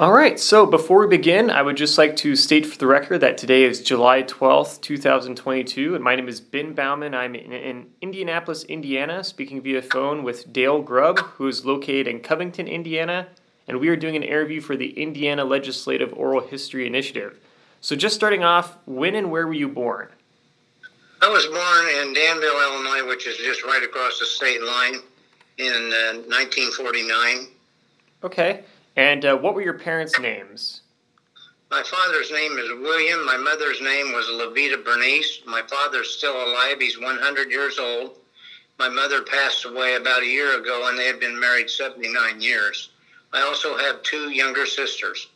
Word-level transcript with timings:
All 0.00 0.12
right, 0.12 0.40
so 0.40 0.64
before 0.64 1.00
we 1.00 1.08
begin, 1.08 1.50
I 1.50 1.60
would 1.60 1.76
just 1.76 1.98
like 1.98 2.16
to 2.16 2.34
state 2.34 2.64
for 2.64 2.78
the 2.78 2.86
record 2.86 3.18
that 3.18 3.36
today 3.36 3.64
is 3.64 3.82
July 3.82 4.22
12th, 4.22 4.80
2022, 4.80 5.94
and 5.94 6.02
my 6.02 6.16
name 6.16 6.26
is 6.26 6.40
Ben 6.40 6.72
Bauman. 6.72 7.14
I'm 7.14 7.34
in, 7.34 7.52
in 7.52 7.90
Indianapolis, 8.00 8.64
Indiana, 8.64 9.22
speaking 9.22 9.60
via 9.60 9.82
phone 9.82 10.22
with 10.22 10.54
Dale 10.54 10.80
Grubb, 10.80 11.18
who 11.18 11.46
is 11.48 11.66
located 11.66 12.06
in 12.06 12.20
Covington, 12.20 12.66
Indiana, 12.66 13.28
and 13.68 13.78
we 13.78 13.88
are 13.88 13.96
doing 13.96 14.16
an 14.16 14.22
interview 14.22 14.62
for 14.62 14.74
the 14.74 14.98
Indiana 14.98 15.44
Legislative 15.44 16.14
Oral 16.14 16.40
History 16.40 16.86
Initiative. 16.86 17.38
So, 17.82 17.94
just 17.94 18.14
starting 18.14 18.42
off, 18.42 18.78
when 18.86 19.14
and 19.14 19.30
where 19.30 19.46
were 19.46 19.52
you 19.52 19.68
born? 19.68 20.08
I 21.20 21.28
was 21.28 21.44
born 21.44 22.08
in 22.08 22.14
Danville, 22.14 22.58
Illinois, 22.58 23.06
which 23.06 23.26
is 23.26 23.36
just 23.36 23.64
right 23.64 23.82
across 23.82 24.18
the 24.18 24.24
state 24.24 24.62
line 24.62 24.94
in 25.58 25.92
uh, 25.92 26.24
1949. 26.26 27.48
Okay. 28.24 28.64
And 29.00 29.24
uh, 29.24 29.34
what 29.34 29.54
were 29.54 29.62
your 29.62 29.78
parents' 29.78 30.20
names? 30.20 30.82
My 31.70 31.82
father's 31.82 32.30
name 32.30 32.58
is 32.58 32.68
William. 32.82 33.24
My 33.24 33.38
mother's 33.38 33.80
name 33.80 34.12
was 34.12 34.26
Levita 34.26 34.84
Bernice. 34.84 35.40
My 35.46 35.62
father's 35.62 36.10
still 36.10 36.36
alive. 36.36 36.76
He's 36.78 37.00
100 37.00 37.50
years 37.50 37.78
old. 37.78 38.18
My 38.78 38.90
mother 38.90 39.22
passed 39.22 39.64
away 39.64 39.94
about 39.94 40.20
a 40.22 40.26
year 40.26 40.60
ago, 40.60 40.86
and 40.90 40.98
they 40.98 41.06
had 41.06 41.18
been 41.18 41.40
married 41.40 41.70
79 41.70 42.42
years. 42.42 42.90
I 43.32 43.40
also 43.40 43.74
have 43.78 44.02
two 44.02 44.32
younger 44.32 44.66
sisters. 44.66 45.28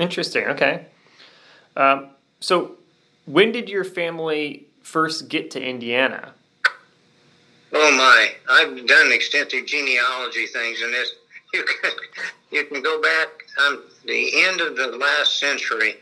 Interesting. 0.00 0.46
Okay. 0.46 0.86
Um, 1.76 2.12
so, 2.40 2.76
when 3.26 3.52
did 3.52 3.68
your 3.68 3.84
family 3.84 4.68
first 4.80 5.28
get 5.28 5.50
to 5.50 5.62
Indiana? 5.62 6.32
Oh 7.74 7.90
my! 7.90 8.32
I've 8.48 8.86
done 8.86 9.12
extensive 9.12 9.66
genealogy 9.66 10.46
things, 10.46 10.80
and 10.80 10.94
this 10.94 11.12
you 11.54 11.64
can 11.64 11.90
you 12.50 12.64
can 12.64 12.82
go 12.82 13.00
back 13.00 13.28
um, 13.66 13.82
the 14.06 14.44
end 14.44 14.60
of 14.60 14.76
the 14.76 14.86
last 14.88 15.38
century. 15.38 15.96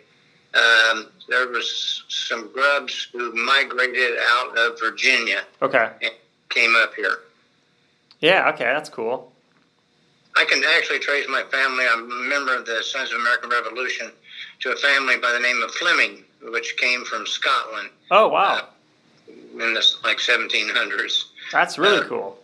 Um, 0.55 1.09
there 1.29 1.49
was 1.49 2.05
some 2.09 2.53
Grubbs 2.53 3.09
who 3.13 3.33
migrated 3.33 4.19
out 4.31 4.59
of 4.59 4.79
Virginia. 4.81 5.43
Okay. 5.63 5.91
And 6.03 6.13
came 6.49 6.75
up 6.77 6.95
here. 6.95 7.21
Yeah. 8.19 8.51
Okay, 8.51 8.65
that's 8.65 8.89
cool. 8.89 9.33
I 10.37 10.45
can 10.49 10.63
actually 10.77 10.99
trace 10.99 11.27
my 11.29 11.43
family. 11.51 11.85
I'm 11.91 12.11
a 12.11 12.29
member 12.29 12.57
of 12.57 12.67
the 12.67 12.83
Sons 12.83 13.13
of 13.13 13.21
American 13.21 13.51
Revolution 13.51 14.11
to 14.61 14.73
a 14.73 14.77
family 14.77 15.17
by 15.19 15.33
the 15.33 15.41
name 15.41 15.63
of 15.63 15.71
Fleming, 15.73 16.25
which 16.43 16.77
came 16.77 17.05
from 17.05 17.27
Scotland. 17.27 17.91
Oh 18.11 18.29
wow. 18.29 18.69
Uh, 19.29 19.33
in 19.53 19.75
the 19.75 19.85
like 20.05 20.19
1700s. 20.19 21.25
That's 21.53 21.79
really 21.79 22.05
uh, 22.05 22.09
cool 22.09 22.40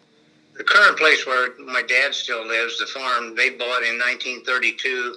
the 0.56 0.64
current 0.64 0.96
place 0.96 1.26
where 1.26 1.50
my 1.58 1.82
dad 1.82 2.14
still 2.14 2.46
lives, 2.46 2.78
the 2.78 2.86
farm, 2.86 3.34
they 3.34 3.50
bought 3.50 3.82
in 3.82 3.98
1932. 3.98 5.16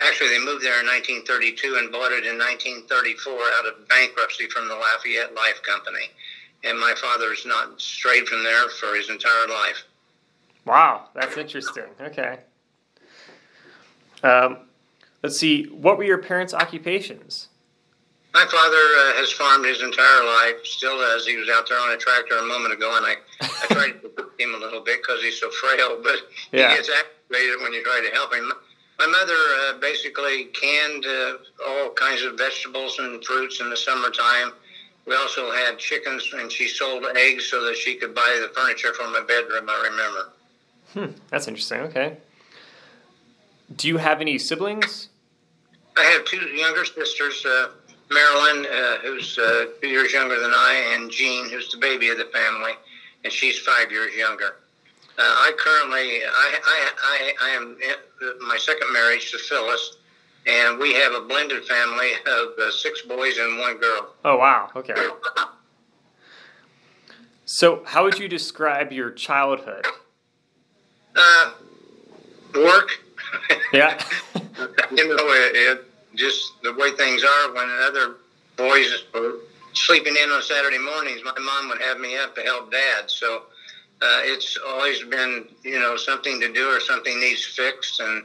Actually, 0.00 0.30
they 0.30 0.38
moved 0.38 0.64
there 0.64 0.80
in 0.80 0.86
1932 0.86 1.76
and 1.78 1.92
bought 1.92 2.12
it 2.12 2.24
in 2.24 2.38
1934 2.38 3.32
out 3.32 3.66
of 3.66 3.88
bankruptcy 3.88 4.46
from 4.48 4.68
the 4.68 4.74
Lafayette 4.74 5.34
Life 5.34 5.62
Company. 5.62 6.08
And 6.64 6.78
my 6.78 6.94
father's 6.96 7.44
not 7.44 7.80
strayed 7.80 8.26
from 8.26 8.42
there 8.42 8.68
for 8.70 8.94
his 8.94 9.10
entire 9.10 9.48
life. 9.48 9.84
Wow, 10.64 11.08
that's 11.14 11.36
interesting. 11.36 11.84
Okay. 12.00 12.38
Um, 14.22 14.58
let's 15.22 15.38
see. 15.38 15.64
What 15.64 15.98
were 15.98 16.04
your 16.04 16.18
parents' 16.18 16.54
occupations? 16.54 17.48
My 18.32 18.46
father 18.46 18.76
uh, 18.76 19.18
has 19.18 19.32
farmed 19.32 19.66
his 19.66 19.82
entire 19.82 20.24
life, 20.24 20.64
still 20.64 20.98
does. 20.98 21.26
He 21.26 21.36
was 21.36 21.48
out 21.48 21.68
there 21.68 21.78
on 21.78 21.92
a 21.92 21.96
tractor 21.96 22.36
a 22.38 22.46
moment 22.46 22.72
ago, 22.72 22.96
and 22.96 23.06
I, 23.06 23.14
I 23.40 23.66
tried 23.74 24.02
to 24.02 24.10
help 24.16 24.40
him 24.40 24.54
a 24.54 24.58
little 24.58 24.82
bit 24.82 25.02
because 25.02 25.20
he's 25.22 25.40
so 25.40 25.50
frail, 25.50 26.00
but 26.02 26.16
yeah. 26.52 26.70
he 26.70 26.76
gets 26.76 26.90
activated 26.90 27.60
when 27.60 27.72
you 27.72 27.82
try 27.82 28.00
to 28.06 28.14
help 28.14 28.32
him. 28.32 28.52
My 29.00 29.06
mother 29.06 29.34
uh, 29.34 29.78
basically 29.80 30.44
canned 30.46 31.06
uh, 31.06 31.32
all 31.66 31.90
kinds 31.90 32.22
of 32.22 32.38
vegetables 32.38 32.98
and 33.00 33.24
fruits 33.24 33.60
in 33.60 33.68
the 33.68 33.76
summertime. 33.76 34.52
We 35.06 35.16
also 35.16 35.50
had 35.50 35.78
chickens, 35.78 36.30
and 36.32 36.52
she 36.52 36.68
sold 36.68 37.04
eggs 37.16 37.48
so 37.50 37.64
that 37.64 37.76
she 37.76 37.96
could 37.96 38.14
buy 38.14 38.38
the 38.40 38.52
furniture 38.54 38.92
for 38.94 39.08
my 39.08 39.22
bedroom, 39.26 39.68
I 39.68 39.88
remember. 39.90 40.32
Hmm, 40.92 41.20
that's 41.30 41.48
interesting. 41.48 41.80
Okay. 41.80 42.18
Do 43.74 43.88
you 43.88 43.96
have 43.96 44.20
any 44.20 44.38
siblings? 44.38 45.08
I 45.96 46.04
have 46.04 46.24
two 46.24 46.36
younger 46.36 46.84
sisters. 46.84 47.44
Uh, 47.44 47.68
Marilyn, 48.10 48.66
uh, 48.66 48.98
who's 49.02 49.38
uh, 49.38 49.66
two 49.80 49.88
years 49.88 50.12
younger 50.12 50.38
than 50.40 50.50
I, 50.52 50.94
and 50.94 51.10
Jean, 51.10 51.48
who's 51.48 51.70
the 51.70 51.78
baby 51.78 52.08
of 52.08 52.18
the 52.18 52.24
family, 52.26 52.72
and 53.24 53.32
she's 53.32 53.58
five 53.60 53.90
years 53.90 54.14
younger. 54.14 54.56
Uh, 55.18 55.22
I 55.22 55.52
currently, 55.56 56.22
I, 56.24 56.58
I, 56.64 56.90
I, 57.02 57.32
I 57.42 57.50
am 57.50 57.76
my 58.46 58.56
second 58.56 58.92
marriage 58.92 59.30
to 59.30 59.38
Phyllis, 59.38 59.96
and 60.46 60.78
we 60.78 60.94
have 60.94 61.12
a 61.12 61.20
blended 61.20 61.64
family 61.66 62.10
of 62.26 62.58
uh, 62.58 62.70
six 62.70 63.02
boys 63.02 63.38
and 63.38 63.58
one 63.58 63.76
girl. 63.78 64.14
Oh 64.24 64.36
wow! 64.36 64.70
Okay. 64.74 64.94
So, 67.44 67.82
how 67.84 68.04
would 68.04 68.18
you 68.18 68.28
describe 68.28 68.92
your 68.92 69.10
childhood? 69.10 69.84
Uh, 71.16 71.50
work. 72.54 72.90
Yeah. 73.72 74.02
you 74.92 75.08
know, 75.08 75.16
it, 75.16 75.56
it 75.56 75.89
just 76.14 76.62
the 76.62 76.74
way 76.74 76.92
things 76.92 77.22
are 77.24 77.52
when 77.52 77.68
other 77.82 78.16
boys 78.56 79.04
were 79.14 79.36
sleeping 79.72 80.16
in 80.22 80.30
on 80.30 80.42
Saturday 80.42 80.78
mornings, 80.78 81.20
my 81.24 81.38
mom 81.38 81.68
would 81.68 81.80
have 81.80 81.98
me 81.98 82.16
up 82.16 82.34
to 82.34 82.42
help 82.42 82.70
dad. 82.70 83.10
So 83.10 83.44
uh, 84.02 84.20
it's 84.22 84.58
always 84.66 85.02
been, 85.04 85.48
you 85.62 85.78
know, 85.78 85.96
something 85.96 86.40
to 86.40 86.52
do 86.52 86.68
or 86.68 86.80
something 86.80 87.20
needs 87.20 87.44
fixed. 87.44 88.00
And 88.00 88.24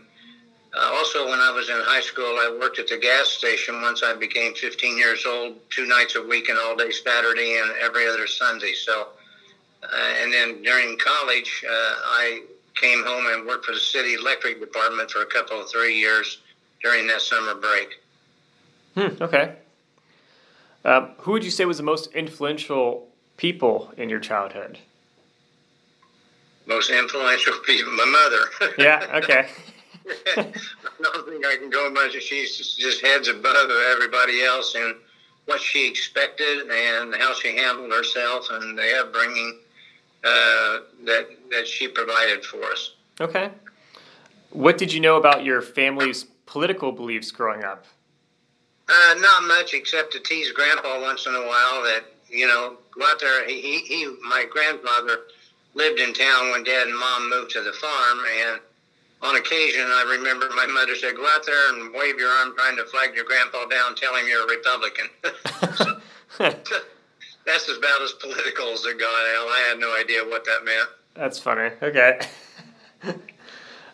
uh, 0.73 0.91
also, 0.93 1.27
when 1.29 1.39
I 1.39 1.51
was 1.51 1.69
in 1.69 1.75
high 1.79 2.01
school, 2.01 2.25
I 2.25 2.57
worked 2.59 2.79
at 2.79 2.87
the 2.87 2.97
gas 2.97 3.29
station 3.29 3.81
once 3.81 4.03
I 4.03 4.13
became 4.13 4.53
15 4.55 4.97
years 4.97 5.25
old, 5.25 5.57
two 5.69 5.85
nights 5.85 6.15
a 6.15 6.21
week 6.21 6.49
and 6.49 6.57
all 6.57 6.75
day 6.75 6.91
Saturday 6.91 7.59
and 7.61 7.71
every 7.81 8.07
other 8.07 8.27
Sunday. 8.27 8.73
So, 8.73 9.09
uh, 9.83 10.13
and 10.21 10.33
then 10.33 10.61
during 10.63 10.97
college, 10.97 11.63
uh, 11.67 11.71
I 11.71 12.41
came 12.75 13.03
home 13.03 13.27
and 13.27 13.45
worked 13.45 13.65
for 13.65 13.71
the 13.71 13.79
city 13.79 14.15
electric 14.15 14.59
department 14.59 15.11
for 15.11 15.21
a 15.21 15.25
couple 15.25 15.61
of 15.61 15.69
three 15.69 15.95
years 15.95 16.39
during 16.85 17.07
that 17.07 17.19
summer 17.19 17.55
break. 17.55 17.99
Hmm, 18.93 19.23
okay. 19.23 19.55
Um, 20.85 21.13
who 21.17 21.31
would 21.31 21.43
you 21.43 21.49
say 21.49 21.65
was 21.65 21.77
the 21.77 21.83
most 21.83 22.13
influential 22.13 23.07
people 23.37 23.91
in 23.97 24.07
your 24.07 24.19
childhood? 24.19 24.77
Most 26.67 26.91
influential 26.91 27.53
people, 27.65 27.91
my 27.93 28.05
mother. 28.05 28.73
yeah. 28.77 29.07
Okay. 29.15 29.47
I 30.37 30.53
don't 31.01 31.27
think 31.27 31.43
I 31.43 31.57
can 31.57 31.71
go 31.71 31.89
much. 31.89 32.13
She's 32.21 32.75
just 32.75 33.03
heads 33.03 33.27
above 33.29 33.71
everybody 33.91 34.43
else 34.43 34.75
and 34.75 34.95
what 35.45 35.59
she 35.59 35.87
expected 35.89 36.69
and 36.69 37.15
how 37.15 37.33
she 37.33 37.57
handled 37.57 37.91
herself 37.91 38.47
and 38.51 38.77
the 38.77 38.99
upbringing 38.99 39.57
uh, 40.23 40.77
that 41.05 41.29
that 41.49 41.67
she 41.67 41.87
provided 41.87 42.45
for 42.45 42.63
us. 42.65 42.93
Okay. 43.19 43.49
What 44.51 44.77
did 44.77 44.93
you 44.93 44.99
know 44.99 45.17
about 45.17 45.43
your 45.43 45.61
family's 45.61 46.25
political 46.55 46.93
beliefs 46.93 47.31
growing 47.31 47.65
up? 47.65 47.83
Uh, 48.87 49.15
not 49.19 49.43
much, 49.43 49.73
except 49.73 50.13
to 50.13 50.21
tease 50.21 50.53
Grandpa 50.53 51.01
once 51.01 51.25
in 51.25 51.35
a 51.35 51.45
while 51.45 51.83
that 51.83 52.05
you 52.29 52.47
know 52.47 52.77
go 52.97 53.05
out 53.05 53.19
there. 53.19 53.45
He, 53.45 53.79
he, 53.79 54.05
my 54.23 54.45
grandfather 54.49 55.23
lived 55.73 55.99
in 55.99 56.13
town 56.13 56.51
when 56.51 56.63
Dad 56.63 56.87
and 56.87 56.97
Mom 56.97 57.29
moved 57.29 57.51
to 57.51 57.61
the 57.61 57.73
farm, 57.73 58.19
and 58.41 58.61
on 59.21 59.35
occasion, 59.35 59.81
I 59.83 60.15
remember 60.17 60.47
my 60.55 60.65
mother 60.65 60.95
said, 60.95 61.17
"Go 61.17 61.27
out 61.27 61.45
there 61.45 61.73
and 61.73 61.93
wave 61.93 62.17
your 62.17 62.29
arm, 62.29 62.53
trying 62.55 62.77
to 62.77 62.85
flag 62.85 63.13
your 63.13 63.25
grandpa 63.25 63.65
down, 63.65 63.95
tell 63.95 64.15
him 64.15 64.25
you're 64.25 64.45
a 64.45 64.47
Republican." 64.47 65.09
That's 67.45 67.67
about 67.67 68.01
as 68.01 68.13
political 68.13 68.69
as 68.69 68.85
it 68.85 68.97
got, 68.97 69.09
Al. 69.09 69.49
I 69.49 69.65
had 69.67 69.79
no 69.79 69.93
idea 69.99 70.23
what 70.23 70.45
that 70.45 70.63
meant. 70.63 70.87
That's 71.15 71.37
funny. 71.37 71.71
Okay. 71.81 72.19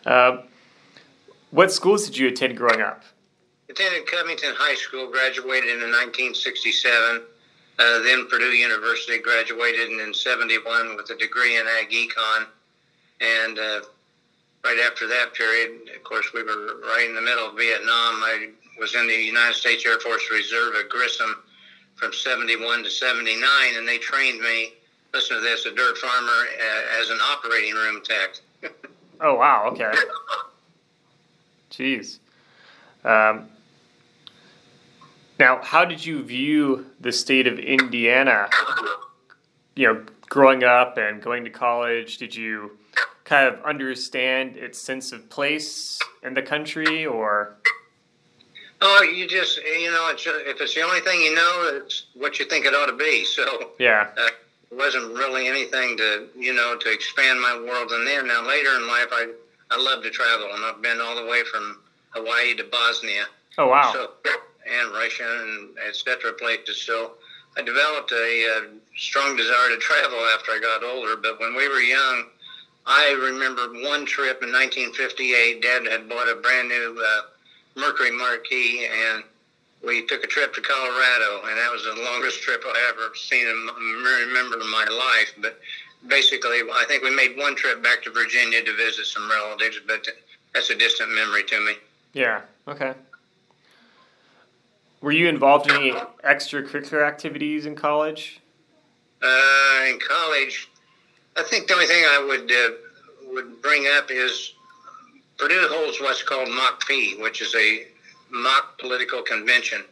um, 0.06 0.44
what 1.52 1.70
schools 1.70 2.06
did 2.06 2.16
you 2.16 2.28
attend 2.28 2.56
growing 2.56 2.80
up? 2.80 3.02
Attended 3.68 4.06
Covington 4.06 4.54
High 4.56 4.74
School, 4.74 5.10
graduated 5.10 5.82
in 5.82 5.92
1967. 5.92 7.22
Uh, 7.78 7.98
then 8.00 8.26
Purdue 8.28 8.52
University, 8.52 9.18
graduated 9.18 9.90
in 9.90 10.12
71 10.12 10.96
with 10.96 11.10
a 11.10 11.16
degree 11.16 11.56
in 11.56 11.66
Ag 11.78 11.90
Econ. 11.90 12.46
And 13.20 13.58
uh, 13.58 13.80
right 14.64 14.78
after 14.84 15.06
that 15.08 15.34
period, 15.34 15.88
of 15.94 16.02
course, 16.04 16.32
we 16.32 16.42
were 16.42 16.80
right 16.84 17.06
in 17.08 17.14
the 17.14 17.20
middle 17.20 17.48
of 17.48 17.56
Vietnam. 17.56 18.24
I 18.24 18.48
was 18.78 18.94
in 18.94 19.06
the 19.06 19.14
United 19.14 19.54
States 19.54 19.84
Air 19.86 20.00
Force 20.00 20.30
Reserve 20.30 20.74
at 20.80 20.88
Grissom 20.88 21.36
from 21.96 22.12
71 22.12 22.82
to 22.84 22.90
79, 22.90 23.40
and 23.76 23.86
they 23.86 23.98
trained 23.98 24.40
me, 24.40 24.72
listen 25.12 25.36
to 25.36 25.42
this, 25.42 25.66
a 25.66 25.74
dirt 25.74 25.98
farmer, 25.98 26.30
uh, 26.32 27.00
as 27.00 27.10
an 27.10 27.18
operating 27.20 27.74
room 27.74 28.02
tech. 28.02 28.72
oh, 29.20 29.34
wow, 29.34 29.68
okay. 29.70 29.92
Jeez. 31.72 32.18
Um, 33.04 33.48
now, 35.38 35.60
how 35.62 35.84
did 35.84 36.04
you 36.04 36.22
view 36.22 36.86
the 37.00 37.10
state 37.10 37.46
of 37.46 37.58
Indiana? 37.58 38.48
You 39.74 39.86
know, 39.88 40.04
growing 40.28 40.62
up 40.62 40.98
and 40.98 41.20
going 41.20 41.44
to 41.44 41.50
college, 41.50 42.18
did 42.18 42.34
you 42.36 42.78
kind 43.24 43.48
of 43.48 43.60
understand 43.64 44.56
its 44.56 44.78
sense 44.78 45.10
of 45.10 45.28
place 45.30 45.98
in 46.22 46.34
the 46.34 46.42
country, 46.42 47.06
or? 47.06 47.56
Oh, 48.82 49.02
you 49.02 49.26
just 49.26 49.56
you 49.58 49.90
know, 49.90 50.10
it's, 50.10 50.24
if 50.26 50.60
it's 50.60 50.74
the 50.74 50.82
only 50.82 51.00
thing 51.00 51.20
you 51.22 51.34
know, 51.34 51.80
it's 51.82 52.06
what 52.14 52.38
you 52.38 52.44
think 52.44 52.66
it 52.66 52.74
ought 52.74 52.86
to 52.86 52.96
be. 52.96 53.24
So 53.32 53.70
yeah, 53.78 54.10
uh, 54.18 54.26
it 54.70 54.76
wasn't 54.76 55.14
really 55.14 55.48
anything 55.48 55.96
to 55.96 56.28
you 56.36 56.52
know 56.52 56.76
to 56.76 56.92
expand 56.92 57.40
my 57.40 57.56
world 57.56 57.90
in 57.92 58.04
there. 58.04 58.22
Now 58.22 58.46
later 58.46 58.76
in 58.76 58.86
life, 58.86 59.08
I 59.10 59.28
I 59.72 59.80
love 59.80 60.02
to 60.02 60.10
travel, 60.10 60.48
and 60.52 60.64
I've 60.64 60.82
been 60.82 61.00
all 61.00 61.16
the 61.16 61.26
way 61.26 61.42
from 61.50 61.78
Hawaii 62.10 62.54
to 62.56 62.64
Bosnia. 62.64 63.24
Oh 63.56 63.68
wow! 63.68 63.92
So, 63.92 64.10
and 64.70 64.92
Russia 64.92 65.24
and 65.24 65.70
etc. 65.88 66.32
places. 66.34 66.82
So 66.82 67.12
I 67.56 67.62
developed 67.62 68.12
a, 68.12 68.16
a 68.16 68.98
strong 68.98 69.36
desire 69.36 69.70
to 69.70 69.78
travel 69.78 70.18
after 70.34 70.52
I 70.52 70.60
got 70.60 70.84
older. 70.84 71.16
But 71.16 71.40
when 71.40 71.54
we 71.56 71.68
were 71.68 71.80
young, 71.80 72.24
I 72.86 73.12
remember 73.12 73.68
one 73.88 74.04
trip 74.04 74.42
in 74.42 74.52
1958. 74.52 75.62
Dad 75.62 75.86
had 75.86 76.08
bought 76.08 76.28
a 76.28 76.36
brand 76.36 76.68
new 76.68 77.02
uh, 77.02 77.22
Mercury 77.76 78.10
Marquis, 78.10 78.86
and 78.86 79.24
we 79.84 80.06
took 80.06 80.22
a 80.22 80.26
trip 80.26 80.54
to 80.54 80.60
Colorado, 80.60 81.46
and 81.48 81.58
that 81.58 81.72
was 81.72 81.84
the 81.84 82.02
longest 82.02 82.42
trip 82.46 82.62
I 82.66 82.92
ever 82.92 83.14
seen 83.14 83.46
and 83.46 83.70
remember 84.28 84.60
in 84.60 84.70
my 84.70 84.84
life. 84.84 85.32
But 85.40 85.58
basically, 86.06 86.58
I 86.72 86.84
think 86.88 87.02
we 87.02 87.14
made 87.14 87.36
one 87.36 87.54
trip 87.56 87.82
back 87.82 88.02
to 88.02 88.10
Virginia 88.10 88.62
to 88.62 88.76
visit 88.76 89.06
some 89.06 89.30
relatives, 89.30 89.80
but 89.86 90.06
that's 90.54 90.70
a 90.70 90.74
distant 90.74 91.10
memory 91.12 91.44
to 91.44 91.60
me. 91.60 91.72
Yeah. 92.12 92.42
Okay. 92.68 92.94
Were 95.00 95.12
you 95.12 95.28
involved 95.28 95.68
in 95.68 95.76
any 95.76 95.92
extracurricular 96.24 97.06
activities 97.06 97.66
in 97.66 97.74
college? 97.74 98.40
Uh, 99.22 99.84
in 99.88 99.98
college, 99.98 100.68
I 101.36 101.42
think 101.42 101.66
the 101.66 101.74
only 101.74 101.86
thing 101.86 102.04
I 102.04 102.24
would 102.24 102.50
uh, 102.50 103.34
would 103.34 103.62
bring 103.62 103.86
up 103.96 104.10
is 104.10 104.52
Purdue 105.38 105.66
holds 105.70 106.00
what's 106.00 106.22
called 106.22 106.48
MACP, 106.48 107.20
which 107.20 107.40
is 107.40 107.54
a 107.56 107.86
mock 108.30 108.78
political 108.78 109.22
convention, 109.22 109.82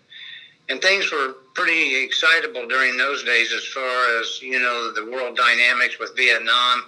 and 0.68 0.80
things 0.80 1.10
were 1.10 1.34
pretty 1.54 2.04
excitable 2.04 2.66
during 2.66 2.96
those 2.96 3.24
days 3.24 3.52
as 3.52 3.64
far 3.66 4.20
as 4.20 4.40
you 4.42 4.58
know 4.58 4.92
the 4.92 5.10
world 5.10 5.36
dynamics 5.36 5.98
with 5.98 6.16
Vietnam. 6.16 6.84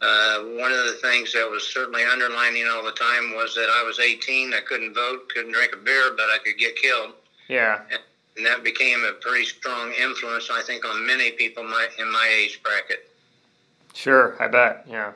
Uh, 0.00 0.42
one 0.60 0.70
of 0.70 0.84
the 0.86 0.98
things 1.02 1.32
that 1.32 1.48
was 1.50 1.66
certainly 1.66 2.04
underlining 2.04 2.64
all 2.68 2.84
the 2.84 2.92
time 2.92 3.34
was 3.34 3.54
that 3.56 3.68
I 3.68 3.82
was 3.82 3.98
18, 3.98 4.54
I 4.54 4.60
couldn't 4.60 4.94
vote, 4.94 5.28
couldn't 5.28 5.52
drink 5.52 5.72
a 5.72 5.76
beer, 5.76 6.12
but 6.16 6.26
I 6.26 6.38
could 6.44 6.56
get 6.56 6.76
killed. 6.76 7.14
Yeah. 7.48 7.80
And, 7.90 7.98
and 8.36 8.46
that 8.46 8.62
became 8.62 9.02
a 9.02 9.14
pretty 9.14 9.44
strong 9.44 9.92
influence, 10.00 10.50
I 10.52 10.62
think, 10.62 10.84
on 10.84 11.04
many 11.04 11.32
people 11.32 11.64
my, 11.64 11.88
in 11.98 12.12
my 12.12 12.32
age 12.32 12.62
bracket. 12.62 13.10
Sure, 13.92 14.40
I 14.40 14.46
bet. 14.46 14.86
Yeah. 14.88 15.12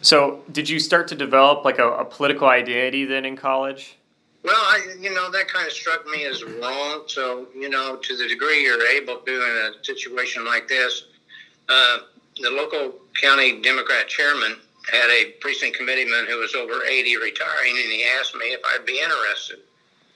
So, 0.00 0.42
did 0.50 0.68
you 0.68 0.80
start 0.80 1.06
to 1.08 1.14
develop 1.14 1.64
like 1.64 1.78
a, 1.78 1.88
a, 1.92 2.04
political 2.04 2.48
identity 2.48 3.04
then 3.04 3.24
in 3.24 3.36
college? 3.36 3.96
Well, 4.44 4.56
I, 4.56 4.96
you 5.00 5.14
know, 5.14 5.30
that 5.30 5.48
kind 5.48 5.66
of 5.66 5.72
struck 5.72 6.04
me 6.06 6.24
as 6.24 6.42
wrong. 6.42 7.04
So, 7.06 7.46
you 7.54 7.68
know, 7.68 7.96
to 7.96 8.16
the 8.16 8.26
degree 8.26 8.62
you're 8.62 8.84
able 8.88 9.18
to 9.18 9.32
in 9.32 9.74
a 9.74 9.84
situation 9.84 10.44
like 10.44 10.66
this, 10.66 11.04
uh, 11.68 11.98
the 12.40 12.50
local 12.50 12.94
county 13.20 13.60
Democrat 13.62 14.08
chairman 14.08 14.56
had 14.90 15.08
a 15.10 15.32
precinct 15.40 15.76
committeeman 15.76 16.26
who 16.26 16.38
was 16.38 16.54
over 16.54 16.84
80 16.84 17.16
retiring, 17.18 17.76
and 17.76 17.92
he 17.92 18.04
asked 18.18 18.34
me 18.34 18.46
if 18.46 18.60
I'd 18.66 18.84
be 18.84 18.98
interested. 18.98 19.60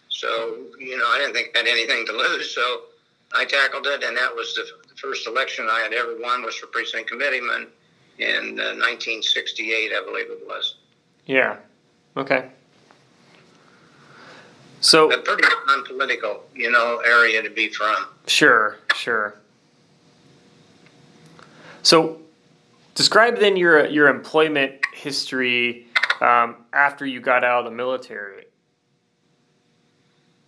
So, 0.09 0.57
you 0.79 0.97
know, 0.97 1.07
I 1.07 1.19
didn't 1.19 1.35
think 1.35 1.51
I 1.55 1.59
had 1.59 1.69
anything 1.69 2.05
to 2.07 2.13
lose. 2.13 2.53
So 2.53 2.83
I 3.33 3.45
tackled 3.45 3.87
it, 3.87 4.03
and 4.03 4.17
that 4.17 4.35
was 4.35 4.55
the 4.55 4.67
first 4.97 5.27
election 5.27 5.69
I 5.71 5.81
had 5.81 5.93
ever 5.93 6.17
won 6.21 6.43
was 6.43 6.57
for 6.57 6.67
precinct 6.67 7.11
committeeman 7.11 7.69
in 8.19 8.59
uh, 8.59 8.75
1968, 8.81 9.93
I 9.93 10.05
believe 10.05 10.31
it 10.31 10.47
was. 10.47 10.77
Yeah. 11.27 11.57
Okay. 12.17 12.51
So 14.87 15.11
a 15.11 15.19
pretty 15.19 15.43
non-political, 15.67 16.45
you 16.55 16.71
know, 16.71 17.03
area 17.05 17.43
to 17.43 17.51
be 17.51 17.71
from. 17.71 18.07
Sure, 18.29 18.77
sure. 18.95 19.35
So, 21.83 22.21
describe 22.95 23.37
then 23.39 23.57
your 23.57 23.87
your 23.87 24.07
employment 24.07 24.75
history 24.95 25.89
um, 26.21 26.59
after 26.73 27.05
you 27.05 27.19
got 27.21 27.43
out 27.43 27.65
of 27.65 27.65
the 27.65 27.77
military. 27.77 28.45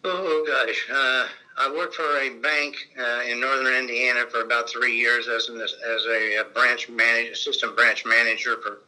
Oh 0.05 0.44
gosh, 0.46 0.87
uh, 0.88 1.26
I 1.56 1.75
worked 1.76 1.96
for 1.96 2.20
a 2.20 2.31
bank 2.38 2.76
uh, 2.96 3.23
in 3.29 3.40
northern 3.40 3.75
Indiana 3.75 4.25
for 4.31 4.43
about 4.43 4.70
three 4.70 4.96
years 4.96 5.26
as 5.26 5.49
an, 5.49 5.61
as 5.61 6.06
a 6.06 6.44
branch 6.55 6.88
manager, 6.88 7.32
assistant 7.32 7.75
branch 7.75 8.06
manager 8.06 8.58
for 8.62 8.79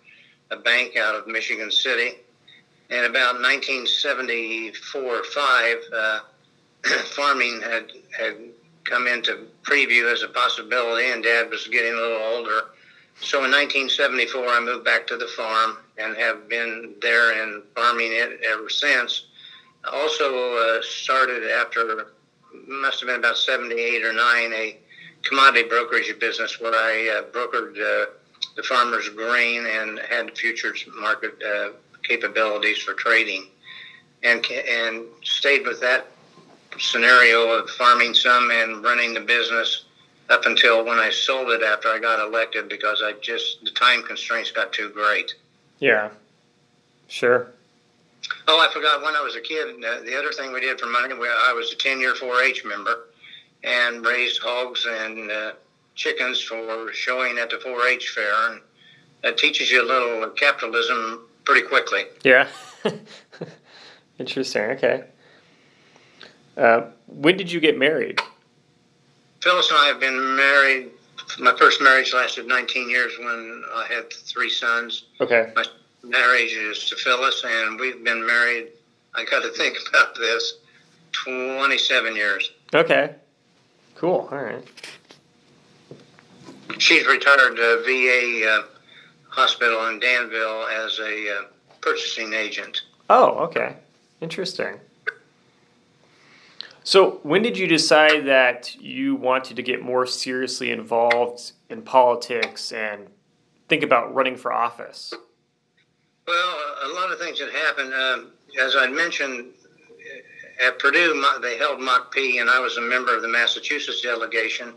a 0.52 0.61
bank 0.61 0.97
out 0.97 1.17
of 1.17 1.26
Michigan 1.26 1.73
City. 1.73 2.19
And 2.90 3.06
about 3.06 3.40
1974 3.40 5.02
or 5.02 5.25
five, 5.25 5.76
uh, 5.94 6.20
farming 7.14 7.60
had 7.62 7.92
had 8.19 8.37
come 8.84 9.06
into 9.06 9.46
preview 9.62 10.12
as 10.12 10.22
a 10.22 10.28
possibility, 10.28 11.10
and 11.10 11.22
Dad 11.22 11.50
was 11.50 11.66
getting 11.69 11.92
a 11.92 11.96
little 11.96 12.22
older. 12.22 12.60
So 13.20 13.44
in 13.44 13.50
1974, 13.50 14.48
I 14.48 14.60
moved 14.60 14.84
back 14.84 15.06
to 15.08 15.16
the 15.16 15.26
farm 15.37 15.76
and 15.98 16.16
have 16.16 16.48
been 16.48 16.94
there 17.00 17.42
and 17.42 17.62
farming 17.76 18.10
it 18.12 18.40
ever 18.50 18.69
since. 18.69 19.26
Also 19.92 20.56
uh, 20.56 20.82
started 20.82 21.44
after 21.50 22.06
must 22.66 23.00
have 23.00 23.08
been 23.08 23.20
about 23.20 23.37
78 23.37 24.04
or 24.04 24.12
9, 24.12 24.52
a 24.52 24.78
commodity 25.22 25.69
brokerage 25.69 26.12
business 26.19 26.60
where 26.60 26.75
I 26.75 27.19
uh, 27.19 27.22
brokered 27.31 27.76
uh, 27.76 28.10
the 28.56 28.62
farmer's 28.62 29.08
grain 29.10 29.66
and 29.66 30.00
had 30.00 30.37
futures 30.37 30.84
market 30.98 31.34
uh, 31.42 31.70
capabilities 32.10 32.78
for 32.78 32.94
trading, 32.94 33.46
and 34.22 34.44
and 34.50 35.04
stayed 35.22 35.64
with 35.64 35.80
that 35.80 36.08
scenario 36.78 37.48
of 37.50 37.70
farming 37.70 38.14
some 38.14 38.50
and 38.50 38.82
running 38.82 39.14
the 39.14 39.20
business 39.20 39.84
up 40.28 40.46
until 40.46 40.84
when 40.84 40.98
I 40.98 41.10
sold 41.10 41.50
it 41.50 41.62
after 41.62 41.88
I 41.88 41.98
got 41.98 42.18
elected 42.20 42.68
because 42.68 43.00
I 43.02 43.12
just 43.20 43.64
the 43.64 43.70
time 43.70 44.02
constraints 44.02 44.50
got 44.50 44.72
too 44.72 44.90
great. 44.90 45.34
Yeah, 45.78 46.10
sure. 47.06 47.52
Oh, 48.48 48.58
I 48.60 48.72
forgot 48.72 49.02
when 49.02 49.14
I 49.14 49.22
was 49.22 49.36
a 49.36 49.40
kid. 49.40 49.80
The 49.80 50.18
other 50.18 50.32
thing 50.32 50.52
we 50.52 50.60
did 50.60 50.78
for 50.78 50.86
money, 50.86 51.14
we, 51.14 51.28
I 51.28 51.52
was 51.52 51.72
a 51.72 51.76
10 51.76 52.00
year 52.00 52.14
4 52.14 52.42
H 52.42 52.64
member 52.64 53.06
and 53.62 54.04
raised 54.04 54.40
hogs 54.42 54.86
and 54.88 55.30
uh, 55.30 55.52
chickens 55.94 56.40
for 56.40 56.92
showing 56.92 57.38
at 57.38 57.50
the 57.50 57.58
4 57.58 57.86
H 57.86 58.10
fair. 58.14 58.50
And 58.50 58.60
that 59.22 59.38
teaches 59.38 59.70
you 59.70 59.82
a 59.82 59.88
little 59.88 60.30
capitalism 60.30 61.29
pretty 61.44 61.66
quickly. 61.66 62.04
Yeah. 62.25 62.48
Interesting. 64.18 64.62
Okay. 64.62 65.04
Uh, 66.56 66.82
when 67.06 67.37
did 67.37 67.50
you 67.50 67.61
get 67.61 67.78
married? 67.78 68.20
Phyllis 69.42 69.70
and 69.70 69.78
I 69.78 69.87
have 69.87 70.00
been 70.00 70.37
married. 70.37 70.90
My 71.38 71.54
first 71.56 71.80
marriage 71.80 72.12
lasted 72.12 72.47
19 72.47 72.90
years 72.90 73.12
when 73.18 73.64
I 73.75 73.87
had 73.88 74.12
three 74.12 74.50
sons. 74.50 75.04
Okay. 75.20 75.52
My 75.56 75.64
marriage 76.02 76.52
is 76.52 76.85
to 76.90 76.97
Phyllis, 76.97 77.42
and 77.47 77.78
we've 77.80 78.02
been 78.04 78.26
married. 78.26 78.68
I 79.14 79.25
got 79.25 79.42
to 79.42 79.50
think 79.56 79.76
about 79.88 80.14
this. 80.14 80.54
Twenty-seven 81.12 82.14
years. 82.14 82.52
Okay. 82.73 83.14
Cool. 83.97 84.28
All 84.30 84.38
right. 84.38 84.64
She's 86.78 87.04
retired 87.06 87.59
uh, 87.59 87.82
VA 87.82 88.49
uh, 88.49 88.62
hospital 89.30 89.88
in 89.88 90.00
Danville 90.00 90.66
as 90.66 90.99
a 90.99 91.30
uh, 91.30 91.42
purchasing 91.80 92.32
agent. 92.32 92.82
Oh, 93.08 93.38
okay. 93.44 93.76
Interesting. 94.20 94.80
So, 96.82 97.20
when 97.22 97.42
did 97.42 97.56
you 97.58 97.66
decide 97.66 98.26
that 98.26 98.75
you 98.76 99.14
wanted 99.14 99.56
to 99.56 99.62
get 99.62 99.82
more 99.82 100.06
seriously 100.06 100.70
involved 100.70 101.52
in 101.68 101.82
politics 101.82 102.72
and 102.72 103.06
think 103.68 103.82
about 103.82 104.14
running 104.14 104.37
for 104.37 104.52
office? 104.52 105.12
Well, 106.26 106.56
a 106.84 106.88
lot 106.94 107.12
of 107.12 107.18
things 107.18 107.38
had 107.38 107.50
happened. 107.50 107.92
Um, 107.94 108.32
as 108.60 108.76
I 108.76 108.87
mentioned, 108.87 109.52
at 110.64 110.78
Purdue, 110.78 111.22
they 111.40 111.56
held 111.58 111.80
Mock 111.80 112.12
P, 112.12 112.38
and 112.38 112.50
I 112.50 112.58
was 112.60 112.76
a 112.76 112.80
member 112.80 113.14
of 113.14 113.22
the 113.22 113.28
Massachusetts 113.28 114.00
delegation, 114.00 114.72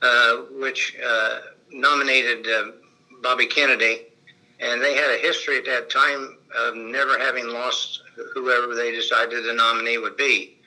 uh, 0.00 0.36
which 0.58 0.96
uh, 1.04 1.40
nominated 1.70 2.46
uh, 2.46 2.64
Bobby 3.22 3.46
Kennedy. 3.46 4.06
And 4.60 4.80
they 4.82 4.94
had 4.94 5.10
a 5.10 5.18
history 5.18 5.58
at 5.58 5.64
that 5.66 5.90
time 5.90 6.36
of 6.56 6.76
never 6.76 7.18
having 7.18 7.48
lost 7.48 8.02
whoever 8.34 8.74
they 8.74 8.92
decided 8.92 9.44
the 9.44 9.54
nominee 9.54 9.98
would 9.98 10.16
be. 10.16 10.58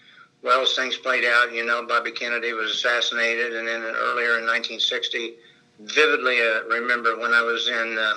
Well, 0.42 0.62
as 0.62 0.76
things 0.76 0.98
played 0.98 1.24
out, 1.26 1.54
you 1.54 1.66
know, 1.66 1.86
Bobby 1.88 2.12
Kennedy 2.12 2.54
was 2.54 2.72
assassinated, 2.72 3.56
and 3.56 3.68
then 3.68 3.82
earlier 3.82 4.38
in 4.38 4.46
1960, 4.46 5.36
vividly 5.80 6.40
uh, 6.40 6.64
remember 6.66 7.18
when 7.18 7.34
I 7.34 7.42
was 7.42 7.68
in 7.68 7.98
uh, 7.98 8.14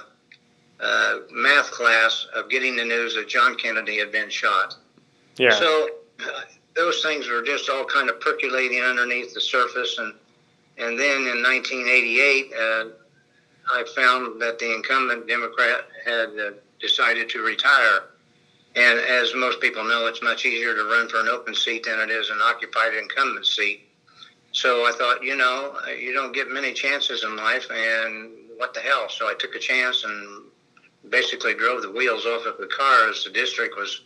uh, 0.81 1.19
math 1.31 1.71
class 1.71 2.27
of 2.35 2.51
getting 2.51 2.77
the 2.77 2.85
news 2.85 3.15
that 3.15 3.29
John 3.29 3.57
Kennedy 3.57 3.99
had 3.99 4.13
been 4.13 4.29
shot. 4.29 4.77
Yeah. 5.39 5.53
So 5.53 5.89
uh, 6.21 6.41
those 6.77 7.03
things 7.03 7.29
were 7.29 7.43
just 7.43 7.71
all 7.71 7.85
kind 7.85 8.11
of 8.11 8.21
percolating 8.21 8.83
underneath 8.83 9.33
the 9.33 9.41
surface, 9.41 9.99
and 9.99 10.13
and 10.77 10.99
then 10.99 11.23
in 11.23 11.43
1988, 11.43 12.53
uh, 12.53 12.85
I 13.71 13.85
found 13.95 14.41
that 14.41 14.59
the 14.59 14.75
incumbent 14.75 15.29
Democrat 15.29 15.87
had 16.05 16.29
uh, 16.39 16.51
decided 16.81 17.29
to 17.31 17.43
retire. 17.43 18.01
And 18.77 18.99
as 18.99 19.35
most 19.35 19.61
people 19.61 19.85
know, 19.85 20.07
it's 20.07 20.23
much 20.23 20.45
easier 20.45 20.75
to 20.75 20.85
run 20.85 21.09
for 21.09 21.21
an 21.21 21.29
open 21.29 21.55
seat 21.55 21.85
than 21.85 22.01
it 22.01 22.11
is 22.11 22.31
an 22.31 22.39
occupied 22.43 22.95
incumbent 22.95 23.47
seat. 23.47 23.89
So 24.53 24.87
I 24.87 24.93
thought, 24.93 25.23
you 25.23 25.37
know, 25.37 25.75
you 25.99 26.13
don't 26.13 26.33
get 26.33 26.51
many 26.51 26.73
chances 26.73 27.25
in 27.25 27.37
life, 27.37 27.67
and 27.71 28.31
what 28.57 28.75
the 28.75 28.81
hell? 28.81 29.09
So 29.09 29.27
I 29.27 29.35
took 29.39 29.55
a 29.55 29.59
chance 29.59 30.05
and 30.05 30.45
basically 31.11 31.55
drove 31.55 31.83
the 31.83 31.91
wheels 31.91 32.27
off 32.27 32.47
of 32.47 32.59
the 32.59 32.67
car 32.67 33.09
as 33.09 33.25
the 33.25 33.31
district 33.31 33.77
was 33.77 34.03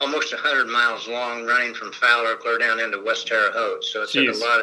almost 0.00 0.32
100 0.32 0.66
miles 0.66 1.08
long, 1.08 1.46
running 1.46 1.74
from 1.74 1.92
Fowler 1.92 2.36
clear 2.36 2.58
down 2.58 2.80
into 2.80 3.02
West 3.02 3.26
Terre 3.26 3.50
Haute. 3.52 3.84
So 3.84 4.02
it 4.02 4.10
Jeez. 4.10 4.26
took 4.26 4.36
a 4.36 4.38
lot 4.38 4.60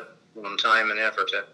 of 0.52 0.62
time 0.62 0.92
and 0.92 1.00
effort 1.00 1.30
to 1.30 1.46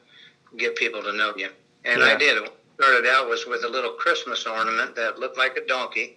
get 0.58 0.76
people 0.76 1.02
to 1.04 1.14
know 1.14 1.34
you. 1.38 1.50
And 1.86 2.00
yeah. 2.00 2.08
I 2.08 2.16
did. 2.16 2.50
Started 2.80 3.10
out 3.10 3.28
was 3.28 3.46
with 3.46 3.66
a 3.66 3.68
little 3.68 3.92
Christmas 3.92 4.46
ornament 4.46 4.96
that 4.96 5.20
looked 5.20 5.38
like 5.38 5.58
a 5.58 5.68
donkey 5.68 6.16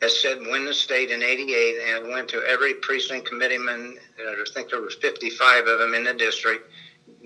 that 0.00 0.10
said 0.10 0.40
win 0.40 0.64
the 0.64 0.74
state 0.74 1.12
in 1.12 1.22
88 1.22 1.76
and 1.86 2.08
went 2.08 2.28
to 2.30 2.42
every 2.48 2.74
precinct 2.74 3.28
committeeman, 3.28 3.96
I 4.18 4.44
think 4.52 4.70
there 4.70 4.80
was 4.80 4.96
55 4.96 5.68
of 5.68 5.78
them 5.78 5.94
in 5.94 6.02
the 6.02 6.12
district, 6.12 6.68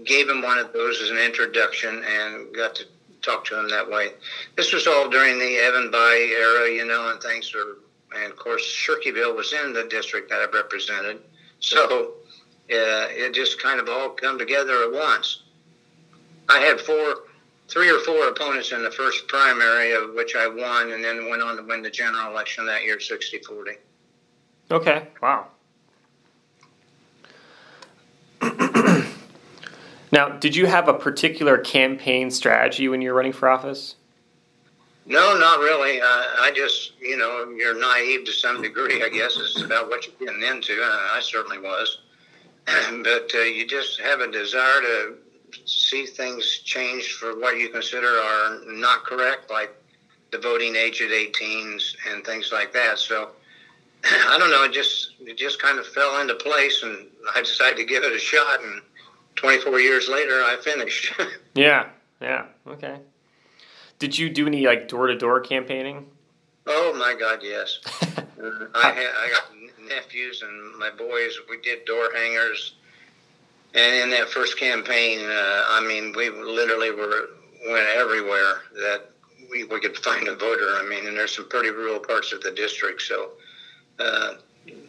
gave 0.05 0.29
him 0.29 0.43
one 0.43 0.59
of 0.59 0.75
those 0.75 1.01
as 1.01 1.09
an 1.09 1.17
introduction 1.17 2.05
and 2.05 2.55
got 2.55 2.75
to 2.75 2.85
talk 3.23 3.47
to 3.47 3.59
him 3.59 3.71
that 3.71 3.89
way. 3.89 4.11
This 4.55 4.75
was 4.75 4.87
all 4.87 5.09
during 5.09 5.39
the 5.39 5.57
Evan 5.57 5.91
Bayh 5.91 6.39
era, 6.39 6.71
you 6.71 6.85
know, 6.85 7.11
and 7.11 7.23
things 7.23 7.51
were, 7.55 7.79
and 8.21 8.31
of 8.31 8.39
course, 8.39 8.63
Shirkieville 8.63 9.35
was 9.35 9.55
in 9.55 9.73
the 9.73 9.85
district 9.85 10.29
that 10.29 10.41
I 10.41 10.55
represented. 10.55 11.21
So 11.61 12.13
uh, 12.71 13.09
it 13.09 13.33
just 13.33 13.63
kind 13.63 13.81
of 13.81 13.89
all 13.89 14.11
come 14.11 14.39
together 14.39 14.83
at 14.83 14.93
once. 14.93 15.45
I 16.51 16.59
had 16.61 16.79
four, 16.81 17.28
three 17.69 17.91
or 17.91 17.99
four 18.01 18.29
opponents 18.29 18.73
in 18.73 18.83
the 18.83 18.91
first 18.91 19.29
primary, 19.29 19.93
of 19.93 20.15
which 20.15 20.35
I 20.35 20.49
won, 20.49 20.93
and 20.93 21.05
then 21.05 21.29
went 21.29 21.43
on 21.43 21.57
to 21.57 21.63
win 21.63 21.83
the 21.83 21.91
general 21.91 22.31
election 22.31 22.67
that 22.67 22.83
year, 22.83 22.97
60-40. 22.97 23.77
Okay. 24.71 25.09
Wow. 25.23 25.47
now, 30.13 30.29
did 30.29 30.57
you 30.57 30.67
have 30.67 30.89
a 30.89 30.95
particular 30.95 31.59
campaign 31.59 32.31
strategy 32.31 32.89
when 32.89 33.03
you 33.03 33.11
were 33.11 33.17
running 33.17 33.33
for 33.33 33.49
office? 33.49 33.97
No, 35.07 35.39
not 35.39 35.61
really. 35.61 36.01
Uh, 36.03 36.05
I 36.05 36.53
just, 36.55 36.93
you 37.01 37.17
know, 37.17 37.51
you're 37.57 37.79
naive 37.79 38.27
to 38.27 38.33
some 38.33 38.61
degree, 38.61 39.03
I 39.03 39.09
guess, 39.09 39.37
is 39.37 39.63
about 39.63 39.89
what 39.89 40.07
you're 40.07 40.29
getting 40.29 40.47
into. 40.47 40.75
Uh, 40.83 41.09
I 41.13 41.21
certainly 41.23 41.59
was. 41.59 42.01
but 42.67 43.31
uh, 43.35 43.39
you 43.39 43.67
just 43.67 43.99
have 44.01 44.21
a 44.21 44.31
desire 44.31 44.83
to 44.83 45.15
see 45.65 46.07
things 46.07 46.59
changed 46.65 47.13
for 47.13 47.39
what 47.39 47.59
you 47.59 47.69
consider 47.69 48.09
are 48.09 48.59
not 48.67 49.05
correct, 49.05 49.51
like 49.51 49.75
the 50.31 50.39
voting 50.39 50.77
age 50.77 51.01
at 51.01 51.11
18 51.11 51.79
and 52.11 52.25
things 52.25 52.51
like 52.53 52.73
that. 52.73 52.99
So 52.99 53.31
I 54.05 54.37
don't 54.39 54.51
know. 54.51 54.65
It 54.65 54.73
just 54.73 55.15
it 55.21 55.37
just 55.37 55.61
kind 55.61 55.79
of 55.79 55.87
fell 55.87 56.21
into 56.21 56.35
place, 56.35 56.83
and 56.83 57.07
I 57.35 57.41
decided 57.41 57.77
to 57.79 57.85
give 57.85 58.05
it 58.05 58.13
a 58.13 58.19
shot. 58.19 58.63
And 58.63 58.83
24 59.37 59.81
years 59.81 60.09
later, 60.09 60.43
I 60.43 60.57
finished. 60.63 61.13
yeah. 61.55 61.89
Yeah. 62.21 62.47
Okay. 62.67 62.99
Did 63.99 64.17
you 64.17 64.31
do 64.31 64.47
any 64.47 64.67
like 64.67 64.89
door 64.89 65.07
to 65.09 65.17
door 65.17 65.41
campaigning? 65.41 66.07
Oh 66.67 66.95
my 66.99 67.15
God, 67.19 67.41
yes. 67.43 67.79
uh, 68.03 68.67
I 68.75 68.91
had 68.93 69.11
I 69.17 69.31
got 69.31 69.89
nephews 69.89 70.43
and 70.43 70.79
my 70.79 70.91
boys. 70.91 71.39
We 71.49 71.61
did 71.61 71.85
door 71.85 72.09
hangers 72.15 72.75
and 73.75 73.95
in 73.95 74.11
that 74.11 74.29
first 74.29 74.59
campaign, 74.59 75.21
uh, 75.21 75.65
I 75.69 75.85
mean, 75.87 76.13
we 76.17 76.31
literally 76.31 76.91
were 76.91 77.31
went 77.69 77.89
everywhere 77.95 78.63
that 78.75 79.11
we, 79.51 79.65
we 79.65 79.81
could 79.81 79.97
find 79.99 80.29
a 80.29 80.35
voter. 80.35 80.77
I 80.77 80.87
mean, 80.89 81.07
and 81.07 81.17
there's 81.17 81.35
some 81.35 81.49
pretty 81.49 81.71
rural 81.71 81.99
parts 81.99 82.33
of 82.33 82.41
the 82.41 82.51
district. 82.51 83.03
So, 83.03 83.31
uh, 83.99 84.35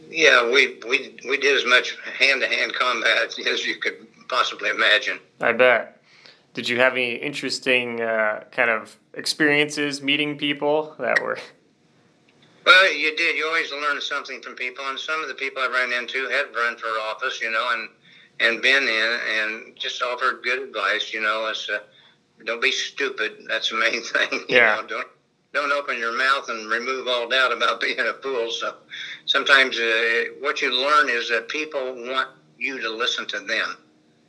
yeah, 0.10 0.46
we, 0.46 0.80
we 0.88 1.18
we 1.28 1.38
did 1.38 1.56
as 1.56 1.66
much 1.66 1.98
hand 2.18 2.42
to 2.42 2.48
hand 2.48 2.74
combat 2.74 3.38
as 3.48 3.66
you 3.66 3.76
could 3.80 4.08
possibly 4.28 4.70
imagine. 4.70 5.20
I 5.42 5.52
bet. 5.52 6.02
Did 6.54 6.68
you 6.68 6.80
have 6.80 6.94
any 6.94 7.16
interesting 7.16 8.02
uh, 8.02 8.44
kind 8.52 8.70
of 8.70 8.98
experiences 9.14 10.02
meeting 10.02 10.38
people 10.38 10.96
that 11.00 11.22
were? 11.22 11.38
Well, 12.66 12.94
you 12.94 13.16
did. 13.16 13.38
You 13.38 13.46
always 13.48 13.72
learn 13.72 14.02
something 14.02 14.42
from 14.42 14.56
people, 14.56 14.84
and 14.88 15.00
some 15.00 15.22
of 15.22 15.28
the 15.28 15.36
people 15.36 15.62
I 15.62 15.68
ran 15.68 15.94
into 15.94 16.28
had 16.30 16.54
run 16.56 16.76
for 16.76 16.88
office, 16.88 17.42
you 17.42 17.52
know, 17.52 17.68
and 17.72 17.90
and 18.40 18.62
been 18.62 18.84
in 18.84 19.20
and 19.38 19.76
just 19.76 20.02
offered 20.02 20.44
good 20.44 20.62
advice. 20.62 21.14
You 21.14 21.22
know, 21.22 21.48
as 21.48 21.70
uh, 21.72 21.80
don't 22.46 22.62
be 22.62 22.72
stupid. 22.72 23.46
That's 23.48 23.70
the 23.70 23.78
main 23.78 24.04
thing. 24.04 24.46
yeah. 24.50 24.76
Know, 24.82 24.88
don't 24.88 25.08
don't 25.54 25.72
open 25.72 25.98
your 25.98 26.16
mouth 26.16 26.48
and 26.50 26.70
remove 26.70 27.08
all 27.08 27.28
doubt 27.28 27.52
about 27.52 27.82
being 27.82 28.00
a 28.00 28.14
fool. 28.22 28.52
So 28.52 28.76
sometimes 29.26 29.78
uh, 29.80 30.26
what 30.40 30.62
you 30.62 30.72
learn 30.72 31.10
is 31.10 31.30
that 31.30 31.48
people 31.50 31.96
want 31.96 32.30
you 32.58 32.80
to 32.80 32.90
listen 32.90 33.26
to 33.28 33.40
them. 33.40 33.78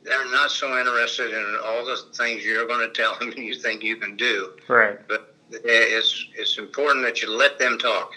They're 0.03 0.31
not 0.31 0.49
so 0.49 0.79
interested 0.79 1.31
in 1.31 1.57
all 1.63 1.85
the 1.85 1.97
things 2.15 2.43
you're 2.43 2.65
going 2.65 2.87
to 2.87 2.93
tell 2.93 3.17
them 3.19 3.33
you 3.37 3.53
think 3.53 3.83
you 3.83 3.97
can 3.97 4.15
do. 4.17 4.53
Right. 4.67 4.99
But 5.07 5.35
it's 5.51 6.25
it's 6.35 6.57
important 6.57 7.05
that 7.05 7.21
you 7.21 7.29
let 7.29 7.59
them 7.59 7.77
talk. 7.77 8.13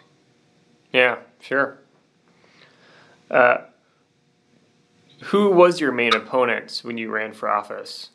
Yeah, 0.93 1.19
sure. 1.41 1.79
Uh, 3.31 3.59
who 5.25 5.51
was 5.51 5.81
your 5.81 5.93
main 5.93 6.15
opponent 6.15 6.81
when 6.85 6.99
you 6.99 7.11
ran 7.11 7.33
for 7.33 7.49
office? 7.49 8.11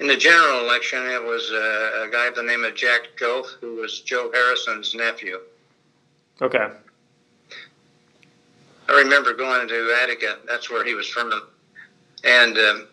In 0.00 0.06
the 0.06 0.16
general 0.16 0.60
election, 0.60 1.04
it 1.06 1.22
was 1.22 1.50
a, 1.50 2.06
a 2.06 2.10
guy 2.10 2.30
by 2.30 2.36
the 2.36 2.42
name 2.42 2.64
of 2.64 2.74
Jack 2.74 3.08
Goff, 3.18 3.46
who 3.60 3.76
was 3.76 4.00
Joe 4.00 4.30
Harrison's 4.32 4.94
nephew. 4.94 5.38
Okay. 6.40 6.68
I 8.88 8.92
remember 8.92 9.32
going 9.34 9.68
to 9.68 9.96
Attica. 10.02 10.38
That's 10.46 10.70
where 10.70 10.84
he 10.84 10.94
was 10.94 11.08
from. 11.08 11.32
And 12.24 12.58
um, 12.58 12.88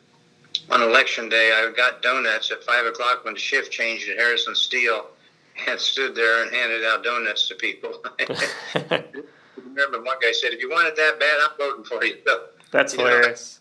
on 0.69 0.81
election 0.81 1.29
day, 1.29 1.51
I 1.53 1.71
got 1.75 2.01
donuts 2.01 2.51
at 2.51 2.63
5 2.63 2.85
o'clock 2.87 3.25
when 3.25 3.33
the 3.33 3.39
shift 3.39 3.71
changed 3.71 4.09
at 4.09 4.17
Harrison 4.17 4.55
Steel 4.55 5.07
and 5.67 5.79
stood 5.79 6.15
there 6.15 6.43
and 6.43 6.53
handed 6.53 6.85
out 6.85 7.03
donuts 7.03 7.47
to 7.49 7.55
people. 7.55 8.03
remember 9.63 10.01
one 10.03 10.17
guy 10.21 10.31
said, 10.31 10.53
if 10.53 10.61
you 10.61 10.69
want 10.69 10.87
it 10.87 10.95
that 10.95 11.19
bad, 11.19 11.37
I'm 11.43 11.57
voting 11.57 11.83
for 11.83 12.03
you. 12.03 12.17
So, 12.25 12.43
that's 12.71 12.93
you 12.93 12.99
hilarious. 12.99 13.59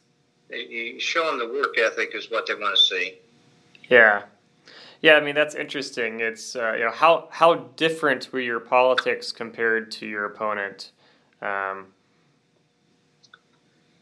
Know, 0.50 0.56
you 0.56 1.00
show 1.00 1.26
them 1.26 1.38
the 1.38 1.52
work 1.52 1.78
ethic 1.78 2.14
is 2.14 2.30
what 2.30 2.46
they 2.46 2.54
want 2.54 2.76
to 2.76 2.82
see. 2.82 3.18
Yeah, 3.88 4.22
yeah. 5.02 5.14
I 5.14 5.20
mean, 5.20 5.34
that's 5.34 5.54
interesting. 5.54 6.20
It's 6.20 6.56
uh, 6.56 6.74
you 6.74 6.84
know 6.84 6.90
how 6.90 7.28
how 7.30 7.54
different 7.76 8.32
were 8.32 8.40
your 8.40 8.60
politics 8.60 9.32
compared 9.32 9.90
to 9.92 10.06
your 10.06 10.24
opponent? 10.24 10.92
Um, 11.42 11.86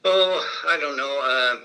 oh, 0.04 0.48
I 0.68 0.78
don't 0.80 0.96
know. 0.96 1.20
Uh, 1.22 1.56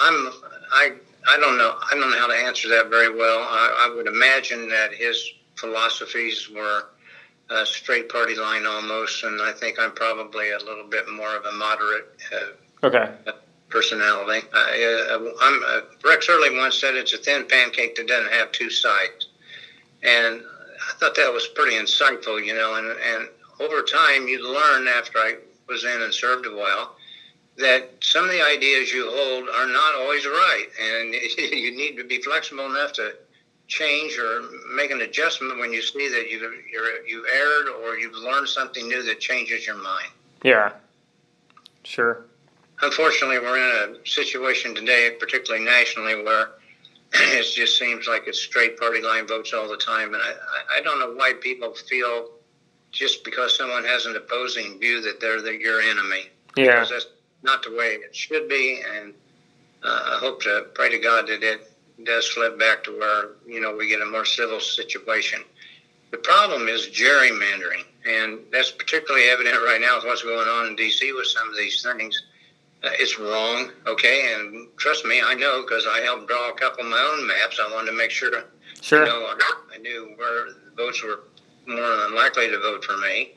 I'm 0.00 0.32
I 0.72 0.92
I 1.28 1.36
don't 1.38 1.58
know. 1.58 1.76
I 1.90 1.94
don't 1.94 2.10
know 2.10 2.18
how 2.18 2.26
to 2.26 2.34
answer 2.34 2.68
that 2.70 2.88
very 2.88 3.14
well. 3.14 3.40
I, 3.40 3.88
I 3.90 3.94
would 3.94 4.06
imagine 4.06 4.68
that 4.68 4.94
his 4.94 5.32
philosophies 5.56 6.48
were 6.48 6.84
a 7.50 7.66
straight 7.66 8.08
party 8.08 8.36
line 8.36 8.64
almost, 8.64 9.24
and 9.24 9.42
I 9.42 9.52
think 9.52 9.78
I'm 9.78 9.92
probably 9.92 10.50
a 10.50 10.58
little 10.58 10.86
bit 10.88 11.08
more 11.08 11.34
of 11.36 11.44
a 11.44 11.52
moderate 11.52 12.08
uh, 12.32 12.86
okay 12.86 13.10
personality. 13.70 14.46
I, 14.52 15.08
uh, 15.10 15.32
I'm, 15.40 15.62
uh, 15.64 15.80
Rex 16.04 16.28
Early 16.28 16.56
once 16.56 16.78
said 16.78 16.96
it's 16.96 17.12
a 17.12 17.18
thin 17.18 17.46
pancake 17.46 17.94
that 17.96 18.08
doesn't 18.08 18.32
have 18.32 18.52
two 18.52 18.68
sides, 18.68 19.28
and 20.02 20.42
I 20.42 20.94
thought 20.98 21.14
that 21.14 21.32
was 21.32 21.46
pretty 21.48 21.76
insightful, 21.76 22.44
you 22.44 22.54
know. 22.54 22.74
And 22.74 22.88
and 22.88 23.28
over 23.60 23.82
time, 23.82 24.28
you 24.28 24.46
learn 24.46 24.88
after 24.88 25.18
I 25.18 25.36
was 25.68 25.84
in 25.84 26.02
and 26.02 26.12
served 26.12 26.46
a 26.46 26.54
while 26.54 26.96
that 27.56 27.90
some 28.00 28.24
of 28.24 28.30
the 28.30 28.42
ideas 28.42 28.92
you 28.92 29.08
hold 29.10 29.48
are 29.48 29.66
not 29.66 29.94
always 29.94 30.26
right, 30.26 30.66
and 30.80 31.14
you 31.38 31.76
need 31.76 31.96
to 31.96 32.04
be 32.04 32.20
flexible 32.20 32.66
enough 32.66 32.92
to 32.94 33.14
change 33.70 34.18
or 34.18 34.42
make 34.74 34.90
an 34.90 35.00
adjustment 35.00 35.58
when 35.58 35.72
you 35.72 35.80
see 35.80 36.08
that 36.08 36.28
you 36.28 36.38
you're 36.70 37.06
you 37.06 37.24
erred 37.32 37.68
or 37.68 37.96
you've 37.96 38.16
learned 38.16 38.48
something 38.48 38.86
new 38.88 39.02
that 39.04 39.20
changes 39.20 39.66
your 39.66 39.76
mind. 39.76 40.08
Yeah, 40.42 40.72
sure. 41.84 42.26
Unfortunately, 42.82 43.38
we're 43.38 43.58
in 43.58 43.94
a 43.94 44.06
situation 44.06 44.74
today, 44.74 45.16
particularly 45.18 45.64
nationally, 45.64 46.22
where 46.22 46.50
it 47.12 47.44
just 47.54 47.78
seems 47.78 48.08
like 48.08 48.24
it's 48.26 48.40
straight 48.40 48.76
party 48.76 49.00
line 49.00 49.26
votes 49.26 49.52
all 49.54 49.68
the 49.68 49.76
time, 49.76 50.14
and 50.14 50.22
I 50.22 50.78
I 50.78 50.80
don't 50.82 50.98
know 50.98 51.14
why 51.14 51.34
people 51.40 51.72
feel 51.88 52.30
just 52.90 53.22
because 53.24 53.56
someone 53.56 53.84
has 53.84 54.06
an 54.06 54.16
opposing 54.16 54.80
view 54.80 55.00
that 55.02 55.20
they're 55.20 55.40
the, 55.40 55.56
your 55.56 55.80
enemy. 55.80 56.28
Yeah, 56.56 56.80
because 56.80 56.90
that's 56.90 57.06
not 57.44 57.62
the 57.62 57.70
way 57.70 57.98
it 58.04 58.16
should 58.16 58.48
be, 58.48 58.82
and 58.96 59.14
uh, 59.84 60.16
I 60.16 60.18
hope 60.18 60.42
to 60.42 60.66
pray 60.74 60.90
to 60.90 60.98
God 60.98 61.28
that 61.28 61.44
it 61.44 61.69
does 62.04 62.26
flip 62.28 62.58
back 62.58 62.84
to 62.84 62.98
where 62.98 63.30
you 63.46 63.60
know 63.60 63.74
we 63.74 63.88
get 63.88 64.00
a 64.00 64.06
more 64.06 64.24
civil 64.24 64.60
situation. 64.60 65.42
The 66.10 66.18
problem 66.18 66.68
is 66.68 66.88
gerrymandering, 66.88 67.84
and 68.08 68.40
that's 68.50 68.70
particularly 68.70 69.28
evident 69.28 69.56
right 69.64 69.80
now 69.80 69.96
with 69.96 70.06
what's 70.06 70.22
going 70.22 70.48
on 70.48 70.68
in 70.68 70.76
D.C. 70.76 71.12
with 71.12 71.26
some 71.26 71.48
of 71.48 71.56
these 71.56 71.82
things. 71.82 72.22
Uh, 72.82 72.88
it's 72.94 73.18
wrong, 73.18 73.70
okay, 73.86 74.32
and 74.34 74.66
trust 74.78 75.04
me, 75.04 75.20
I 75.22 75.34
know 75.34 75.62
because 75.62 75.86
I 75.86 76.00
helped 76.00 76.28
draw 76.28 76.48
a 76.48 76.54
couple 76.54 76.82
of 76.82 76.90
my 76.90 76.98
own 77.12 77.26
maps. 77.26 77.60
I 77.62 77.70
wanted 77.74 77.90
to 77.90 77.96
make 77.96 78.10
sure 78.10 78.30
Sure. 78.80 79.04
You 79.04 79.12
know, 79.12 79.34
I 79.72 79.78
knew 79.78 80.14
where 80.16 80.46
the 80.46 80.72
votes 80.76 81.02
were 81.02 81.20
more 81.66 81.96
than 81.96 82.14
likely 82.14 82.48
to 82.48 82.58
vote 82.58 82.84
for 82.84 82.96
me. 82.96 83.32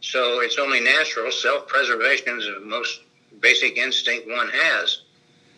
So 0.00 0.40
it's 0.40 0.58
only 0.58 0.80
natural. 0.80 1.32
Self 1.32 1.66
preservation 1.66 2.38
is 2.38 2.46
the 2.46 2.64
most 2.64 3.00
basic 3.40 3.76
instinct 3.76 4.28
one 4.28 4.48
has. 4.52 5.02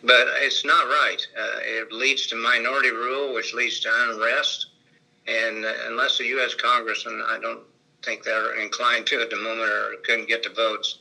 But 0.03 0.27
it's 0.37 0.63
not 0.63 0.85
right. 0.85 1.17
Uh, 1.37 1.59
it 1.61 1.91
leads 1.91 2.27
to 2.27 2.35
minority 2.35 2.91
rule, 2.91 3.33
which 3.33 3.53
leads 3.53 3.79
to 3.81 3.89
unrest. 4.09 4.67
And 5.27 5.65
uh, 5.65 5.73
unless 5.87 6.17
the 6.17 6.25
U.S. 6.27 6.55
Congress, 6.55 7.05
and 7.05 7.21
I 7.23 7.39
don't 7.39 7.61
think 8.03 8.23
they're 8.23 8.59
inclined 8.59 9.05
to 9.07 9.21
at 9.21 9.29
the 9.29 9.35
moment 9.35 9.69
or 9.69 9.95
couldn't 10.05 10.27
get 10.27 10.43
the 10.43 10.49
votes 10.49 10.99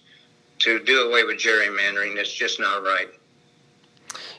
to 0.61 0.83
do 0.83 1.09
away 1.09 1.23
with 1.23 1.37
gerrymandering, 1.37 2.17
it's 2.17 2.33
just 2.33 2.59
not 2.59 2.83
right. 2.83 3.09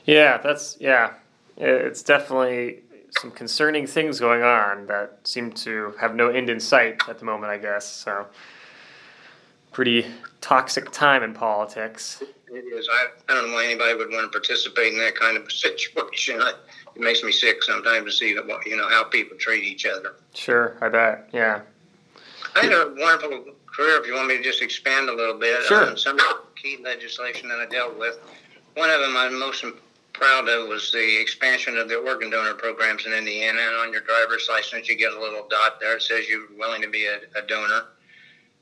Yeah, 0.04 0.36
that's, 0.38 0.76
yeah. 0.78 1.14
It's 1.56 2.02
definitely 2.02 2.80
some 3.18 3.30
concerning 3.30 3.86
things 3.86 4.20
going 4.20 4.42
on 4.42 4.86
that 4.86 5.18
seem 5.24 5.52
to 5.52 5.94
have 5.98 6.14
no 6.14 6.28
end 6.28 6.50
in 6.50 6.60
sight 6.60 7.00
at 7.08 7.18
the 7.18 7.24
moment, 7.24 7.50
I 7.50 7.58
guess. 7.58 7.90
So, 7.90 8.26
pretty 9.72 10.06
toxic 10.40 10.90
time 10.90 11.22
in 11.22 11.34
politics. 11.34 12.22
It 12.48 12.64
is. 12.74 12.88
I, 12.90 13.06
I 13.28 13.34
don't 13.34 13.48
know 13.48 13.54
why 13.54 13.64
anybody 13.64 13.94
would 13.94 14.10
want 14.10 14.24
to 14.24 14.28
participate 14.28 14.92
in 14.92 14.98
that 14.98 15.14
kind 15.14 15.36
of 15.36 15.50
situation. 15.52 16.40
I, 16.40 16.52
it 16.94 17.00
makes 17.00 17.22
me 17.22 17.30
sick 17.30 17.62
sometimes 17.62 18.04
to 18.06 18.12
see 18.12 18.34
that, 18.34 18.44
you 18.66 18.76
know 18.76 18.88
how 18.88 19.04
people 19.04 19.36
treat 19.38 19.64
each 19.64 19.86
other. 19.86 20.16
Sure, 20.34 20.76
I 20.80 20.88
bet. 20.88 21.28
Yeah. 21.32 21.60
I 22.56 22.64
had 22.64 22.72
a 22.72 22.94
wonderful 22.98 23.54
career. 23.66 24.00
If 24.00 24.06
you 24.06 24.14
want 24.14 24.26
me 24.26 24.38
to 24.38 24.42
just 24.42 24.62
expand 24.62 25.08
a 25.08 25.14
little 25.14 25.38
bit 25.38 25.62
sure. 25.64 25.88
on 25.88 25.96
some 25.96 26.18
key 26.60 26.78
legislation 26.82 27.48
that 27.48 27.60
I 27.60 27.66
dealt 27.66 27.96
with, 27.96 28.18
one 28.74 28.90
of 28.90 29.00
them 29.00 29.16
I'm 29.16 29.38
most 29.38 29.64
proud 30.12 30.48
of 30.48 30.68
was 30.68 30.90
the 30.90 31.20
expansion 31.20 31.78
of 31.78 31.88
the 31.88 31.96
organ 31.96 32.30
donor 32.30 32.54
programs 32.54 33.06
in 33.06 33.12
Indiana. 33.12 33.60
And 33.60 33.76
on 33.76 33.92
your 33.92 34.02
driver's 34.02 34.48
license, 34.50 34.88
you 34.88 34.96
get 34.96 35.12
a 35.12 35.20
little 35.20 35.46
dot 35.48 35.78
there. 35.80 35.96
It 35.96 36.02
says 36.02 36.28
you're 36.28 36.48
willing 36.58 36.82
to 36.82 36.88
be 36.88 37.06
a, 37.06 37.20
a 37.38 37.46
donor. 37.46 37.84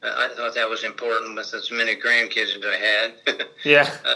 I 0.02 0.28
thought 0.36 0.54
that 0.54 0.68
was 0.68 0.84
important 0.84 1.34
with 1.34 1.52
as 1.54 1.70
many 1.70 1.96
grandkids 1.96 2.56
as 2.56 2.62
I 2.64 2.76
had. 2.76 3.46
yeah. 3.64 3.90
Uh, 4.04 4.14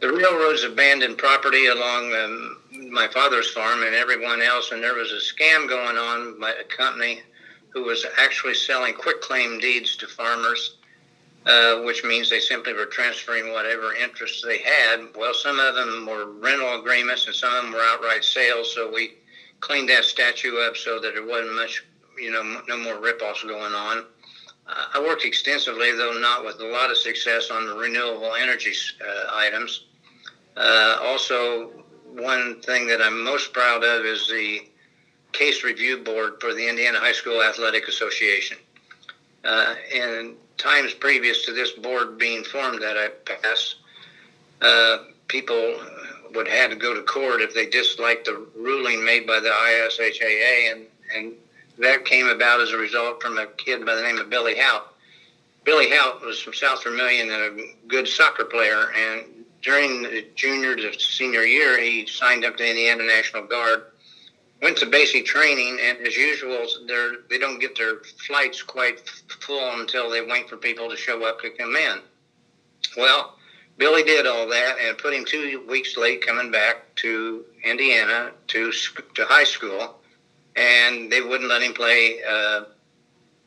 the 0.00 0.12
railroads 0.12 0.64
abandoned 0.64 1.18
property 1.18 1.66
along 1.66 2.12
um, 2.12 2.90
my 2.90 3.08
father's 3.08 3.50
farm 3.50 3.82
and 3.84 3.94
everyone 3.94 4.42
else, 4.42 4.72
and 4.72 4.82
there 4.82 4.94
was 4.94 5.12
a 5.12 5.16
scam 5.16 5.68
going 5.68 5.96
on 5.96 6.40
by 6.40 6.52
a 6.52 6.64
company 6.64 7.22
who 7.70 7.84
was 7.84 8.06
actually 8.18 8.54
selling 8.54 8.94
quitclaim 8.94 9.58
deeds 9.58 9.96
to 9.96 10.06
farmers, 10.06 10.76
uh, 11.46 11.82
which 11.82 12.04
means 12.04 12.30
they 12.30 12.40
simply 12.40 12.72
were 12.72 12.86
transferring 12.86 13.52
whatever 13.52 13.94
interests 13.94 14.42
they 14.42 14.58
had. 14.58 15.06
Well, 15.16 15.34
some 15.34 15.58
of 15.58 15.74
them 15.74 16.06
were 16.06 16.32
rental 16.32 16.78
agreements, 16.80 17.26
and 17.26 17.34
some 17.34 17.54
of 17.54 17.62
them 17.62 17.72
were 17.72 17.82
outright 17.82 18.24
sales. 18.24 18.74
So 18.74 18.90
we 18.92 19.14
cleaned 19.60 19.88
that 19.88 20.04
statue 20.04 20.56
up 20.58 20.76
so 20.76 20.98
that 21.00 21.14
there 21.14 21.26
wasn't 21.26 21.54
much, 21.56 21.84
you 22.18 22.30
know, 22.30 22.62
no 22.68 22.76
more 22.76 22.94
ripoffs 22.94 23.46
going 23.46 23.72
on. 23.72 24.04
I 24.66 25.00
worked 25.00 25.24
extensively, 25.24 25.92
though 25.92 26.18
not 26.18 26.44
with 26.44 26.60
a 26.60 26.66
lot 26.66 26.90
of 26.90 26.96
success, 26.96 27.50
on 27.50 27.66
the 27.66 27.74
renewable 27.74 28.34
energy 28.34 28.72
uh, 29.00 29.30
items. 29.34 29.84
Uh, 30.56 30.96
also, 31.02 31.84
one 32.06 32.60
thing 32.62 32.86
that 32.86 33.02
I'm 33.02 33.24
most 33.24 33.52
proud 33.52 33.84
of 33.84 34.04
is 34.06 34.28
the 34.28 34.60
case 35.32 35.64
review 35.64 35.98
board 35.98 36.40
for 36.40 36.54
the 36.54 36.66
Indiana 36.68 36.98
High 36.98 37.12
School 37.12 37.42
Athletic 37.42 37.88
Association. 37.88 38.56
Uh, 39.44 39.74
in 39.92 40.36
times 40.56 40.94
previous 40.94 41.44
to 41.44 41.52
this 41.52 41.72
board 41.72 42.16
being 42.16 42.44
formed 42.44 42.80
that 42.80 42.96
I 42.96 43.08
passed, 43.08 43.76
uh, 44.62 44.98
people 45.28 45.80
would 46.34 46.48
have 46.48 46.70
to 46.70 46.76
go 46.76 46.94
to 46.94 47.02
court 47.02 47.42
if 47.42 47.52
they 47.52 47.66
disliked 47.66 48.26
the 48.26 48.46
ruling 48.56 49.04
made 49.04 49.26
by 49.26 49.40
the 49.40 49.50
IHSAA, 49.50 50.72
and, 50.72 50.86
and 51.14 51.34
that 51.78 52.04
came 52.04 52.28
about 52.28 52.60
as 52.60 52.72
a 52.72 52.76
result 52.76 53.22
from 53.22 53.38
a 53.38 53.46
kid 53.46 53.84
by 53.84 53.94
the 53.94 54.02
name 54.02 54.18
of 54.18 54.30
Billy 54.30 54.56
Hout. 54.56 54.94
Billy 55.64 55.90
Hout 55.90 56.20
was 56.20 56.40
from 56.40 56.54
South 56.54 56.84
Vermillion 56.84 57.30
and 57.30 57.60
a 57.60 57.64
good 57.88 58.06
soccer 58.06 58.44
player. 58.44 58.92
And 58.96 59.44
during 59.62 60.02
the 60.02 60.26
junior 60.34 60.76
to 60.76 60.98
senior 61.00 61.42
year, 61.42 61.80
he 61.80 62.06
signed 62.06 62.44
up 62.44 62.56
to 62.58 62.68
Indiana 62.68 63.04
National 63.04 63.44
Guard. 63.46 63.84
Went 64.62 64.76
to 64.78 64.86
basic 64.86 65.26
training, 65.26 65.78
and 65.82 65.98
as 66.06 66.16
usual, 66.16 66.66
they 67.28 67.38
don't 67.38 67.58
get 67.58 67.76
their 67.76 67.96
flights 68.26 68.62
quite 68.62 69.00
full 69.40 69.80
until 69.80 70.08
they 70.08 70.22
wait 70.22 70.48
for 70.48 70.56
people 70.56 70.88
to 70.88 70.96
show 70.96 71.26
up 71.26 71.40
to 71.40 71.50
come 71.50 71.74
in. 71.76 71.98
Well, 72.96 73.36
Billy 73.76 74.04
did 74.04 74.26
all 74.26 74.46
that 74.48 74.76
and 74.80 74.96
put 74.96 75.12
him 75.12 75.24
two 75.24 75.66
weeks 75.68 75.96
late 75.96 76.24
coming 76.24 76.50
back 76.50 76.94
to 76.96 77.44
Indiana 77.64 78.30
to 78.48 78.70
to 78.70 79.24
high 79.24 79.44
school 79.44 79.96
and 80.56 81.10
they 81.10 81.20
wouldn't 81.20 81.48
let 81.48 81.62
him 81.62 81.74
play 81.74 82.20
uh, 82.28 82.64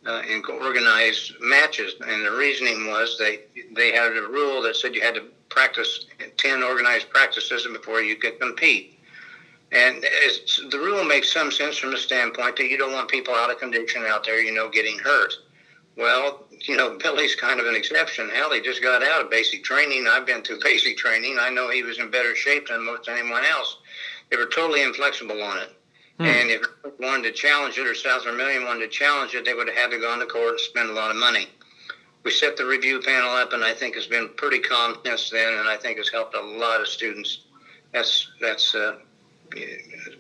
uh, 0.06 0.22
in 0.30 0.44
organized 0.46 1.34
matches. 1.42 1.96
And 2.06 2.26
the 2.26 2.32
reasoning 2.32 2.88
was 2.88 3.18
they 3.18 3.42
they 3.74 3.92
had 3.92 4.12
a 4.12 4.28
rule 4.28 4.62
that 4.64 4.76
said 4.76 4.96
you 4.96 5.02
had 5.02 5.16
to 5.16 5.24
practice 5.50 6.06
ten 6.38 6.64
organized 6.64 7.10
practices 7.10 7.68
before 7.72 8.02
you 8.02 8.16
could 8.16 8.40
compete. 8.40 9.00
And 9.72 10.02
the 10.72 10.78
rule 10.78 11.04
makes 11.04 11.32
some 11.32 11.52
sense 11.52 11.78
from 11.78 11.92
the 11.92 11.98
standpoint 11.98 12.56
that 12.56 12.70
you 12.70 12.78
don't 12.78 12.94
want 12.94 13.10
people 13.10 13.34
out 13.34 13.52
of 13.52 13.60
condition 13.60 14.06
out 14.08 14.24
there, 14.24 14.42
you 14.42 14.54
know, 14.54 14.70
getting 14.70 14.98
hurt. 14.98 15.34
Well, 15.98 16.46
you 16.62 16.78
know, 16.78 16.98
Billy's 17.04 17.36
kind 17.36 17.60
of 17.60 17.66
an 17.66 17.76
exception. 17.76 18.30
Hell, 18.30 18.54
he 18.54 18.62
just 18.62 18.82
got 18.82 19.04
out 19.04 19.26
of 19.26 19.32
basic 19.32 19.64
training. 19.64 20.08
I've 20.10 20.26
been 20.26 20.42
through 20.42 20.60
basic 20.64 20.98
training. 20.98 21.38
I 21.40 21.50
know 21.50 21.70
he 21.70 21.84
was 21.84 22.00
in 22.00 22.10
better 22.10 22.36
shape 22.36 22.70
than 22.70 22.86
most 22.86 23.10
anyone 23.10 23.44
else. 23.44 23.78
They 24.30 24.38
were 24.38 24.46
totally 24.46 24.84
inflexible 24.84 25.42
on 25.42 25.58
it. 25.58 25.77
Hmm. 26.18 26.26
And 26.26 26.50
if 26.50 26.62
wanted 27.00 27.24
to 27.24 27.32
challenge 27.32 27.78
it 27.78 27.86
or 27.86 27.94
South 27.94 28.24
Vermillion 28.24 28.64
wanted 28.64 28.82
to 28.82 28.88
challenge 28.88 29.36
it, 29.36 29.46
they 29.46 29.54
would 29.54 29.68
have 29.68 29.78
had 29.78 29.92
to 29.92 30.00
go 30.00 30.14
into 30.14 30.26
court 30.26 30.52
and 30.52 30.60
spend 30.60 30.90
a 30.90 30.94
lot 30.94 31.12
of 31.12 31.18
money. 31.18 31.48
We 32.24 32.32
set 32.32 32.58
the 32.58 32.66
review 32.66 33.00
panel 33.02 33.30
up, 33.30 33.54
and 33.54 33.64
I 33.64 33.74
think 33.74 33.96
it's 33.96 34.08
been 34.08 34.30
pretty 34.36 34.60
calm 34.60 34.98
since 35.06 35.30
then, 35.30 35.54
and 35.54 35.70
I 35.70 35.78
think 35.78 36.00
it's 36.00 36.12
helped 36.12 36.36
a 36.36 36.42
lot 36.42 36.82
of 36.82 36.88
students. 36.88 37.42
That's 37.94 38.30
that's 38.42 38.76
uh, 38.76 38.98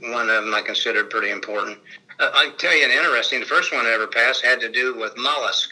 one 0.02 0.30
of 0.30 0.46
them 0.46 0.54
I 0.54 0.62
consider 0.62 1.04
pretty 1.04 1.32
important. 1.32 1.80
Uh, 2.20 2.30
I 2.34 2.52
tell 2.58 2.76
you 2.76 2.86
an 2.86 2.92
interesting. 2.92 3.40
The 3.40 3.46
first 3.46 3.74
one 3.74 3.86
I 3.86 3.92
ever 3.92 4.08
passed 4.08 4.46
had 4.46 4.60
to 4.62 4.72
do 4.72 4.96
with 4.98 5.18
mollusk. 5.18 5.70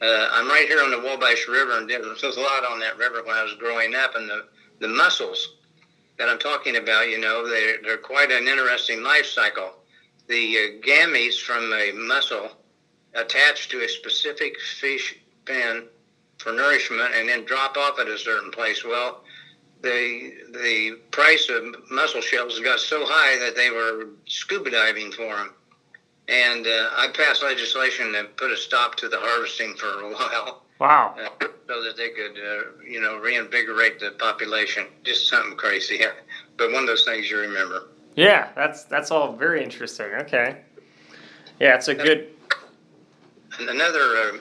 Uh, 0.00 0.28
I'm 0.32 0.46
right 0.48 0.66
here 0.68 0.82
on 0.82 0.90
the 0.90 1.00
Wabash 1.00 1.48
River, 1.48 1.78
and 1.78 1.88
did 1.88 2.02
a 2.02 2.40
lot 2.40 2.70
on 2.70 2.78
that 2.80 2.98
river 2.98 3.22
when 3.24 3.34
I 3.34 3.42
was 3.42 3.54
growing 3.54 3.94
up, 3.94 4.14
and 4.14 4.28
the 4.28 4.44
the 4.78 4.88
mussels 4.88 5.56
that 6.18 6.28
I'm 6.28 6.38
talking 6.38 6.76
about, 6.76 7.08
you 7.08 7.20
know, 7.20 7.48
they're, 7.48 7.82
they're 7.82 7.98
quite 7.98 8.30
an 8.30 8.48
interesting 8.48 9.02
life 9.02 9.26
cycle. 9.26 9.70
The 10.28 10.34
uh, 10.34 10.86
gametes 10.86 11.38
from 11.38 11.72
a 11.72 11.92
mussel 11.92 12.50
attach 13.14 13.68
to 13.68 13.82
a 13.82 13.88
specific 13.88 14.60
fish 14.60 15.16
fin 15.46 15.84
for 16.38 16.52
nourishment 16.52 17.14
and 17.14 17.28
then 17.28 17.44
drop 17.44 17.76
off 17.76 17.98
at 17.98 18.08
a 18.08 18.18
certain 18.18 18.50
place. 18.50 18.84
Well, 18.84 19.22
the 19.82 20.32
the 20.52 20.98
price 21.10 21.48
of 21.48 21.90
mussel 21.90 22.20
shells 22.20 22.58
got 22.60 22.80
so 22.80 23.04
high 23.04 23.38
that 23.38 23.54
they 23.54 23.70
were 23.70 24.08
scuba 24.26 24.70
diving 24.70 25.12
for 25.12 25.36
them. 25.36 25.54
And 26.28 26.66
uh, 26.66 26.90
I 26.96 27.08
passed 27.14 27.42
legislation 27.42 28.10
that 28.12 28.36
put 28.36 28.50
a 28.50 28.56
stop 28.56 28.96
to 28.96 29.08
the 29.08 29.18
harvesting 29.18 29.74
for 29.76 29.86
a 29.86 30.08
while. 30.12 30.62
Wow. 30.80 31.14
Uh, 31.40 31.46
so 31.66 31.82
that 31.82 31.96
they 31.96 32.10
could, 32.10 32.38
uh, 32.38 32.82
you 32.88 33.00
know, 33.00 33.18
reinvigorate 33.18 34.00
the 34.00 34.12
population. 34.12 34.86
Just 35.04 35.28
something 35.28 35.56
crazy. 35.56 36.00
but 36.56 36.72
one 36.72 36.82
of 36.82 36.86
those 36.86 37.04
things 37.04 37.30
you 37.30 37.38
remember. 37.38 37.88
Yeah, 38.14 38.48
that's 38.54 38.84
that's 38.84 39.10
all 39.10 39.32
very 39.32 39.62
interesting. 39.62 40.06
Okay. 40.06 40.62
Yeah, 41.60 41.74
it's 41.74 41.88
a 41.88 41.94
good. 41.94 42.28
Another 43.58 44.40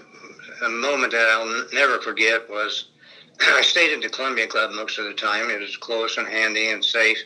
uh, 0.62 0.70
moment 0.70 1.12
that 1.12 1.28
I'll 1.30 1.66
never 1.74 2.02
forget 2.02 2.50
was 2.50 2.90
I 3.42 3.62
stayed 3.62 3.94
at 3.94 4.02
the 4.02 4.10
Columbia 4.10 4.48
Club 4.48 4.72
most 4.72 4.98
of 4.98 5.06
the 5.06 5.14
time. 5.14 5.50
It 5.50 5.60
was 5.60 5.76
close 5.78 6.18
and 6.18 6.28
handy 6.28 6.70
and 6.70 6.84
safe. 6.84 7.18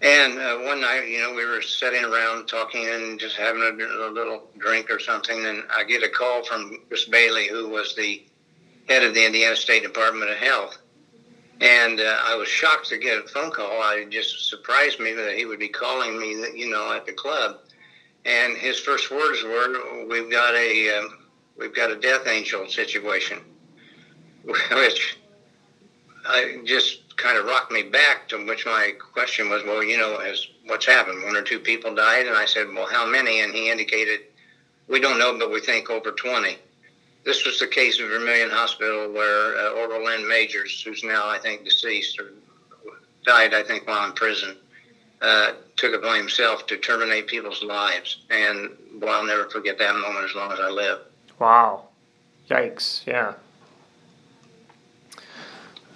And 0.00 0.38
uh, 0.38 0.58
one 0.58 0.80
night, 0.80 1.06
you 1.08 1.20
know, 1.20 1.32
we 1.32 1.44
were 1.44 1.62
sitting 1.62 2.04
around 2.04 2.48
talking 2.48 2.88
and 2.88 3.20
just 3.20 3.36
having 3.36 3.62
a, 3.62 4.08
a, 4.08 4.10
little 4.10 4.48
drink 4.58 4.90
or 4.90 4.98
something, 4.98 5.46
and 5.46 5.62
I 5.72 5.84
get 5.84 6.02
a 6.02 6.08
call 6.08 6.44
from 6.44 6.78
Chris 6.88 7.04
Bailey, 7.04 7.46
who 7.46 7.68
was 7.68 7.94
the 7.94 8.24
head 8.88 9.02
of 9.02 9.14
the 9.14 9.24
Indiana 9.24 9.56
State 9.56 9.82
Department 9.82 10.30
of 10.30 10.36
Health. 10.36 10.78
And 11.60 12.00
uh, 12.00 12.16
I 12.24 12.34
was 12.34 12.48
shocked 12.48 12.88
to 12.88 12.98
get 12.98 13.24
a 13.24 13.28
phone 13.28 13.50
call. 13.50 13.82
I 13.82 14.06
just 14.10 14.48
surprised 14.48 14.98
me 14.98 15.12
that 15.12 15.36
he 15.36 15.44
would 15.44 15.60
be 15.60 15.68
calling 15.68 16.18
me, 16.18 16.30
you 16.54 16.68
know, 16.68 16.92
at 16.92 17.06
the 17.06 17.12
club. 17.12 17.58
And 18.24 18.56
his 18.56 18.78
first 18.80 19.10
words 19.10 19.42
were, 19.42 20.06
"We've 20.08 20.30
got 20.30 20.54
a 20.54 20.98
um, 20.98 21.18
we've 21.56 21.74
got 21.74 21.90
a 21.90 21.96
death 21.96 22.26
angel 22.26 22.68
situation," 22.68 23.40
which 24.44 25.18
I 26.26 26.60
just 26.64 27.16
kind 27.16 27.38
of 27.38 27.46
rocked 27.46 27.72
me 27.72 27.82
back 27.82 28.28
to 28.28 28.44
which 28.46 28.66
my 28.66 28.92
question 29.12 29.48
was, 29.48 29.62
well, 29.64 29.82
you 29.82 29.96
know, 29.96 30.18
has 30.18 30.46
what's 30.66 30.86
happened? 30.86 31.22
One 31.24 31.36
or 31.36 31.42
two 31.42 31.58
people 31.58 31.94
died, 31.94 32.26
and 32.26 32.36
I 32.36 32.46
said, 32.46 32.68
well, 32.68 32.86
how 32.86 33.06
many? 33.06 33.40
And 33.40 33.54
he 33.54 33.70
indicated, 33.70 34.20
we 34.88 35.00
don't 35.00 35.18
know, 35.18 35.38
but 35.38 35.50
we 35.50 35.60
think 35.60 35.90
over 35.90 36.12
20. 36.12 36.56
This 37.24 37.44
was 37.46 37.58
the 37.60 37.66
case 37.68 38.00
of 38.00 38.08
Vermillion 38.08 38.50
Hospital 38.50 39.12
where 39.12 39.56
uh, 39.56 39.70
Orville 39.80 40.04
Lynn 40.04 40.28
Majors, 40.28 40.82
who's 40.82 41.04
now 41.04 41.28
I 41.28 41.38
think 41.38 41.64
deceased 41.64 42.18
or 42.18 42.32
died, 43.24 43.54
I 43.54 43.62
think, 43.62 43.86
while 43.86 44.06
in 44.06 44.12
prison. 44.12 44.56
uh, 45.20 45.52
took 45.76 45.92
it 45.92 45.96
upon 45.96 46.16
himself 46.18 46.66
to 46.66 46.76
terminate 46.76 47.26
people's 47.28 47.62
lives. 47.62 48.18
And 48.30 48.70
well, 49.00 49.20
I'll 49.20 49.26
never 49.26 49.48
forget 49.48 49.78
that 49.78 49.94
moment 49.94 50.24
as 50.28 50.34
long 50.34 50.52
as 50.52 50.58
I 50.60 50.68
live. 50.68 50.98
Wow. 51.38 51.84
Yikes. 52.50 53.06
Yeah. 53.06 53.34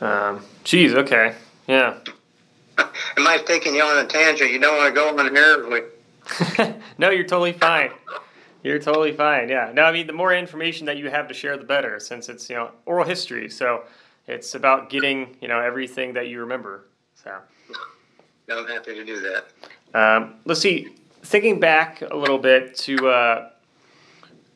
Um, 0.01 0.45
geez, 0.65 0.95
okay. 0.95 1.35
Yeah. 1.67 1.99
Am 2.79 3.27
I 3.27 3.39
taking 3.47 3.75
you 3.75 3.83
on 3.83 4.05
a 4.05 4.09
tangent? 4.09 4.53
You 4.53 4.61
don't 4.61 4.77
want 4.77 4.95
to 4.95 5.01
go 5.01 5.19
on 5.19 5.35
here? 5.35 6.75
no, 6.99 7.11
you're 7.11 7.25
totally 7.25 7.53
fine. 7.53 7.91
You're 8.67 8.81
totally 8.81 9.13
fine. 9.13 9.49
Yeah. 9.49 9.71
No, 9.73 9.85
I 9.85 9.93
mean, 9.93 10.09
the 10.09 10.13
more 10.13 10.35
information 10.35 10.87
that 10.87 10.97
you 10.97 11.09
have 11.09 11.29
to 11.29 11.35
share, 11.35 11.57
the 11.57 11.63
better, 11.63 12.01
since 12.01 12.29
it's 12.29 12.51
you 12.51 12.57
know 12.57 12.73
oral 12.85 13.05
history. 13.05 13.49
So 13.49 13.85
it's 14.27 14.57
about 14.57 14.91
getting 14.91 15.37
you 15.41 15.47
know 15.47 15.61
everything 15.61 16.15
that 16.15 16.27
you 16.27 16.41
remember. 16.41 16.89
So. 17.15 17.31
I'm 18.51 18.67
happy 18.67 18.95
to 18.95 19.05
do 19.05 19.21
that. 19.21 19.45
Um, 19.95 20.35
let's 20.47 20.61
see. 20.61 20.89
Thinking 21.23 21.61
back 21.61 22.03
a 22.03 22.17
little 22.17 22.39
bit 22.39 22.77
to 22.79 23.09
uh, 23.09 23.51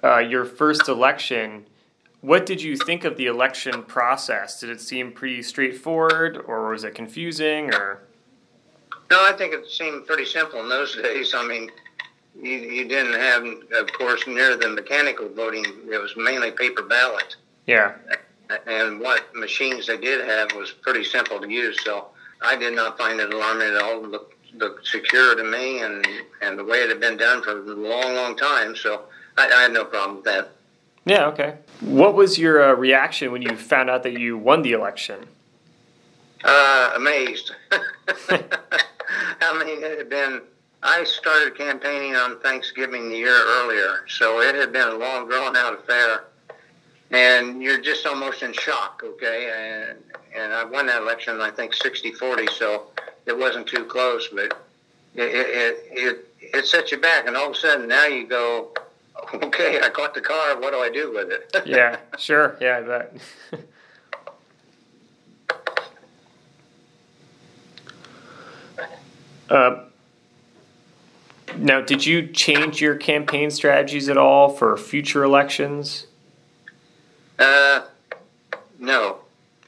uh, 0.02 0.18
your 0.18 0.44
first 0.44 0.88
election, 0.88 1.66
what 2.20 2.46
did 2.46 2.60
you 2.60 2.76
think 2.76 3.04
of 3.04 3.16
the 3.16 3.26
election 3.26 3.84
process? 3.84 4.58
Did 4.58 4.70
it 4.70 4.80
seem 4.80 5.12
pretty 5.12 5.42
straightforward, 5.42 6.36
or 6.48 6.70
was 6.70 6.82
it 6.82 6.96
confusing, 6.96 7.72
or? 7.72 8.02
No, 9.08 9.24
I 9.28 9.34
think 9.34 9.54
it 9.54 9.68
seemed 9.68 10.04
pretty 10.04 10.24
simple 10.24 10.58
in 10.60 10.68
those 10.68 10.96
days. 11.02 11.32
I 11.32 11.46
mean, 11.46 11.70
you, 12.36 12.50
you 12.50 12.88
didn't 12.88 13.14
have, 13.14 13.44
of 13.82 13.92
course, 13.92 14.26
near 14.26 14.56
the 14.56 14.68
mechanical 14.68 15.28
voting. 15.28 15.64
It 15.90 16.00
was 16.00 16.14
mainly 16.16 16.50
paper 16.50 16.82
ballots. 16.82 17.36
Yeah. 17.66 17.94
And 18.66 19.00
what 19.00 19.34
machines 19.34 19.86
they 19.86 19.96
did 19.96 20.26
have 20.26 20.52
was 20.54 20.72
pretty 20.72 21.04
simple 21.04 21.40
to 21.40 21.48
use. 21.48 21.82
So 21.84 22.08
I 22.42 22.56
did 22.56 22.74
not 22.74 22.98
find 22.98 23.20
it 23.20 23.32
alarming 23.32 23.68
at 23.68 23.82
all. 23.82 24.04
It 24.04 24.10
looked, 24.10 24.34
looked 24.54 24.86
secure 24.86 25.36
to 25.36 25.44
me, 25.44 25.80
and 25.82 26.06
and 26.42 26.58
the 26.58 26.64
way 26.64 26.78
it 26.78 26.88
had 26.88 27.00
been 27.00 27.16
done 27.16 27.42
for 27.42 27.52
a 27.52 27.62
long, 27.62 28.14
long 28.14 28.36
time. 28.36 28.74
So 28.74 29.02
I, 29.36 29.48
I 29.48 29.62
had 29.62 29.72
no 29.72 29.84
problem 29.84 30.16
with 30.16 30.24
that. 30.24 30.50
Yeah. 31.04 31.26
Okay. 31.26 31.56
What 31.80 32.14
was 32.14 32.38
your 32.38 32.62
uh, 32.62 32.74
reaction 32.74 33.30
when 33.30 33.42
you 33.42 33.56
found 33.56 33.88
out 33.88 34.02
that 34.02 34.18
you 34.18 34.36
won 34.36 34.62
the 34.62 34.72
election? 34.72 35.26
Uh, 36.42 36.92
amazed. 36.96 37.52
I 37.70 39.64
mean, 39.64 39.82
it 39.82 39.98
had 39.98 40.08
been. 40.08 40.42
I 40.82 41.04
started 41.04 41.56
campaigning 41.56 42.16
on 42.16 42.40
Thanksgiving 42.40 43.10
the 43.10 43.16
year 43.16 43.36
earlier, 43.36 44.04
so 44.08 44.40
it 44.40 44.54
had 44.54 44.72
been 44.72 44.88
a 44.88 44.94
long, 44.94 45.28
drawn 45.28 45.56
out 45.56 45.74
affair 45.74 46.24
and 47.10 47.62
you're 47.62 47.80
just 47.80 48.06
almost 48.06 48.42
in 48.42 48.52
shock, 48.52 49.02
okay? 49.04 49.88
And 49.88 49.98
and 50.36 50.52
I 50.52 50.64
won 50.64 50.86
that 50.86 51.02
election, 51.02 51.40
I 51.40 51.50
think 51.50 51.74
60-40, 51.74 52.48
so 52.50 52.84
it 53.26 53.36
wasn't 53.36 53.66
too 53.66 53.84
close, 53.84 54.28
but 54.28 54.56
it 55.14 55.22
it 55.24 55.78
it, 55.90 56.28
it 56.40 56.66
sets 56.66 56.92
you 56.92 56.98
back, 56.98 57.26
and 57.26 57.36
all 57.36 57.50
of 57.50 57.56
a 57.56 57.58
sudden 57.58 57.88
now 57.88 58.06
you 58.06 58.26
go, 58.26 58.68
okay, 59.34 59.80
I 59.80 59.88
caught 59.90 60.14
the 60.14 60.20
car. 60.20 60.60
What 60.60 60.72
do 60.72 60.78
I 60.78 60.90
do 60.90 61.12
with 61.12 61.30
it? 61.30 61.50
yeah, 61.66 61.96
sure, 62.16 62.56
yeah, 62.60 62.78
I 62.78 62.82
bet. 62.82 63.16
uh, 69.50 69.84
now, 71.56 71.80
did 71.80 72.06
you 72.06 72.26
change 72.26 72.80
your 72.80 72.96
campaign 72.96 73.50
strategies 73.50 74.08
at 74.08 74.16
all 74.16 74.48
for 74.48 74.76
future 74.76 75.24
elections? 75.24 76.06
Uh, 77.38 77.82
no. 78.78 79.18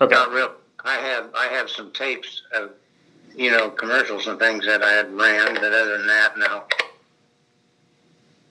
Okay. 0.01 0.15
Not 0.15 0.31
real. 0.31 0.53
I 0.85 0.97
have 0.97 1.31
I 1.35 1.47
have 1.47 1.71
some 1.71 1.93
tapes 1.93 2.43
of 2.53 2.73
you 3.35 3.51
know 3.51 3.71
commercials 3.71 4.27
and 4.27 4.39
things 4.39 4.67
that 4.67 4.83
I 4.83 4.93
had 4.93 5.13
ran, 5.13 5.55
but 5.55 5.73
other 5.73 5.99
than 5.99 6.07
that, 6.07 6.39
no. 6.39 6.65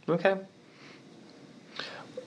Okay. 0.09 0.35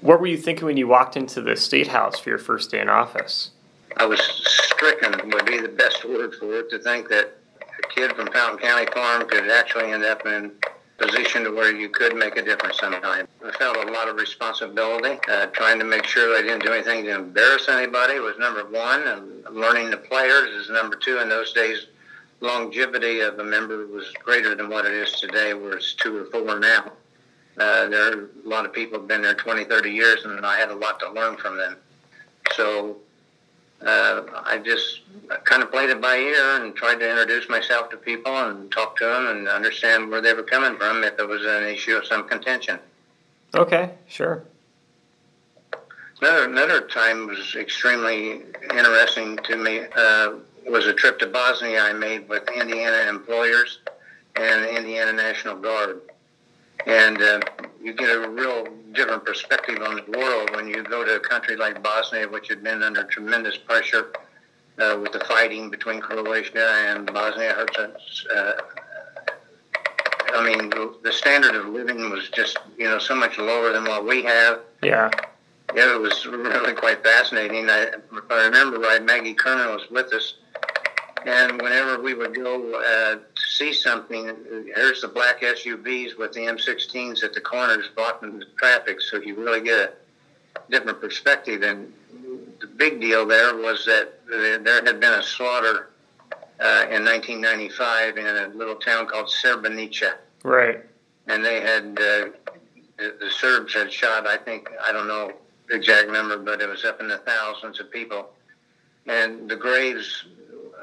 What 0.01 0.21
were 0.21 0.27
you 0.27 0.37
thinking 0.37 0.67
when 0.67 0.77
you 0.77 0.87
walked 0.87 1.17
into 1.17 1.41
the 1.41 1.57
state 1.57 1.89
house 1.89 2.19
for 2.19 2.29
your 2.29 2.39
first 2.39 2.71
day 2.71 2.81
in 2.81 2.89
office? 2.89 3.51
I 3.97 4.05
was 4.05 4.21
stricken 4.21 5.31
would 5.31 5.47
be 5.47 5.61
the 5.61 5.69
best 5.69 6.05
word 6.05 6.35
for 6.35 6.59
it 6.59 6.71
to 6.71 6.79
think 6.79 7.09
that 7.09 7.39
a 7.83 7.89
kid 7.89 8.13
from 8.13 8.31
Fountain 8.33 8.59
County 8.59 8.87
Farm 8.93 9.27
could 9.27 9.49
actually 9.51 9.93
end 9.93 10.05
up 10.05 10.27
in 10.27 10.53
position 10.99 11.45
to 11.45 11.51
where 11.51 11.75
you 11.75 11.89
could 11.89 12.15
make 12.15 12.37
a 12.37 12.43
difference 12.43 12.79
sometime. 12.79 13.27
I 13.45 13.51
felt 13.53 13.77
a 13.77 13.91
lot 13.91 14.09
of 14.09 14.17
responsibility. 14.17 15.19
Uh, 15.29 15.47
trying 15.47 15.79
to 15.79 15.85
make 15.85 16.05
sure 16.05 16.37
I 16.37 16.43
didn't 16.43 16.65
do 16.65 16.73
anything 16.73 17.05
to 17.05 17.15
embarrass 17.17 17.69
anybody 17.69 18.21
was 18.21 18.39
number 18.39 18.65
one, 18.65 19.03
and 19.03 19.57
learning 19.57 19.91
the 19.91 19.97
players 19.97 20.51
is 20.51 20.71
number 20.71 20.97
two. 20.97 21.19
In 21.19 21.29
those 21.29 21.53
days, 21.53 21.87
longevity 22.41 23.21
of 23.21 23.39
a 23.39 23.45
member 23.45 23.87
was 23.87 24.13
greater 24.23 24.55
than 24.55 24.69
what 24.69 24.87
it 24.87 24.93
is 24.93 25.13
today, 25.13 25.55
where 25.55 25.77
it's 25.77 25.95
two 25.95 26.17
or 26.17 26.25
four 26.27 26.59
now. 26.59 26.93
Uh, 27.59 27.89
there 27.89 28.13
are 28.13 28.31
a 28.45 28.49
lot 28.49 28.65
of 28.65 28.73
people 28.73 28.99
have 28.99 29.09
been 29.09 29.23
there 29.23 29.35
20, 29.35 29.65
30 29.65 29.91
years, 29.91 30.25
and 30.25 30.45
I 30.45 30.59
had 30.59 30.71
a 30.71 30.75
lot 30.75 30.99
to 31.01 31.11
learn 31.13 31.37
from 31.37 31.57
them. 31.57 31.77
So 32.57 32.97
uh, 33.83 34.23
I 34.45 34.59
just 34.59 35.01
kind 35.45 35.63
of 35.63 35.71
played 35.71 35.91
it 35.91 36.01
by 36.01 36.17
ear 36.17 36.63
and 36.63 36.75
tried 36.75 36.97
to 36.97 37.09
introduce 37.09 37.49
myself 37.49 37.91
to 37.91 37.97
people 37.97 38.35
and 38.35 38.71
talk 38.71 38.97
to 38.99 39.05
them 39.05 39.27
and 39.27 39.49
understand 39.49 40.11
where 40.11 40.21
they 40.21 40.33
were 40.33 40.43
coming 40.43 40.77
from 40.79 41.05
if 41.05 41.19
it 41.19 41.29
was 41.29 41.45
an 41.45 41.65
issue 41.65 41.97
of 41.97 42.07
some 42.07 42.29
contention. 42.29 42.79
Okay, 43.55 43.91
sure. 44.09 44.45
Another, 46.21 46.45
another 46.45 46.81
time 46.83 47.27
was 47.27 47.55
extremely 47.57 48.43
interesting 48.71 49.37
to 49.45 49.57
me 49.57 49.83
uh, 49.97 50.35
was 50.67 50.87
a 50.87 50.95
trip 50.95 51.19
to 51.19 51.27
Bosnia 51.27 51.83
I 51.83 51.93
made 51.93 52.29
with 52.29 52.49
Indiana 52.51 53.09
employers 53.09 53.81
and 54.37 54.65
the 54.65 54.77
Indiana 54.77 55.13
National 55.13 55.57
Guard. 55.57 56.01
And 56.87 57.21
uh, 57.21 57.41
you 57.83 57.95
get 57.95 58.11
a 58.11 58.29
real 58.29 58.67
different 58.93 59.25
perspective 59.25 59.81
on 59.83 59.97
the 59.97 60.19
world 60.19 60.51
when 60.55 60.69
you 60.69 60.83
go 60.83 61.05
to 61.05 61.17
a 61.17 61.21
country 61.21 61.57
like 61.57 61.83
Bosnia, 61.83 62.29
which 62.29 62.49
had 62.49 62.63
been 62.63 62.83
under 62.83 63.05
tremendous 63.05 63.57
pressure 63.57 64.13
uh, 64.79 64.99
with 65.01 65.13
the 65.13 65.21
fighting 65.21 65.71
between 65.71 66.01
Croatia 66.01 66.69
and 66.89 67.07
Bosnia 67.07 67.55
Herzegovina. 67.55 67.99
Uh, 68.35 68.53
I 70.35 70.45
mean, 70.45 70.71
the 71.03 71.13
standard 71.13 71.55
of 71.55 71.67
living 71.67 72.11
was 72.11 72.29
just 72.31 72.59
you 72.77 72.87
know 72.87 72.99
so 72.99 73.15
much 73.15 73.39
lower 73.39 73.73
than 73.73 73.85
what 73.85 74.05
we 74.07 74.23
have. 74.25 74.61
Yeah. 74.83 75.11
Yeah, 75.75 75.95
it 75.95 76.01
was 76.01 76.27
really 76.31 76.75
quite 76.75 77.03
fascinating. 77.03 77.69
I, 77.71 77.83
if 78.13 78.31
I 78.31 78.45
remember 78.47 78.79
right, 78.79 79.03
Maggie 79.03 79.35
Kernan 79.35 79.75
was 79.75 79.89
with 79.91 80.13
us, 80.13 80.35
and 81.27 81.61
whenever 81.61 82.01
we 82.03 82.15
would 82.15 82.35
go 82.35 82.75
uh, 82.75 83.17
to 83.17 83.43
see 83.49 83.73
something, 83.73 84.35
here's 84.75 85.01
the 85.01 85.09
black 85.09 85.41
SUVs 85.41 86.19
with 86.19 86.33
the 86.33 86.41
M16s 86.41 87.25
at 87.25 87.33
the 87.33 87.41
corners 87.41 87.89
blocking 87.97 88.39
the 88.39 88.47
traffic, 88.59 89.01
so 89.01 89.21
you 89.21 89.35
really 89.35 89.63
get 89.63 89.99
a 90.57 90.61
different 90.71 91.01
perspective. 91.01 91.63
And 91.63 91.93
the 92.61 92.67
big 92.67 93.01
deal 93.01 93.27
there 93.27 93.57
was 93.57 93.85
that 93.87 94.21
there 94.29 94.85
had 94.85 95.01
been 95.01 95.15
a 95.15 95.23
slaughter 95.23 95.91
uh, 96.61 96.87
in 96.91 97.05
1995 97.05 98.19
in 98.19 98.27
a 98.27 98.49
little 98.49 98.77
town 98.77 99.07
called 99.07 99.27
Srebrenica. 99.27 100.15
Right. 100.43 100.85
And 101.27 101.45
they 101.45 101.61
had, 101.61 101.85
uh, 101.99 102.29
the, 102.99 103.17
the 103.19 103.31
Serbs 103.31 103.73
had 103.73 103.91
shot, 103.91 104.27
I 104.27 104.37
think, 104.37 104.69
I 104.85 104.93
don't 104.93 105.09
know 105.09 105.33
the 105.69 105.77
exact 105.77 106.11
number, 106.11 106.39
but 106.39 106.61
it 106.61 106.69
was 106.69 106.85
up 106.85 107.01
in 107.01 107.09
the 107.09 107.19
thousands 107.19 107.81
of 107.81 107.91
people. 107.91 108.31
And 109.07 109.49
the 109.49 109.57
graves 109.57 110.27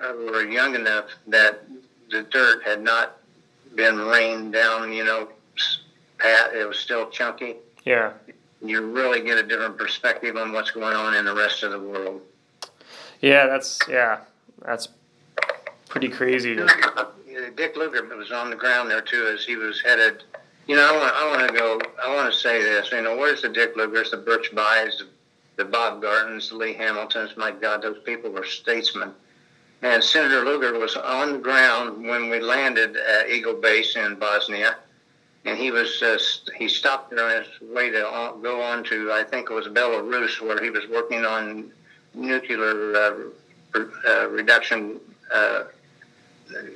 Uh, 0.01 0.13
were 0.31 0.43
young 0.43 0.73
enough 0.73 1.05
that 1.27 1.63
the 2.09 2.23
dirt 2.23 2.63
had 2.63 2.81
not 2.81 3.17
been 3.75 3.97
rained 3.97 4.51
down, 4.51 4.91
you 4.91 5.03
know, 5.03 5.27
pat. 6.17 6.53
It 6.55 6.67
was 6.67 6.79
still 6.79 7.09
chunky. 7.09 7.57
Yeah. 7.85 8.13
You 8.63 8.81
really 8.91 9.21
get 9.21 9.37
a 9.37 9.43
different 9.43 9.77
perspective 9.77 10.37
on 10.37 10.53
what's 10.53 10.71
going 10.71 10.95
on 10.95 11.15
in 11.15 11.25
the 11.25 11.35
rest 11.35 11.63
of 11.63 11.71
the 11.71 11.79
world. 11.79 12.21
Yeah, 13.21 13.45
that's 13.47 13.79
yeah, 13.87 14.19
that's 14.63 14.89
pretty 15.87 16.09
crazy. 16.09 16.55
Dick 17.55 17.75
Lugar 17.75 18.11
uh, 18.11 18.17
was 18.17 18.31
on 18.31 18.49
the 18.49 18.55
ground 18.55 18.89
there 18.89 19.01
too, 19.01 19.31
as 19.33 19.45
he 19.45 19.55
was 19.55 19.81
headed. 19.81 20.23
You 20.67 20.75
know, 20.75 20.87
I 20.87 20.97
want, 20.97 21.15
I 21.15 21.37
want 21.37 21.51
to 21.51 21.57
go. 21.57 21.81
I 22.03 22.15
want 22.15 22.31
to 22.31 22.39
say 22.39 22.61
this. 22.61 22.91
You 22.91 23.01
know, 23.01 23.15
where's 23.17 23.41
the 23.41 23.49
Dick 23.49 23.75
Lugars, 23.75 24.11
the 24.11 24.17
Birch 24.17 24.49
the, 24.51 25.07
the 25.57 25.65
Bob 25.65 26.01
Gartons, 26.01 26.49
the 26.49 26.55
Lee 26.55 26.73
Hamiltons? 26.73 27.35
My 27.37 27.51
God, 27.51 27.81
those 27.81 27.99
people 28.03 28.31
were 28.31 28.45
statesmen 28.45 29.13
and 29.81 30.03
Senator 30.03 30.45
Lugar 30.45 30.77
was 30.77 30.95
on 30.95 31.33
the 31.33 31.39
ground 31.39 32.07
when 32.07 32.29
we 32.29 32.39
landed 32.39 32.95
at 32.95 33.29
Eagle 33.29 33.55
Base 33.55 33.95
in 33.95 34.15
Bosnia, 34.15 34.75
and 35.45 35.57
he 35.57 35.71
was 35.71 36.43
he 36.55 36.67
stopped 36.67 37.09
there 37.09 37.25
on 37.25 37.43
his 37.43 37.69
way 37.69 37.89
to 37.89 38.33
go 38.43 38.61
on 38.61 38.83
to 38.85 39.11
I 39.11 39.23
think 39.23 39.49
it 39.49 39.53
was 39.53 39.67
Belarus, 39.67 40.39
where 40.39 40.63
he 40.63 40.69
was 40.69 40.87
working 40.87 41.25
on 41.25 41.71
nuclear 42.13 42.95
uh, 42.95 43.79
uh, 44.07 44.27
reduction. 44.29 44.99
Uh, 45.33 45.63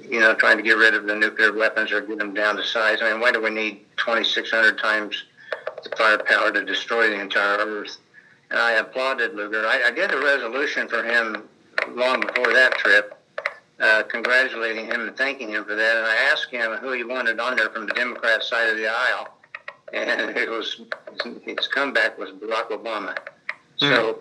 you 0.10 0.22
know, 0.22 0.34
trying 0.34 0.56
to 0.56 0.64
get 0.64 0.78
rid 0.78 0.94
of 0.94 1.06
the 1.06 1.14
nuclear 1.14 1.52
weapons 1.52 1.92
or 1.92 2.00
get 2.00 2.18
them 2.18 2.34
down 2.34 2.56
to 2.56 2.64
size. 2.64 3.00
I 3.02 3.12
mean, 3.12 3.20
why 3.20 3.34
do 3.34 3.42
we 3.42 3.50
need 3.50 3.86
2,600 3.98 4.78
times 4.80 5.26
the 5.84 5.90
firepower 5.98 6.54
to 6.54 6.64
destroy 6.64 7.10
the 7.10 7.20
entire 7.20 7.58
Earth? 7.58 7.98
And 8.52 8.58
I 8.58 8.74
applauded 8.74 9.34
Lugar. 9.34 9.66
I, 9.66 9.88
I 9.88 9.92
did 9.92 10.14
a 10.14 10.18
resolution 10.18 10.88
for 10.88 11.04
him 11.04 11.44
long 11.94 12.22
before 12.22 12.54
that 12.54 12.74
trip 12.78 13.18
uh, 13.80 14.04
congratulating 14.04 14.86
him 14.86 15.02
and 15.02 15.18
thanking 15.18 15.50
him 15.50 15.66
for 15.66 15.76
that. 15.76 15.98
And 15.98 16.06
I 16.06 16.16
asked 16.32 16.50
him 16.50 16.72
who 16.74 16.92
he 16.94 17.04
wanted 17.04 17.40
on 17.40 17.56
there 17.56 17.70
from 17.70 17.88
the 17.88 17.94
Democrat 17.94 18.44
side 18.44 18.70
of 18.70 18.78
the 18.78 18.88
aisle, 18.88 19.38
and 19.94 20.30
it 20.38 20.50
was 20.50 20.82
his 21.44 21.68
comeback 21.68 22.18
was 22.18 22.32
Barack 22.32 22.70
Obama. 22.70 23.18
So 23.78 24.18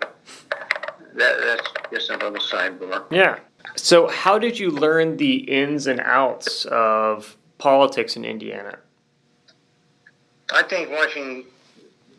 that, 1.15 1.37
that's 1.39 1.67
just 1.91 2.09
a 2.09 2.13
little 2.13 2.33
sidebar. 2.33 3.05
Yeah. 3.09 3.39
So, 3.77 4.07
how 4.07 4.37
did 4.37 4.59
you 4.59 4.69
learn 4.69 5.17
the 5.17 5.37
ins 5.37 5.87
and 5.87 6.01
outs 6.01 6.65
of 6.65 7.37
politics 7.57 8.15
in 8.15 8.25
Indiana? 8.25 8.77
I 10.53 10.61
think 10.63 10.91
watching 10.91 11.45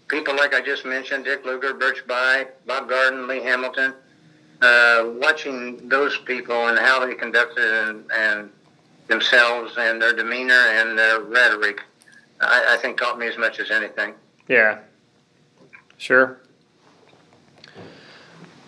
people 0.08 0.34
like 0.34 0.54
I 0.54 0.60
just 0.60 0.84
mentioned, 0.84 1.24
Dick 1.24 1.44
Lugar, 1.44 1.74
Birch 1.74 2.04
Bayh, 2.06 2.48
Bob 2.66 2.88
Garton, 2.88 3.28
Lee 3.28 3.42
Hamilton, 3.42 3.94
uh, 4.62 5.10
watching 5.16 5.88
those 5.88 6.18
people 6.18 6.68
and 6.68 6.78
how 6.78 7.04
they 7.04 7.14
conducted 7.14 7.88
and, 7.88 8.10
and 8.12 8.50
themselves 9.08 9.74
and 9.78 10.00
their 10.00 10.12
demeanor 10.12 10.54
and 10.54 10.98
their 10.98 11.20
rhetoric, 11.20 11.82
I, 12.40 12.74
I 12.74 12.76
think 12.78 12.98
taught 12.98 13.18
me 13.18 13.26
as 13.28 13.38
much 13.38 13.60
as 13.60 13.70
anything. 13.70 14.14
Yeah. 14.48 14.78
Sure. 15.98 16.40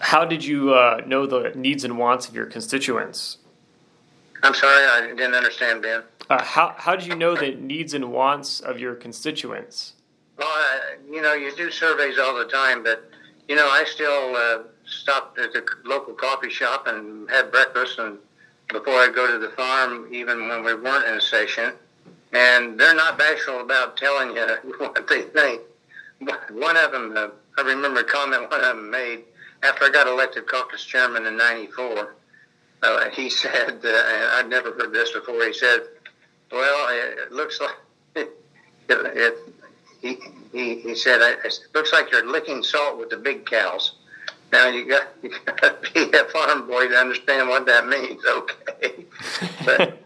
How 0.00 0.24
did 0.24 0.44
you 0.44 0.74
uh, 0.74 1.02
know 1.06 1.26
the 1.26 1.52
needs 1.54 1.84
and 1.84 1.98
wants 1.98 2.28
of 2.28 2.34
your 2.34 2.46
constituents? 2.46 3.38
I'm 4.42 4.54
sorry, 4.54 4.84
I 4.84 5.08
didn't 5.08 5.34
understand, 5.34 5.82
Ben. 5.82 6.02
Uh, 6.30 6.42
how, 6.42 6.74
how 6.76 6.94
did 6.94 7.06
you 7.06 7.16
know 7.16 7.34
the 7.34 7.54
needs 7.56 7.94
and 7.94 8.12
wants 8.12 8.60
of 8.60 8.78
your 8.78 8.94
constituents? 8.94 9.94
Well, 10.38 10.46
I, 10.46 10.96
you 11.10 11.20
know, 11.20 11.34
you 11.34 11.54
do 11.56 11.70
surveys 11.70 12.18
all 12.18 12.36
the 12.38 12.44
time, 12.44 12.84
but, 12.84 13.10
you 13.48 13.56
know, 13.56 13.66
I 13.66 13.84
still 13.84 14.36
uh, 14.36 14.58
stopped 14.88 15.38
at 15.38 15.52
the 15.52 15.64
local 15.84 16.14
coffee 16.14 16.50
shop 16.50 16.86
and 16.86 17.28
had 17.30 17.50
breakfast 17.50 17.98
and 17.98 18.18
before 18.72 18.94
I 18.94 19.08
go 19.08 19.26
to 19.32 19.38
the 19.38 19.50
farm, 19.54 20.08
even 20.12 20.48
when 20.48 20.62
we 20.62 20.74
weren't 20.74 21.06
in 21.06 21.20
session. 21.20 21.72
And 22.32 22.78
they're 22.78 22.94
not 22.94 23.18
bashful 23.18 23.60
about 23.60 23.96
telling 23.96 24.36
you 24.36 24.46
what 24.78 25.06
they 25.08 25.22
think. 25.22 25.62
But 26.20 26.50
one 26.50 26.76
of 26.76 26.92
them, 26.92 27.14
uh, 27.16 27.28
I 27.56 27.62
remember 27.62 28.00
a 28.00 28.04
comment 28.04 28.50
one 28.50 28.60
of 28.60 28.76
them 28.76 28.90
made 28.90 29.24
after 29.62 29.84
I 29.84 29.90
got 29.90 30.06
elected 30.06 30.46
caucus 30.46 30.84
chairman 30.84 31.26
in 31.26 31.36
'94. 31.36 32.14
Uh, 32.82 33.10
he 33.10 33.30
said, 33.30 33.80
uh, 33.84 34.30
I'd 34.34 34.46
never 34.48 34.72
heard 34.72 34.92
this 34.92 35.12
before. 35.12 35.42
He 35.44 35.52
said, 35.52 35.80
"Well, 36.52 36.88
it 36.90 37.32
looks 37.32 37.60
like 37.60 37.76
it." 38.16 38.30
it 38.88 39.34
he, 40.02 40.18
he, 40.52 40.80
he 40.80 40.94
said, 40.94 41.20
"It 41.44 41.58
looks 41.74 41.92
like 41.92 42.10
you're 42.10 42.26
licking 42.26 42.62
salt 42.62 42.98
with 42.98 43.10
the 43.10 43.16
big 43.16 43.46
cows." 43.46 43.92
Now 44.52 44.68
you 44.68 44.88
got 44.88 45.08
you 45.22 45.30
got 45.44 45.82
to 45.82 45.92
be 45.92 46.16
a 46.16 46.24
farm 46.24 46.66
boy 46.66 46.88
to 46.88 46.94
understand 46.94 47.48
what 47.48 47.66
that 47.66 47.86
means, 47.86 48.22
okay? 48.26 49.04
but 49.64 49.80
it 49.80 49.98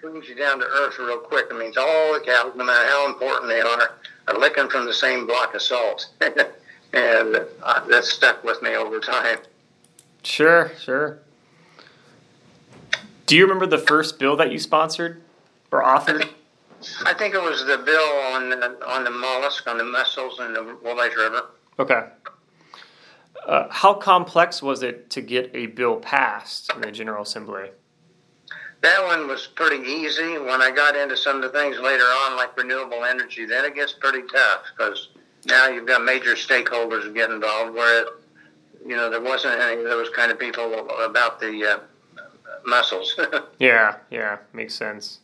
brings 0.00 0.28
you 0.28 0.34
down 0.34 0.58
to 0.58 0.64
earth 0.64 0.98
real 0.98 1.18
quick. 1.18 1.46
It 1.50 1.56
means 1.56 1.76
all 1.76 2.14
the 2.14 2.20
cows, 2.20 2.52
no 2.56 2.64
matter 2.64 2.88
how 2.88 3.06
important 3.08 3.48
they 3.48 3.60
are, 3.60 3.96
are 4.28 4.38
licking 4.38 4.68
from 4.68 4.86
the 4.86 4.94
same 4.94 5.26
block 5.26 5.54
of 5.54 5.62
salt, 5.62 6.08
and 6.20 7.46
uh, 7.62 7.86
that's 7.88 8.12
stuck 8.12 8.44
with 8.44 8.62
me 8.62 8.74
over 8.76 9.00
time. 9.00 9.38
Sure, 10.22 10.70
sure. 10.78 11.18
Do 13.26 13.36
you 13.36 13.44
remember 13.44 13.66
the 13.66 13.78
first 13.78 14.18
bill 14.18 14.36
that 14.36 14.52
you 14.52 14.58
sponsored 14.58 15.22
or 15.70 15.82
authored? 15.82 16.28
I 17.04 17.14
think 17.14 17.34
it 17.34 17.42
was 17.42 17.64
the 17.64 17.78
bill 17.78 18.08
on 18.34 18.50
the, 18.50 18.86
on 18.86 19.04
the 19.04 19.10
mollusk, 19.10 19.66
on 19.68 19.78
the 19.78 19.84
mussels 19.84 20.40
in 20.40 20.52
the 20.52 20.76
Wabash 20.82 21.16
River. 21.16 21.46
Okay. 21.78 22.02
Uh, 23.46 23.66
how 23.70 23.94
complex 23.94 24.62
was 24.62 24.82
it 24.82 25.10
to 25.10 25.20
get 25.20 25.50
a 25.54 25.66
bill 25.66 25.96
passed 25.96 26.72
in 26.74 26.80
the 26.80 26.92
General 26.92 27.22
Assembly? 27.22 27.70
That 28.82 29.04
one 29.04 29.28
was 29.28 29.46
pretty 29.46 29.88
easy. 29.88 30.38
When 30.38 30.60
I 30.60 30.70
got 30.70 30.96
into 30.96 31.16
some 31.16 31.36
of 31.36 31.42
the 31.42 31.48
things 31.56 31.78
later 31.78 32.04
on, 32.04 32.36
like 32.36 32.56
renewable 32.56 33.04
energy, 33.04 33.46
then 33.46 33.64
it 33.64 33.74
gets 33.74 33.92
pretty 33.92 34.22
tough 34.32 34.62
because 34.76 35.08
now 35.46 35.68
you've 35.68 35.86
got 35.86 36.04
major 36.04 36.34
stakeholders 36.34 37.12
get 37.14 37.30
involved. 37.30 37.74
Where, 37.74 38.06
you 38.86 38.96
know, 38.96 39.08
there 39.08 39.20
wasn't 39.20 39.60
any 39.60 39.80
of 39.80 39.88
those 39.88 40.08
kind 40.10 40.32
of 40.32 40.38
people 40.38 40.88
about 41.04 41.38
the 41.40 41.64
uh, 41.64 42.22
mussels. 42.64 43.18
yeah, 43.58 43.96
yeah, 44.10 44.38
makes 44.52 44.74
sense. 44.74 45.20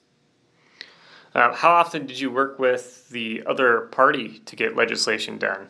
Uh, 1.34 1.52
how 1.52 1.70
often 1.70 2.06
did 2.06 2.18
you 2.18 2.30
work 2.30 2.58
with 2.58 3.08
the 3.10 3.42
other 3.46 3.82
party 3.92 4.40
to 4.40 4.56
get 4.56 4.76
legislation 4.76 5.38
done? 5.38 5.68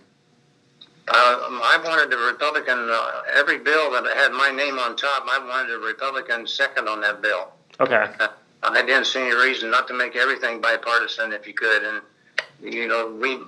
Uh, 1.11 1.61
I 1.63 1.81
wanted 1.85 2.13
a 2.13 2.19
Republican, 2.19 2.79
uh, 2.91 3.23
every 3.35 3.59
bill 3.59 3.91
that 3.93 4.05
had 4.17 4.33
my 4.33 4.51
name 4.51 4.79
on 4.79 4.97
top, 4.97 5.27
I 5.29 5.39
wanted 5.39 5.75
a 5.75 5.79
Republican 5.79 6.47
second 6.47 6.89
on 6.89 7.01
that 7.01 7.23
bill. 7.23 7.49
Okay. 7.81 8.11
Uh, 8.21 8.29
I 8.63 8.83
didn't 8.83 9.07
see 9.07 9.21
any 9.21 9.35
reason 9.35 9.71
not 9.71 9.87
to 9.89 9.95
make 9.95 10.17
everything 10.17 10.61
bipartisan 10.61 11.33
if 11.33 11.47
you 11.47 11.55
could. 11.55 11.83
And, 11.83 12.03
you 12.61 12.89
know, 12.89 13.17
we 13.21 13.39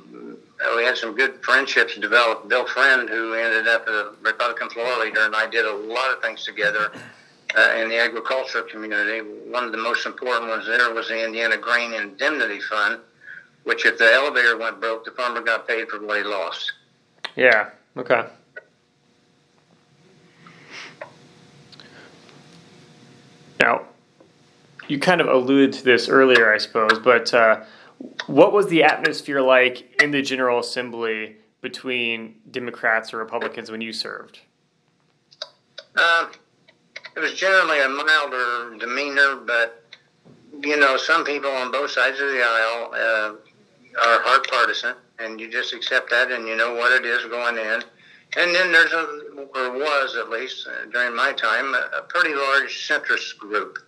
we 0.76 0.84
had 0.84 0.96
some 0.96 1.14
good 1.16 1.42
friendships 1.42 1.96
developed. 1.96 2.48
Bill 2.48 2.66
Friend, 2.66 3.08
who 3.08 3.34
ended 3.34 3.66
up 3.66 3.88
a 3.88 4.12
Republican 4.22 4.68
floor 4.70 4.98
leader, 5.00 5.20
and 5.24 5.34
I 5.34 5.48
did 5.48 5.64
a 5.64 5.74
lot 5.74 6.12
of 6.12 6.22
things 6.22 6.44
together 6.44 6.92
uh, 7.56 7.74
in 7.76 7.88
the 7.88 7.98
agricultural 7.98 8.64
community. 8.64 9.20
One 9.50 9.64
of 9.64 9.72
the 9.72 9.78
most 9.78 10.06
important 10.06 10.50
ones 10.50 10.66
there 10.66 10.92
was 10.92 11.08
the 11.08 11.24
Indiana 11.24 11.56
Grain 11.56 11.92
Indemnity 11.94 12.60
Fund, 12.60 13.00
which 13.64 13.86
if 13.86 13.98
the 13.98 14.12
elevator 14.12 14.56
went 14.58 14.80
broke, 14.80 15.04
the 15.04 15.12
farmer 15.12 15.40
got 15.40 15.66
paid 15.66 15.88
for 15.88 16.04
what 16.04 16.18
he 16.18 16.24
lost. 16.24 16.72
Yeah. 17.36 17.70
Okay. 17.96 18.24
Now, 23.60 23.82
you 24.88 24.98
kind 24.98 25.20
of 25.20 25.28
alluded 25.28 25.72
to 25.74 25.84
this 25.84 26.08
earlier, 26.08 26.52
I 26.52 26.58
suppose, 26.58 26.98
but 26.98 27.32
uh, 27.34 27.64
what 28.26 28.52
was 28.52 28.68
the 28.68 28.82
atmosphere 28.82 29.40
like 29.40 30.02
in 30.02 30.10
the 30.10 30.22
General 30.22 30.58
Assembly 30.60 31.36
between 31.60 32.36
Democrats 32.50 33.12
or 33.12 33.18
Republicans 33.18 33.70
when 33.70 33.80
you 33.80 33.92
served? 33.92 34.40
Uh, 35.94 36.28
it 37.16 37.20
was 37.20 37.34
generally 37.34 37.80
a 37.80 37.88
milder 37.88 38.76
demeanor, 38.78 39.36
but 39.46 39.84
you 40.62 40.78
know, 40.78 40.96
some 40.96 41.24
people 41.24 41.50
on 41.50 41.70
both 41.70 41.90
sides 41.90 42.20
of 42.20 42.28
the 42.28 42.42
aisle 42.42 42.90
uh, 42.94 43.32
are 44.00 44.22
hard 44.22 44.46
partisan, 44.48 44.94
and 45.20 45.40
you 45.40 45.50
just 45.50 45.72
accept 45.72 46.10
that, 46.10 46.30
and 46.30 46.46
you 46.46 46.56
know 46.56 46.74
what 46.74 46.92
it 46.92 47.06
is 47.06 47.24
going 47.26 47.56
in. 47.56 47.82
And 48.36 48.54
then 48.54 48.70
there's 48.72 48.92
a, 48.92 49.46
or 49.54 49.72
was 49.72 50.16
at 50.16 50.30
least 50.30 50.66
uh, 50.66 50.86
during 50.92 51.16
my 51.16 51.32
time, 51.32 51.74
a, 51.74 51.98
a 51.98 52.02
pretty 52.02 52.34
large 52.34 52.88
centrist 52.88 53.38
group. 53.38 53.78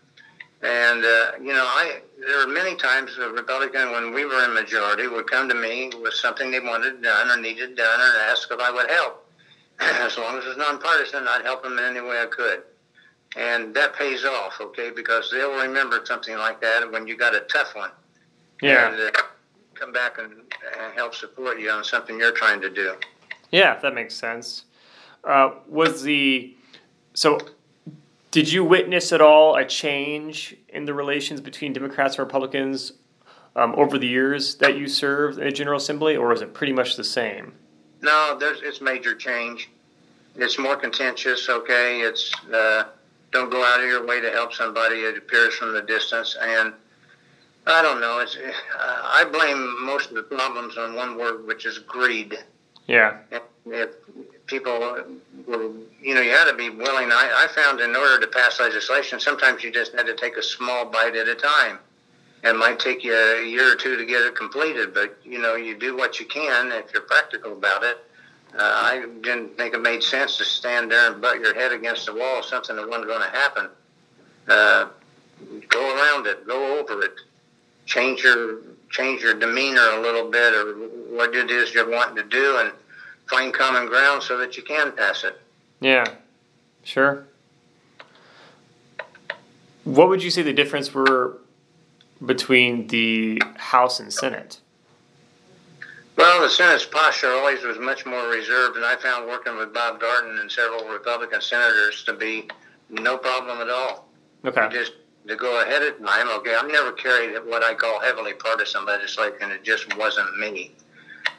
And 0.62 1.04
uh, 1.04 1.32
you 1.40 1.52
know, 1.52 1.64
I 1.64 2.00
there 2.18 2.46
were 2.46 2.52
many 2.52 2.76
times 2.76 3.18
a 3.18 3.28
Republican, 3.30 3.92
when 3.92 4.12
we 4.12 4.24
were 4.24 4.44
in 4.44 4.54
majority, 4.54 5.08
would 5.08 5.28
come 5.30 5.48
to 5.48 5.54
me 5.54 5.90
with 6.00 6.14
something 6.14 6.50
they 6.50 6.60
wanted 6.60 7.02
done 7.02 7.30
or 7.30 7.40
needed 7.40 7.76
done, 7.76 8.00
and 8.00 8.30
ask 8.30 8.48
if 8.50 8.60
I 8.60 8.70
would 8.70 8.90
help. 8.90 9.26
as 9.80 10.16
long 10.18 10.38
as 10.38 10.44
it's 10.46 10.58
nonpartisan, 10.58 11.26
I'd 11.26 11.44
help 11.44 11.62
them 11.62 11.78
in 11.78 11.84
any 11.84 12.00
way 12.00 12.20
I 12.20 12.26
could. 12.26 12.62
And 13.36 13.74
that 13.74 13.96
pays 13.96 14.24
off, 14.24 14.60
okay, 14.60 14.90
because 14.90 15.30
they'll 15.30 15.62
remember 15.62 16.00
something 16.04 16.36
like 16.36 16.60
that 16.60 16.90
when 16.90 17.06
you 17.06 17.16
got 17.16 17.34
a 17.34 17.40
tough 17.40 17.74
one. 17.74 17.90
Yeah. 18.60 18.92
And, 18.92 19.00
uh, 19.00 19.22
come 19.82 19.92
back 19.92 20.18
and, 20.18 20.32
and 20.32 20.94
help 20.94 21.14
support 21.14 21.58
you 21.58 21.68
on 21.70 21.82
something 21.82 22.18
you're 22.18 22.32
trying 22.32 22.60
to 22.60 22.70
do. 22.70 22.94
Yeah, 23.50 23.78
that 23.80 23.94
makes 23.94 24.14
sense. 24.14 24.64
Uh, 25.24 25.50
was 25.68 26.02
the 26.02 26.56
so? 27.14 27.38
Did 28.30 28.50
you 28.50 28.64
witness 28.64 29.12
at 29.12 29.20
all 29.20 29.56
a 29.56 29.64
change 29.64 30.56
in 30.68 30.84
the 30.84 30.94
relations 30.94 31.40
between 31.40 31.72
Democrats 31.72 32.14
and 32.14 32.20
Republicans 32.20 32.92
um, 33.56 33.74
over 33.76 33.98
the 33.98 34.06
years 34.06 34.54
that 34.56 34.78
you 34.78 34.88
served 34.88 35.38
in 35.38 35.44
the 35.44 35.52
General 35.52 35.76
Assembly, 35.76 36.16
or 36.16 36.32
is 36.32 36.40
it 36.40 36.54
pretty 36.54 36.72
much 36.72 36.96
the 36.96 37.04
same? 37.04 37.52
No, 38.00 38.36
there's 38.38 38.62
it's 38.62 38.80
major 38.80 39.14
change. 39.14 39.68
It's 40.36 40.58
more 40.58 40.76
contentious. 40.76 41.48
Okay, 41.48 42.00
it's 42.00 42.32
uh, 42.54 42.84
don't 43.32 43.50
go 43.50 43.62
out 43.64 43.80
of 43.80 43.86
your 43.86 44.06
way 44.06 44.20
to 44.20 44.30
help 44.30 44.54
somebody. 44.54 45.00
It 45.00 45.18
appears 45.18 45.54
from 45.54 45.74
the 45.74 45.82
distance, 45.82 46.36
and 46.40 46.72
I 47.66 47.80
don't 47.82 48.00
know. 48.00 48.18
It's 48.18 48.36
uh, 48.36 48.40
I 48.78 49.24
blame 49.30 49.86
most 49.86 50.08
of 50.08 50.16
the 50.16 50.22
problems 50.22 50.76
on 50.76 50.94
one 50.94 51.16
word, 51.16 51.46
which 51.46 51.64
is 51.64 51.78
greed. 51.78 52.38
Yeah. 52.86 53.18
If 53.66 53.90
people 54.46 54.78
were, 55.46 55.70
you 56.00 56.14
know, 56.14 56.20
you 56.20 56.30
had 56.30 56.50
to 56.50 56.56
be 56.56 56.70
willing. 56.70 57.10
I, 57.12 57.46
I 57.48 57.52
found 57.54 57.80
in 57.80 57.94
order 57.94 58.20
to 58.20 58.26
pass 58.26 58.58
legislation, 58.58 59.20
sometimes 59.20 59.62
you 59.62 59.70
just 59.70 59.92
had 59.92 60.06
to 60.06 60.14
take 60.14 60.36
a 60.36 60.42
small 60.42 60.86
bite 60.86 61.14
at 61.14 61.28
a 61.28 61.36
time. 61.36 61.78
It 62.42 62.56
might 62.56 62.80
take 62.80 63.04
you 63.04 63.14
a 63.14 63.46
year 63.46 63.72
or 63.72 63.76
two 63.76 63.96
to 63.96 64.04
get 64.04 64.22
it 64.22 64.34
completed, 64.34 64.92
but 64.92 65.16
you 65.24 65.40
know, 65.40 65.54
you 65.54 65.78
do 65.78 65.96
what 65.96 66.18
you 66.18 66.26
can 66.26 66.72
if 66.72 66.92
you're 66.92 67.02
practical 67.02 67.52
about 67.52 67.84
it. 67.84 67.98
Uh, 68.54 68.58
I 68.60 69.06
didn't 69.22 69.56
think 69.56 69.74
it 69.74 69.80
made 69.80 70.02
sense 70.02 70.36
to 70.38 70.44
stand 70.44 70.90
there 70.90 71.12
and 71.12 71.22
butt 71.22 71.38
your 71.38 71.54
head 71.54 71.72
against 71.72 72.06
the 72.06 72.14
wall, 72.14 72.42
something 72.42 72.76
that 72.76 72.86
wasn't 72.88 73.06
going 73.06 73.22
to 73.22 73.36
happen. 73.36 73.68
Uh, 74.48 74.88
go 75.68 75.96
around 75.96 76.26
it, 76.26 76.46
go 76.46 76.78
over 76.80 77.00
it, 77.02 77.14
change 77.86 78.22
your 78.22 78.60
change 78.90 79.22
your 79.22 79.34
demeanor 79.34 79.88
a 79.94 80.00
little 80.00 80.30
bit, 80.30 80.54
or 80.54 80.74
what 81.16 81.34
it 81.34 81.50
is 81.50 81.72
you're 81.72 81.90
wanting 81.90 82.16
to 82.16 82.22
do, 82.22 82.58
and 82.58 82.72
find 83.28 83.52
common 83.54 83.86
ground 83.86 84.22
so 84.22 84.36
that 84.38 84.56
you 84.56 84.62
can 84.62 84.92
pass 84.92 85.24
it. 85.24 85.40
Yeah. 85.80 86.04
Sure. 86.84 87.24
What 89.84 90.08
would 90.08 90.22
you 90.22 90.30
say 90.30 90.42
the 90.42 90.52
difference 90.52 90.92
were 90.94 91.38
between 92.24 92.86
the 92.88 93.42
House 93.56 93.98
and 93.98 94.12
Senate? 94.12 94.60
Well, 96.16 96.42
the 96.42 96.50
Senate's 96.50 96.84
posture 96.84 97.32
always 97.32 97.62
was 97.62 97.78
much 97.78 98.04
more 98.04 98.28
reserved, 98.28 98.76
and 98.76 98.84
I 98.84 98.96
found 98.96 99.26
working 99.26 99.56
with 99.56 99.72
Bob 99.72 99.98
Garton 99.98 100.38
and 100.38 100.50
several 100.50 100.86
Republican 100.88 101.40
senators 101.40 102.04
to 102.04 102.12
be 102.12 102.48
no 102.90 103.16
problem 103.16 103.60
at 103.60 103.70
all. 103.70 104.08
Okay. 104.44 104.68
Just 104.70 104.92
to 105.26 105.36
go 105.36 105.62
ahead 105.62 105.82
of 105.82 105.98
time, 106.04 106.28
okay, 106.38 106.54
I've 106.54 106.70
never 106.70 106.92
carried 106.92 107.36
what 107.46 107.64
I 107.64 107.74
call 107.74 108.00
heavily 108.00 108.32
partisan 108.34 108.84
legislation. 108.84 109.50
It 109.50 109.62
just 109.62 109.96
wasn't 109.96 110.38
me. 110.38 110.72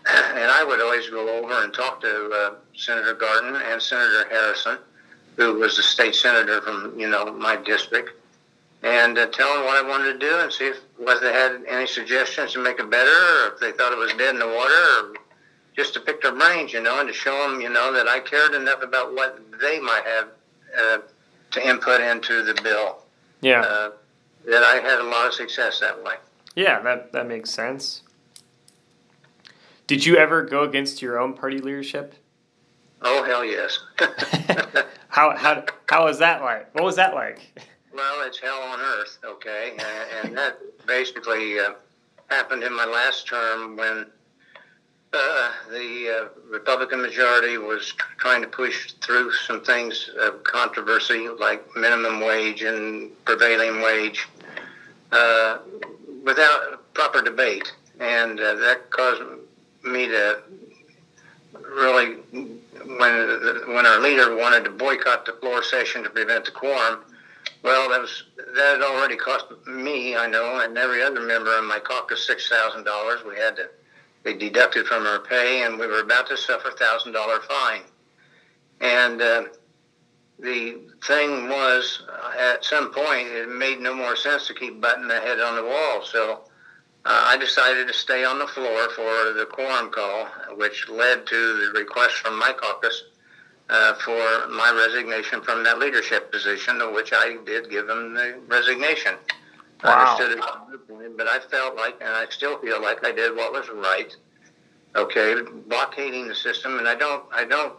And 0.06 0.52
I 0.52 0.64
would 0.64 0.82
always 0.82 1.10
go 1.10 1.30
over 1.38 1.64
and 1.64 1.74
talk 1.74 2.02
to 2.02 2.30
uh, 2.30 2.56
Senator 2.76 3.14
Garton 3.14 3.56
and 3.56 3.82
Senator 3.82 4.28
Harrison, 4.30 4.78
who 5.38 5.54
was 5.56 5.78
the 5.78 5.84
state 5.84 6.16
senator 6.16 6.62
from, 6.62 7.00
you 7.00 7.10
know, 7.10 7.32
my 7.32 7.56
district 7.56 8.12
and 8.84 9.18
uh, 9.18 9.28
tell 9.28 9.54
them 9.56 9.64
what 9.64 9.84
I 9.84 9.88
wanted 9.88 10.14
to 10.14 10.20
do 10.20 10.40
and 10.40 10.52
see 10.52 10.66
if 10.66 10.78
whether 10.98 11.22
they 11.22 11.34
had 11.34 11.64
any 11.70 11.88
suggestions 11.88 12.52
to 12.54 12.60
make 12.60 12.80
it 12.80 12.90
better 12.90 13.10
or 13.10 13.54
if 13.54 13.60
they 13.60 13.72
thought 13.72 13.94
it 13.94 13.98
was 13.98 14.12
dead 14.14 14.34
in 14.34 14.40
the 14.40 14.48
water 14.48 14.74
or 15.00 15.14
just 15.76 15.94
to 15.96 16.02
pick 16.02 16.22
their 16.22 16.34
brains, 16.34 16.74
you 16.74 16.82
know, 16.82 17.00
and 17.00 17.08
to 17.08 17.14
show 17.14 17.50
them, 17.50 17.62
you 17.62 17.70
know, 17.70 17.94
that 17.94 18.08
I 18.08 18.20
cared 18.20 18.54
enough 18.54 18.84
about 18.84 19.14
what 19.14 19.40
they 19.60 19.80
might 19.80 20.04
have 20.06 20.28
uh, 20.80 20.98
to 21.52 21.68
input 21.68 22.02
into 22.02 22.44
the 22.44 22.54
bill. 22.62 23.03
Yeah. 23.44 23.62
Uh, 23.62 23.92
that 24.46 24.64
I 24.64 24.76
had 24.76 25.00
a 25.00 25.04
lot 25.04 25.28
of 25.28 25.34
success 25.34 25.80
that 25.82 26.02
way. 26.04 26.16
Yeah, 26.56 26.80
that, 26.82 27.12
that 27.12 27.28
makes 27.28 27.50
sense. 27.50 28.02
Did 29.86 30.06
you 30.06 30.16
ever 30.16 30.44
go 30.44 30.64
against 30.64 31.02
your 31.02 31.20
own 31.20 31.34
party 31.34 31.60
leadership? 31.60 32.16
Oh, 33.02 33.24
hell 33.24 33.44
yes. 33.44 33.80
how, 35.10 35.36
how, 35.36 35.66
how 35.90 36.06
was 36.06 36.20
that 36.20 36.42
like? 36.42 36.74
What 36.74 36.86
was 36.86 36.96
that 36.96 37.14
like? 37.14 37.42
Well, 37.94 38.26
it's 38.26 38.40
hell 38.40 38.62
on 38.62 38.80
earth, 38.80 39.20
okay, 39.24 39.74
and, 39.74 40.28
and 40.28 40.38
that 40.38 40.58
basically 40.88 41.60
uh, 41.60 41.74
happened 42.28 42.64
in 42.64 42.74
my 42.74 42.86
last 42.86 43.28
term 43.28 43.76
when 43.76 44.08
uh, 45.14 45.52
the 45.70 46.10
uh, 46.10 46.28
Republican 46.50 47.02
majority 47.02 47.58
was 47.58 47.94
trying 48.18 48.42
to 48.42 48.48
push 48.48 48.94
through 48.94 49.32
some 49.32 49.62
things 49.64 50.10
of 50.20 50.44
controversy, 50.44 51.30
like 51.30 51.64
minimum 51.76 52.20
wage 52.20 52.64
and 52.64 53.12
prevailing 53.26 53.82
wage, 53.82 54.28
uh, 55.12 55.60
without 56.24 56.94
proper 56.94 57.22
debate, 57.22 57.72
and 58.00 58.40
uh, 58.40 58.56
that 58.56 58.90
caused 58.90 59.22
me 59.84 60.08
to 60.08 60.40
really, 61.76 62.16
when 62.34 63.68
when 63.68 63.86
our 63.86 64.00
leader 64.00 64.36
wanted 64.36 64.64
to 64.64 64.70
boycott 64.70 65.26
the 65.26 65.34
floor 65.34 65.64
session 65.64 66.04
to 66.04 66.10
prevent 66.10 66.46
the 66.46 66.52
quorum 66.52 67.00
well, 67.64 67.90
that 67.90 68.02
was 68.02 68.24
that 68.56 68.74
had 68.74 68.82
already 68.82 69.16
cost 69.16 69.46
me, 69.66 70.18
I 70.18 70.28
know, 70.28 70.60
and 70.60 70.78
every 70.78 71.02
other 71.02 71.22
member 71.22 71.58
in 71.58 71.66
my 71.66 71.80
caucus 71.80 72.28
six 72.28 72.50
thousand 72.50 72.84
dollars. 72.84 73.22
We 73.26 73.38
had 73.38 73.56
to 73.56 73.70
be 74.24 74.34
deducted 74.34 74.86
from 74.88 75.06
our 75.06 75.20
pay, 75.20 75.64
and 75.64 75.78
we 75.78 75.88
were 75.88 76.02
about 76.02 76.28
to 76.30 76.38
suffer 76.38 76.70
a 76.70 76.72
thousand 76.72 77.12
dollar 77.12 77.40
fine. 77.42 77.82
And 78.82 79.22
uh, 79.22 79.44
the 80.40 80.80
thing 81.06 81.50
was, 81.50 82.04
uh, 82.10 82.38
at 82.38 82.66
some 82.66 82.92
point, 82.92 83.28
it 83.28 83.50
made 83.50 83.80
no 83.80 83.96
more 83.96 84.16
sense 84.16 84.48
to 84.48 84.54
keep 84.54 84.82
butting 84.82 85.08
the 85.08 85.20
head 85.20 85.40
on 85.40 85.56
the 85.56 85.64
wall. 85.64 86.04
So 86.04 86.42
uh, 87.06 87.24
I 87.28 87.38
decided 87.38 87.88
to 87.88 87.94
stay 87.94 88.24
on 88.24 88.40
the 88.40 88.48
floor 88.48 88.90
for 88.90 89.34
the 89.34 89.48
quorum 89.52 89.92
call, 89.92 90.28
which 90.56 90.88
led 90.90 91.26
to 91.28 91.36
the 91.36 91.80
request 91.80 92.16
from 92.16 92.40
my 92.40 92.54
caucus 92.54 93.04
uh, 93.70 93.94
for 93.96 94.48
my 94.50 94.72
resignation 94.86 95.42
from 95.42 95.64
that 95.64 95.80
leadership 95.80 96.32
position, 96.32 96.80
which 96.94 97.12
I 97.14 97.38
did 97.46 97.70
give 97.70 97.88
them 97.88 98.14
the 98.14 98.40
resignation. 98.48 99.16
Wow. 99.84 99.92
I 99.92 100.12
understood 100.12 100.40
it, 100.40 101.18
but 101.18 101.28
I 101.28 101.40
felt 101.40 101.76
like, 101.76 101.96
and 102.02 102.10
I 102.10 102.26
still 102.30 102.58
feel 102.60 102.82
like 102.82 103.06
I 103.06 103.12
did 103.12 103.36
what 103.36 103.52
was 103.52 103.68
right. 103.70 104.16
Okay, 104.96 105.36
blockading 105.68 106.28
the 106.28 106.36
system, 106.36 106.78
and 106.78 106.88
I 106.88 106.96
don't, 106.96 107.24
I 107.34 107.46
don't, 107.46 107.74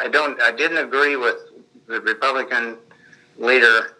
I 0.00 0.08
don't, 0.08 0.40
I 0.42 0.52
didn't 0.52 0.78
agree 0.78 1.16
with 1.16 1.36
the 1.86 2.00
Republican 2.00 2.76
leader 3.38 3.96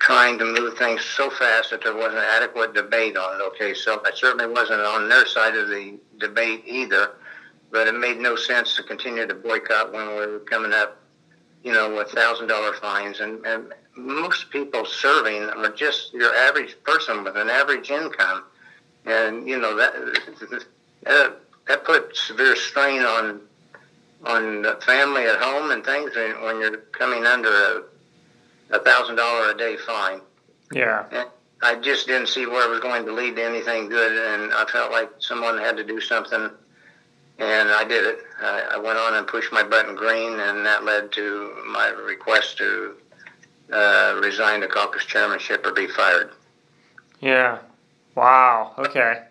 trying 0.00 0.36
to 0.38 0.44
move 0.44 0.76
things 0.76 1.00
so 1.00 1.30
fast 1.30 1.70
that 1.70 1.82
there 1.84 1.96
wasn't 1.96 2.24
adequate 2.24 2.74
debate 2.74 3.16
on 3.16 3.40
it. 3.40 3.44
Okay, 3.44 3.72
so 3.72 4.02
I 4.04 4.10
certainly 4.14 4.52
wasn't 4.52 4.80
on 4.80 5.08
their 5.08 5.26
side 5.26 5.54
of 5.56 5.68
the 5.68 5.98
debate 6.18 6.64
either 6.66 7.12
but 7.72 7.88
it 7.88 7.98
made 7.98 8.18
no 8.18 8.36
sense 8.36 8.76
to 8.76 8.82
continue 8.82 9.26
to 9.26 9.34
boycott 9.34 9.92
when 9.92 10.06
we 10.08 10.14
were 10.14 10.40
coming 10.40 10.72
up, 10.72 10.98
you 11.64 11.72
know, 11.72 11.96
with 11.96 12.10
thousand 12.10 12.46
dollar 12.46 12.74
fines. 12.74 13.20
And, 13.20 13.44
and 13.46 13.72
most 13.96 14.50
people 14.50 14.84
serving 14.84 15.44
are 15.44 15.70
just 15.70 16.12
your 16.12 16.34
average 16.34 16.76
person 16.84 17.24
with 17.24 17.36
an 17.36 17.50
average 17.50 17.90
income, 17.90 18.44
and 19.04 19.46
you 19.46 19.58
know 19.58 19.76
that 19.76 19.94
that, 21.02 21.36
that 21.68 21.84
put 21.84 22.16
severe 22.16 22.56
strain 22.56 23.02
on 23.02 23.40
on 24.24 24.62
the 24.62 24.78
family 24.86 25.24
at 25.24 25.40
home 25.40 25.70
and 25.72 25.84
things 25.84 26.14
when 26.14 26.60
you're 26.60 26.78
coming 26.92 27.26
under 27.26 27.48
a 27.48 27.82
a 28.70 28.78
thousand 28.78 29.16
dollar 29.16 29.50
a 29.50 29.56
day 29.56 29.76
fine. 29.76 30.20
Yeah. 30.72 31.04
And 31.10 31.28
I 31.62 31.74
just 31.76 32.06
didn't 32.06 32.28
see 32.28 32.46
where 32.46 32.66
it 32.66 32.70
was 32.70 32.80
going 32.80 33.04
to 33.04 33.12
lead 33.12 33.36
to 33.36 33.44
anything 33.44 33.88
good, 33.88 34.12
and 34.12 34.52
I 34.52 34.64
felt 34.64 34.90
like 34.90 35.10
someone 35.18 35.58
had 35.58 35.76
to 35.76 35.84
do 35.84 36.00
something 36.00 36.50
and 37.38 37.70
I 37.70 37.84
did 37.84 38.04
it. 38.04 38.18
I, 38.40 38.74
I 38.74 38.78
went 38.78 38.98
on 38.98 39.14
and 39.14 39.26
pushed 39.26 39.52
my 39.52 39.62
button 39.62 39.94
green, 39.94 40.38
and 40.38 40.64
that 40.64 40.84
led 40.84 41.12
to 41.12 41.52
my 41.66 41.88
request 41.88 42.58
to 42.58 42.96
uh, 43.72 44.20
resign 44.22 44.60
the 44.60 44.66
caucus 44.66 45.04
chairmanship 45.04 45.64
or 45.66 45.72
be 45.72 45.88
fired. 45.88 46.32
Yeah. 47.20 47.58
Wow. 48.14 48.74
Okay. 48.78 49.22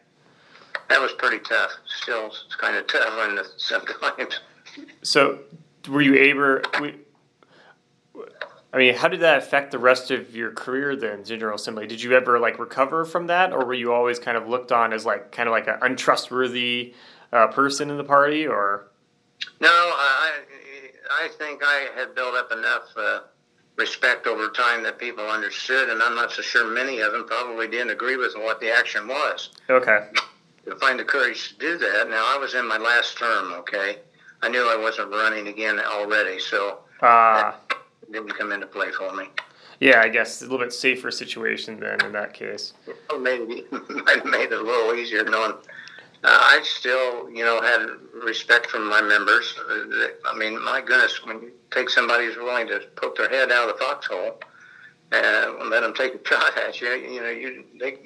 That 0.90 1.02
was 1.02 1.12
pretty 1.14 1.40
tough. 1.40 1.72
Still, 2.02 2.28
it's 2.28 2.56
kind 2.56 2.76
of 2.76 2.88
tough 2.88 3.14
on 3.20 3.36
the 3.36 3.46
sometimes. 3.58 4.40
So, 5.04 5.40
were 5.90 6.02
you 6.02 6.16
able? 6.16 6.62
I 8.74 8.78
mean, 8.78 8.96
how 8.96 9.10
did 9.10 9.20
that 9.20 9.38
affect 9.38 9.72
the 9.72 9.80
rest 9.80 10.12
of 10.12 10.34
your 10.36 10.52
career 10.52 10.96
then, 10.96 11.26
General 11.26 11.56
Assembly? 11.56 11.88
Did 11.88 12.02
you 12.02 12.14
ever 12.14 12.40
like 12.40 12.58
recover 12.58 13.04
from 13.04 13.28
that, 13.28 13.52
or 13.52 13.66
were 13.66 13.74
you 13.74 13.92
always 13.92 14.18
kind 14.18 14.38
of 14.38 14.48
looked 14.48 14.72
on 14.72 14.94
as 14.94 15.06
like 15.06 15.32
kind 15.32 15.50
of 15.50 15.52
like 15.52 15.68
an 15.68 15.78
untrustworthy 15.82 16.94
uh, 17.34 17.48
person 17.48 17.90
in 17.90 17.98
the 17.98 18.04
party, 18.04 18.48
or? 18.48 18.88
No, 19.60 19.70
I 19.70 20.32
I 21.12 21.28
think 21.38 21.62
I 21.64 21.90
had 21.96 22.16
built 22.16 22.34
up 22.36 22.52
enough 22.52 22.84
uh, 22.96 23.20
respect 23.82 24.28
over 24.28 24.50
time 24.50 24.84
that 24.84 25.00
people 25.00 25.26
understood, 25.26 25.90
and 25.90 26.02
I'm 26.04 26.16
not 26.16 26.32
so 26.32 26.44
sure 26.44 26.72
many 26.72 27.00
of 27.00 27.12
them 27.12 27.26
probably 27.26 27.68
didn't 27.68 27.90
agree 27.90 28.16
with 28.16 28.36
what 28.36 28.62
the 28.62 28.72
action 28.72 29.08
was. 29.08 29.50
Okay. 29.70 30.08
To 30.66 30.76
find 30.76 31.00
the 31.00 31.04
courage 31.04 31.50
to 31.50 31.58
do 31.58 31.78
that. 31.80 32.08
Now 32.08 32.24
I 32.28 32.38
was 32.38 32.54
in 32.54 32.68
my 32.68 32.78
last 32.78 33.18
term. 33.18 33.54
Okay, 33.54 33.98
I 34.44 34.50
knew 34.50 34.62
I 34.62 34.78
wasn't 34.78 35.10
running 35.10 35.48
again 35.48 35.80
already, 35.80 36.40
so 36.40 36.80
uh, 37.02 37.54
didn't 38.12 38.38
come 38.38 38.52
into 38.52 38.68
play 38.68 38.92
for 38.92 39.14
me. 39.16 39.26
Yeah, 39.80 40.02
I 40.02 40.10
guess 40.10 40.42
a 40.42 40.44
little 40.44 40.60
bit 40.60 40.72
safer 40.72 41.10
situation 41.10 41.80
then 41.80 42.06
in 42.06 42.12
that 42.12 42.36
case. 42.36 42.74
Well, 43.10 43.20
maybe 43.20 43.66
might 43.72 44.18
have 44.18 44.26
made 44.26 44.52
it 44.52 44.54
a 44.54 44.62
little 44.62 44.94
easier 44.94 45.24
knowing 45.24 45.54
I 46.24 46.62
still, 46.64 47.30
you 47.32 47.44
know, 47.44 47.62
had 47.62 47.88
respect 48.24 48.68
from 48.68 48.88
my 48.88 49.02
members. 49.02 49.56
Uh, 49.70 50.08
I 50.26 50.38
mean, 50.38 50.64
my 50.64 50.82
goodness, 50.82 51.26
when 51.26 51.42
you 51.42 51.52
take 51.72 51.90
somebody 51.90 52.26
who's 52.26 52.38
willing 52.38 52.68
to 52.68 52.82
poke 52.96 53.18
their 53.18 53.30
head 53.30 53.52
out 53.52 53.70
of 53.70 53.78
the 53.78 53.84
foxhole 53.84 54.40
and 55.12 55.70
let 55.70 55.82
them 55.82 55.94
take 55.94 56.14
a 56.16 56.20
shot 56.28 56.58
at 56.58 56.80
you, 56.80 56.90
you 56.90 57.22
know, 57.22 57.30
you 57.30 57.66
they 57.80 57.98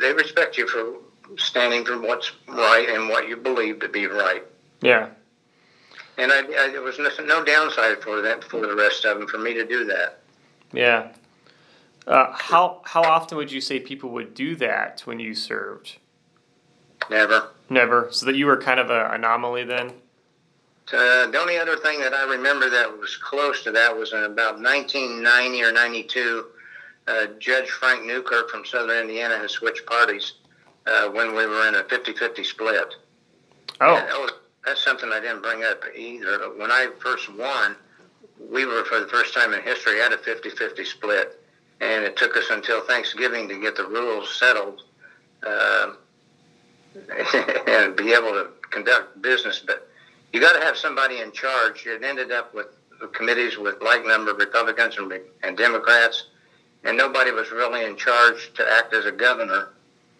they 0.00 0.12
respect 0.12 0.56
you 0.58 0.66
for 0.66 0.96
standing 1.38 1.84
for 1.84 2.00
what's 2.00 2.32
right 2.48 2.88
and 2.88 3.08
what 3.08 3.28
you 3.28 3.36
believe 3.36 3.80
to 3.80 3.88
be 3.88 4.06
right. 4.06 4.42
Yeah. 4.82 5.10
And 6.18 6.32
I, 6.32 6.38
I 6.38 6.68
there 6.70 6.82
was 6.82 6.98
no, 6.98 7.08
no 7.24 7.44
downside 7.44 8.02
for 8.02 8.20
that 8.22 8.42
for 8.44 8.66
the 8.66 8.74
rest 8.74 9.04
of 9.04 9.18
them 9.18 9.28
for 9.28 9.38
me 9.38 9.54
to 9.54 9.64
do 9.64 9.84
that. 9.84 10.20
Yeah. 10.72 11.12
Uh, 12.06 12.32
how 12.32 12.82
how 12.84 13.02
often 13.02 13.38
would 13.38 13.52
you 13.52 13.60
say 13.60 13.78
people 13.78 14.10
would 14.10 14.34
do 14.34 14.56
that 14.56 15.02
when 15.04 15.20
you 15.20 15.34
served? 15.34 15.98
Never. 17.10 17.48
Never. 17.70 18.08
So 18.10 18.26
that 18.26 18.36
you 18.36 18.46
were 18.46 18.56
kind 18.56 18.80
of 18.80 18.90
an 18.90 19.14
anomaly 19.14 19.64
then. 19.64 19.92
Uh, 20.92 21.26
the 21.28 21.38
only 21.38 21.56
other 21.56 21.76
thing 21.76 21.98
that 22.00 22.12
I 22.12 22.24
remember 22.24 22.68
that 22.68 22.98
was 22.98 23.16
close 23.16 23.62
to 23.64 23.70
that 23.72 23.96
was 23.96 24.12
in 24.12 24.24
about 24.24 24.60
1990 24.60 25.62
or 25.62 25.72
92. 25.72 26.46
Uh, 27.06 27.26
Judge 27.38 27.70
Frank 27.70 28.04
Newkirk 28.04 28.50
from 28.50 28.64
Southern 28.64 29.08
Indiana 29.08 29.38
had 29.38 29.50
switched 29.50 29.86
parties 29.86 30.34
uh, 30.86 31.08
when 31.08 31.34
we 31.34 31.46
were 31.46 31.68
in 31.68 31.74
a 31.76 31.82
50-50 31.84 32.44
split. 32.44 32.94
Oh. 33.80 33.94
That 33.94 34.20
was, 34.20 34.32
that's 34.64 34.84
something 34.84 35.10
I 35.12 35.20
didn't 35.20 35.42
bring 35.42 35.64
up 35.64 35.82
either. 35.96 36.50
When 36.56 36.70
I 36.70 36.90
first 36.98 37.34
won, 37.34 37.76
we 38.38 38.66
were 38.66 38.84
for 38.84 39.00
the 39.00 39.08
first 39.08 39.34
time 39.34 39.54
in 39.54 39.62
history 39.62 40.02
at 40.02 40.12
a 40.12 40.16
50-50 40.16 40.86
split, 40.86 41.40
and 41.80 42.04
it 42.04 42.16
took 42.16 42.36
us 42.36 42.50
until 42.50 42.82
Thanksgiving 42.82 43.48
to 43.48 43.60
get 43.60 43.76
the 43.76 43.86
rules 43.86 44.38
settled. 44.38 44.82
Uh, 45.46 45.94
and 47.66 47.96
be 47.96 48.12
able 48.12 48.32
to 48.32 48.48
conduct 48.70 49.20
business. 49.22 49.62
But 49.64 49.88
you 50.32 50.40
got 50.40 50.58
to 50.58 50.64
have 50.64 50.76
somebody 50.76 51.20
in 51.20 51.32
charge. 51.32 51.86
It 51.86 52.02
ended 52.02 52.32
up 52.32 52.54
with 52.54 52.66
committees 53.12 53.58
with 53.58 53.80
like 53.82 54.04
number 54.06 54.30
of 54.30 54.38
Republicans 54.38 54.96
and, 54.98 55.12
and 55.42 55.56
Democrats, 55.56 56.28
and 56.84 56.96
nobody 56.96 57.30
was 57.30 57.50
really 57.50 57.84
in 57.84 57.96
charge 57.96 58.52
to 58.54 58.66
act 58.78 58.94
as 58.94 59.04
a 59.06 59.12
governor 59.12 59.70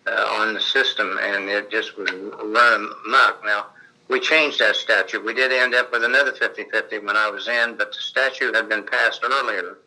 uh, 0.06 0.38
on 0.40 0.54
the 0.54 0.60
system, 0.60 1.18
and 1.22 1.48
it 1.48 1.70
just 1.70 1.96
was 1.96 2.10
running 2.10 2.92
amok. 3.06 3.44
Now, 3.44 3.66
we 4.08 4.20
changed 4.20 4.58
that 4.58 4.76
statute. 4.76 5.24
We 5.24 5.32
did 5.32 5.50
end 5.50 5.74
up 5.74 5.90
with 5.90 6.04
another 6.04 6.32
50-50 6.32 7.04
when 7.04 7.16
I 7.16 7.30
was 7.30 7.48
in, 7.48 7.76
but 7.76 7.92
the 7.92 7.98
statute 8.00 8.54
had 8.54 8.68
been 8.68 8.84
passed 8.84 9.22
earlier 9.24 9.78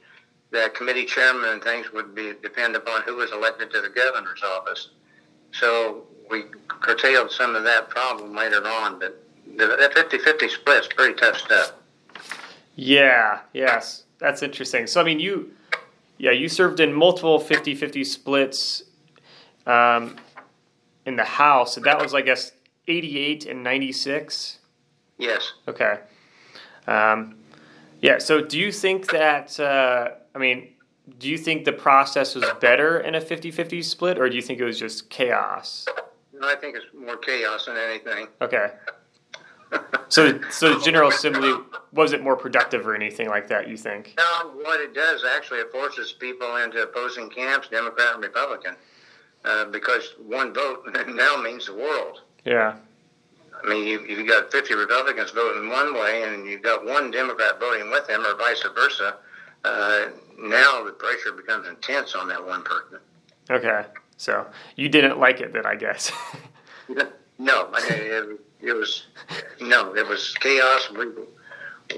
that 0.52 0.74
committee 0.74 1.06
chairman 1.06 1.50
and 1.50 1.64
things 1.64 1.92
would 1.92 2.16
be 2.16 2.34
depend 2.42 2.76
upon 2.76 3.02
who 3.04 3.16
was 3.16 3.32
elected 3.32 3.70
to 3.72 3.82
the 3.82 3.90
governor's 3.90 4.42
office. 4.44 4.90
So 5.52 6.08
we 6.30 6.44
curtailed 6.68 7.32
some 7.32 7.56
of 7.56 7.64
that 7.64 7.90
problem 7.90 8.36
later 8.36 8.66
on, 8.66 9.00
but 9.00 9.24
the, 9.58 9.68
that 9.68 9.94
50-50 9.94 10.50
split's 10.50 10.88
pretty 10.88 11.14
tough 11.16 11.38
stuff. 11.38 11.74
Yeah, 12.76 13.40
yes. 13.54 14.04
That's 14.20 14.44
interesting. 14.44 14.88
So 14.88 15.02
I 15.02 15.04
mean 15.04 15.20
you 15.20 15.54
yeah, 16.18 16.32
you 16.32 16.50
served 16.50 16.80
in 16.80 16.94
multiple 16.94 17.40
50-50 17.40 18.06
splits 18.06 18.84
um, 19.66 20.16
in 21.06 21.16
the 21.16 21.24
House, 21.24 21.78
and 21.78 21.86
that 21.86 22.02
was, 22.02 22.14
I 22.14 22.22
guess, 22.22 22.54
88 22.88 23.46
and 23.46 23.64
96? 23.64 24.60
Yes. 25.18 25.54
Okay. 25.68 26.00
Um, 26.88 27.36
yeah, 28.02 28.18
so 28.18 28.42
do 28.42 28.58
you 28.58 28.72
think 28.72 29.12
that, 29.12 29.60
uh, 29.60 30.10
I 30.34 30.38
mean, 30.40 30.70
do 31.20 31.30
you 31.30 31.38
think 31.38 31.66
the 31.66 31.74
process 31.74 32.36
was 32.36 32.46
better 32.60 33.00
in 33.00 33.16
a 33.16 33.22
50 33.22 33.52
50 33.52 33.82
split, 33.82 34.18
or 34.18 34.30
do 34.30 34.36
you 34.36 34.42
think 34.42 34.60
it 34.60 34.66
was 34.66 34.80
just 34.80 35.10
chaos? 35.10 35.86
I 36.44 36.56
think 36.56 36.76
it's 36.76 36.86
more 36.98 37.18
chaos 37.18 37.66
than 37.66 37.78
anything. 37.78 38.28
Okay. 38.42 38.72
so, 40.10 40.40
so 40.50 40.76
the 40.76 40.84
General 40.84 41.10
Assembly 41.10 41.54
was 41.92 42.14
it 42.14 42.24
more 42.24 42.36
productive 42.36 42.88
or 42.88 42.96
anything 42.96 43.28
like 43.28 43.48
that. 43.50 43.68
You 43.68 43.78
think? 43.78 44.14
No, 44.18 44.52
what 44.62 44.80
it 44.80 44.94
does 44.94 45.24
actually 45.26 45.60
it 45.60 45.72
forces 45.72 46.14
people 46.14 46.56
into 46.58 46.82
opposing 46.82 47.30
camps, 47.30 47.68
Democrat 47.68 48.14
and 48.14 48.24
Republican, 48.24 48.76
uh, 49.46 49.66
because 49.66 50.16
one 50.26 50.54
vote 50.54 50.88
now 51.08 51.38
means 51.42 51.68
the 51.68 51.74
world. 51.74 52.22
Yeah. 52.46 52.78
I 53.64 53.68
mean, 53.68 53.88
you 53.88 54.06
you 54.06 54.28
got 54.28 54.52
50 54.52 54.76
Republicans 54.76 55.32
voting 55.32 55.70
one 55.70 55.94
way, 55.94 56.24
and 56.24 56.46
you've 56.46 56.62
got 56.62 56.86
one 56.86 57.12
Democrat 57.12 57.60
voting 57.60 57.90
with 57.90 58.08
them, 58.08 58.26
or 58.26 58.36
vice 58.38 58.64
versa. 58.76 59.18
Uh, 59.66 60.06
now 60.38 60.84
the 60.84 60.92
pressure 60.92 61.32
becomes 61.32 61.68
intense 61.68 62.16
on 62.16 62.28
that 62.28 62.46
one 62.46 62.64
person. 62.64 63.00
Okay, 63.50 63.84
so 64.18 64.47
you 64.76 64.89
didn't 64.89 65.20
like 65.20 65.39
it 65.39 65.53
then, 65.53 65.65
I 65.65 65.76
guess. 65.76 66.11
no, 67.39 67.70
I 67.74 67.89
mean, 67.89 67.99
it, 67.99 68.39
it 68.61 68.74
was 68.74 69.05
no, 69.61 69.93
it 69.95 70.07
was 70.07 70.34
chaos. 70.39 70.89
We 70.91 71.05
were 71.05 71.28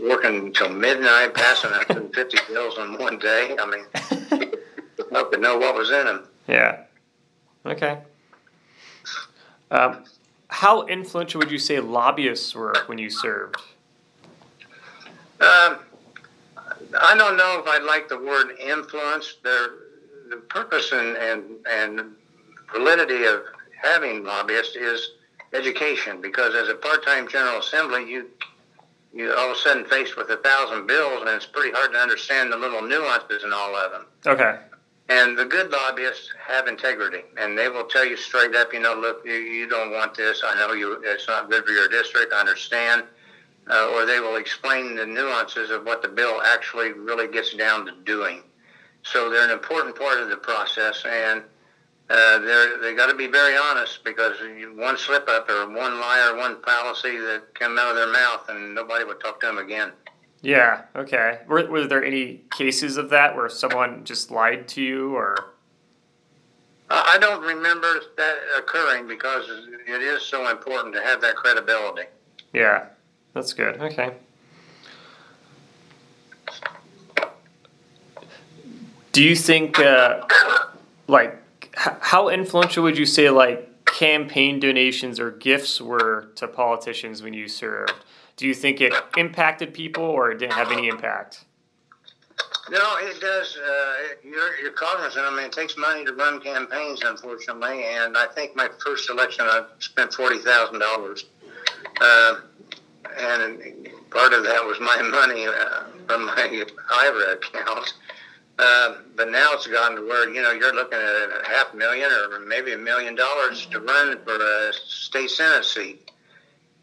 working 0.03 0.47
until 0.47 0.70
midnight, 0.70 1.34
passing 1.34 1.72
150 1.72 2.38
bills 2.49 2.78
on 2.78 2.97
one 2.97 3.17
day. 3.17 3.55
I 3.59 3.65
mean, 3.65 4.51
not 5.11 5.32
to 5.32 5.38
know 5.38 5.57
what 5.57 5.76
was 5.76 5.89
in 5.89 6.05
them. 6.05 6.28
Yeah. 6.47 6.84
Okay. 7.65 7.99
Um, 9.72 10.03
how 10.49 10.86
influential 10.88 11.39
would 11.39 11.51
you 11.51 11.59
say 11.59 11.80
lobbyists 11.80 12.55
were 12.55 12.74
when 12.88 12.97
you 12.97 13.09
served? 13.09 13.55
Um, 15.41 15.80
I 16.99 17.15
don't 17.15 17.38
know 17.38 17.59
if 17.59 17.67
I 17.67 17.78
like 17.86 18.09
the 18.09 18.17
word 18.17 18.57
influence. 18.59 19.36
The, 19.43 19.89
the 20.30 20.38
purpose 20.38 20.92
and, 20.92 21.18
and, 21.18 21.44
and 21.70 22.16
validity 22.74 23.26
of 23.26 23.44
having 23.82 24.24
lobbyists 24.24 24.76
is 24.76 25.12
education 25.54 26.22
because 26.22 26.56
as 26.56 26.70
a 26.70 26.76
part-time 26.76 27.28
General 27.28 27.60
Assembly, 27.60 28.10
you 28.10 28.28
you 29.12 29.34
all 29.34 29.50
of 29.50 29.58
a 29.58 29.60
sudden 29.60 29.86
faced 29.86 30.16
with 30.18 30.30
a 30.30 30.38
thousand 30.38 30.86
bills, 30.86 31.22
and 31.22 31.30
it's 31.30 31.46
pretty 31.46 31.72
hard 31.72 31.92
to 31.94 31.98
understand 31.98 32.54
the 32.54 32.58
little 32.58 32.82
nuances 32.82 33.44
in 33.44 33.52
all 33.52 33.76
of 33.76 33.92
them. 33.92 34.06
Okay. 34.28 34.60
And 35.10 35.36
the 35.36 35.46
good 35.46 35.72
lobbyists 35.72 36.32
have 36.48 36.68
integrity, 36.68 37.24
and 37.36 37.58
they 37.58 37.70
will 37.70 37.86
tell 37.86 38.06
you 38.06 38.16
straight 38.16 38.56
up, 38.56 38.72
you 38.72 38.80
know, 38.80 38.94
look, 38.94 39.24
you, 39.26 39.34
you 39.34 39.68
don't 39.68 39.92
want 39.92 40.16
this. 40.16 40.44
I 40.46 40.54
know 40.60 40.74
you, 40.74 41.02
it's 41.04 41.28
not 41.28 41.50
good 41.50 41.66
for 41.66 41.72
your 41.72 41.88
district. 41.88 42.32
I 42.32 42.40
understand. 42.40 43.04
Uh, 43.68 43.92
or 43.94 44.06
they 44.06 44.20
will 44.20 44.36
explain 44.38 44.96
the 44.96 45.06
nuances 45.06 45.70
of 45.70 45.86
what 45.86 46.02
the 46.02 46.08
bill 46.08 46.42
actually 46.44 46.92
really 46.92 47.28
gets 47.28 47.54
down 47.56 47.86
to 47.86 47.92
doing. 48.04 48.42
So 49.04 49.30
they're 49.30 49.45
an 49.45 49.52
important 49.52 49.95
part 49.95 50.20
of 50.20 50.30
the 50.30 50.38
process, 50.38 51.04
and 51.06 51.41
uh, 52.10 52.39
they're 52.39 52.78
they 52.82 52.95
got 52.95 53.08
to 53.08 53.16
be 53.16 53.28
very 53.28 53.58
honest 53.58 54.04
because 54.04 54.36
one 54.76 54.97
slip 54.97 55.28
up 55.30 55.50
or 55.50 55.68
one 55.68 56.00
lie 56.00 56.30
or 56.32 56.38
one 56.38 56.62
policy 56.62 57.18
that 57.18 57.54
come 57.54 57.78
out 57.78 57.89
of 57.89 57.95
their 57.95 58.12
mouth, 58.12 58.50
and 58.50 58.76
nobody 58.76 59.06
would 59.06 59.20
talk 59.20 59.39
to 59.41 59.47
them 59.47 59.58
again. 59.58 59.91
Yeah. 60.41 60.84
Okay. 60.95 61.39
Were, 61.47 61.70
were 61.70 61.86
there 61.86 62.04
any 62.04 62.43
cases 62.52 62.97
of 62.97 63.10
that 63.10 63.36
where 63.36 63.50
someone 63.50 64.06
just 64.06 64.32
lied 64.32 64.68
to 64.70 64.82
you, 64.82 65.16
or? 65.16 65.36
I 66.89 67.18
don't 67.20 67.43
remember 67.43 68.02
that 68.18 68.36
occurring 68.58 69.08
because 69.08 69.45
it 69.88 70.02
is 70.02 70.24
so 70.24 70.50
important 70.50 70.95
to 70.95 71.02
have 71.02 71.22
that 71.22 71.36
credibility. 71.36 72.04
Yeah, 72.52 72.86
that's 73.34 73.54
good. 73.54 73.80
Okay. 73.80 74.14
Do 79.20 79.26
you 79.26 79.36
think, 79.36 79.78
uh, 79.78 80.26
like, 81.07 81.43
h- 81.78 81.93
how 81.99 82.30
influential 82.30 82.84
would 82.84 82.97
you 82.97 83.05
say, 83.05 83.30
like, 83.30 83.84
campaign 83.84 84.61
donations 84.61 85.20
or 85.20 85.30
gifts 85.30 85.82
were 85.82 86.32
to 86.36 86.47
politicians 86.47 87.22
when 87.22 87.34
you 87.34 87.49
served? 87.49 87.95
Do 88.38 88.47
you 88.47 88.53
think 88.53 88.80
it 88.80 88.93
impacted 89.17 89.74
people 89.74 90.05
or 90.05 90.32
it 90.32 90.38
didn't 90.38 90.53
have 90.53 90.72
any 90.72 90.88
impact? 90.88 91.43
No, 92.72 92.95
it 93.01 93.20
does. 93.20 93.57
Uh, 93.57 93.93
you're, 94.24 94.55
you're 94.61 94.72
cognizant. 94.72 95.26
I 95.26 95.36
mean, 95.36 95.47
it 95.47 95.51
takes 95.51 95.76
money 95.76 96.05
to 96.05 96.13
run 96.13 96.39
campaigns, 96.39 97.01
unfortunately. 97.03 97.84
And 97.88 98.17
I 98.17 98.28
think 98.28 98.55
my 98.55 98.70
first 98.82 99.09
election, 99.09 99.43
I 99.43 99.65
spent 99.80 100.13
forty 100.13 100.38
thousand 100.38 100.78
uh, 100.78 100.95
dollars, 100.95 101.26
and 103.20 103.89
part 104.11 104.32
of 104.32 104.45
that 104.45 104.63
was 104.63 104.80
my 104.80 105.01
money 105.11 105.45
uh, 105.45 105.84
from 106.07 106.26
my 106.26 106.65
IRA 107.01 107.34
account. 107.34 107.95
Uh, 108.60 108.95
but 109.16 109.32
now 109.32 109.51
it's 109.53 109.68
gotten 109.68 109.95
to 109.95 110.05
where 110.05 110.30
you 110.30 110.41
know 110.41 110.51
you're 110.51 110.76
looking 110.76 110.99
at 110.99 111.05
a 111.05 111.41
half 111.47 111.74
million 111.74 112.10
or 112.12 112.41
maybe 112.41 112.74
a 112.74 112.78
million 112.78 113.16
dollars 113.16 113.66
to 113.68 113.80
run 113.80 114.20
for 114.26 114.36
a 114.36 114.74
state 114.74 115.30
senate 115.30 115.64
seat. 115.64 116.12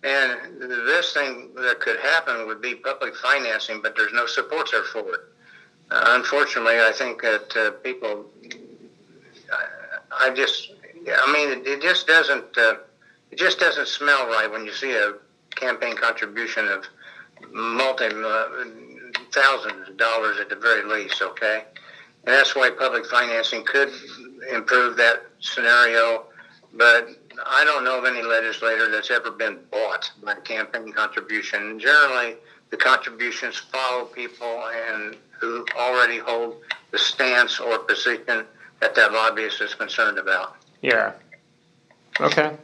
And 0.03 0.59
the 0.59 0.85
best 0.87 1.13
thing 1.13 1.51
that 1.57 1.81
could 1.81 2.01
happen 2.01 2.47
would 2.47 2.63
be 2.63 2.77
public 2.77 3.15
financing, 3.17 3.83
but 3.83 3.95
there's 3.95 4.13
no 4.15 4.25
support 4.25 4.71
there 4.73 4.85
for 4.85 5.01
it. 5.01 5.21
Uh, 5.91 6.03
unfortunately, 6.17 6.79
I 6.81 6.93
think 6.93 7.21
that 7.21 7.55
uh, 7.57 7.71
people, 7.83 8.25
I, 9.53 10.29
I 10.29 10.35
just, 10.35 10.73
I 11.07 11.33
mean, 11.33 11.61
it, 11.61 11.67
it 11.67 11.83
just 11.83 12.07
doesn't, 12.07 12.57
uh, 12.57 12.77
it 13.31 13.39
just 13.39 13.59
doesn't 13.59 13.89
smell 13.89 14.29
right 14.29 14.51
when 14.51 14.65
you 14.65 14.73
see 14.73 14.93
a 14.93 15.15
campaign 15.51 15.97
contribution 15.97 16.69
of 16.69 16.87
multi 17.53 18.07
uh, 18.07 18.65
thousands 19.37 19.89
of 19.89 19.97
dollars 19.97 20.39
at 20.41 20.49
the 20.49 20.57
very 20.57 20.85
least. 20.85 21.23
Okay, 21.23 21.65
and 22.25 22.35
that's 22.35 22.57
why 22.57 22.71
public 22.71 23.07
financing 23.07 23.65
could 23.65 23.91
improve 24.53 24.97
that 24.97 25.23
scenario, 25.41 26.25
but 26.75 27.09
I 27.45 27.65
don't 27.65 27.85
know 27.85 27.99
of 27.99 28.05
any 28.05 28.23
legislator 28.23 28.91
that's 28.91 29.11
ever 29.11 29.31
been 29.31 29.59
bought 29.71 30.11
by 30.25 30.33
a 30.33 30.41
campaign 30.41 30.93
contribution. 30.93 31.79
Generally, 31.79 32.37
the 32.71 32.77
contributions 32.77 33.57
follow 33.59 34.07
people 34.07 34.65
and 34.89 35.17
who 35.39 35.65
already 35.77 36.19
hold 36.19 36.57
the 36.91 36.99
stance 36.99 37.61
or 37.61 37.79
position 37.81 38.45
that 38.81 38.95
that 38.95 39.13
lobbyist 39.13 39.61
is 39.61 39.75
concerned 39.75 40.19
about. 40.19 40.57
Yeah. 40.83 41.13
Okay. 42.21 42.57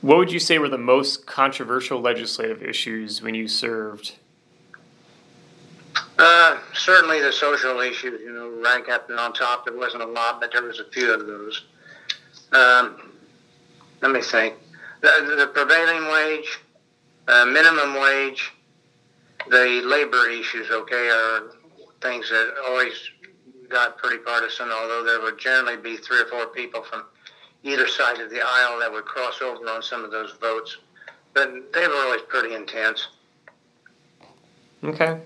What 0.00 0.18
would 0.18 0.32
you 0.32 0.38
say 0.38 0.58
were 0.58 0.68
the 0.68 0.78
most 0.78 1.26
controversial 1.26 2.00
legislative 2.00 2.62
issues 2.62 3.22
when 3.22 3.34
you 3.34 3.48
served? 3.48 4.16
Uh, 6.26 6.58
certainly 6.72 7.20
the 7.20 7.30
social 7.30 7.80
issues, 7.80 8.18
you 8.22 8.32
know, 8.32 8.48
rank 8.64 8.88
up 8.88 9.10
and 9.10 9.20
on 9.20 9.34
top. 9.34 9.66
There 9.66 9.76
wasn't 9.76 10.04
a 10.04 10.06
lot, 10.06 10.40
but 10.40 10.50
there 10.52 10.62
was 10.62 10.80
a 10.80 10.86
few 10.86 11.12
of 11.12 11.26
those. 11.26 11.64
Um, 12.50 13.12
let 14.00 14.10
me 14.10 14.22
think. 14.22 14.54
The, 15.02 15.34
the 15.36 15.46
prevailing 15.48 16.10
wage, 16.10 16.60
uh, 17.28 17.44
minimum 17.44 18.00
wage, 18.00 18.52
the 19.50 19.82
labor 19.84 20.30
issues, 20.30 20.70
okay, 20.70 21.10
are 21.10 21.42
things 22.00 22.30
that 22.30 22.54
always 22.68 22.94
got 23.68 23.98
pretty 23.98 24.16
partisan, 24.24 24.70
although 24.70 25.04
there 25.04 25.20
would 25.20 25.38
generally 25.38 25.76
be 25.76 25.98
three 25.98 26.22
or 26.22 26.26
four 26.26 26.46
people 26.46 26.82
from 26.84 27.04
either 27.64 27.86
side 27.86 28.18
of 28.20 28.30
the 28.30 28.40
aisle 28.42 28.78
that 28.78 28.90
would 28.90 29.04
cross 29.04 29.42
over 29.42 29.68
on 29.68 29.82
some 29.82 30.02
of 30.02 30.10
those 30.10 30.32
votes. 30.40 30.78
But 31.34 31.70
they 31.74 31.86
were 31.86 31.94
always 31.94 32.22
pretty 32.22 32.54
intense. 32.54 33.08
Okay. 34.82 35.20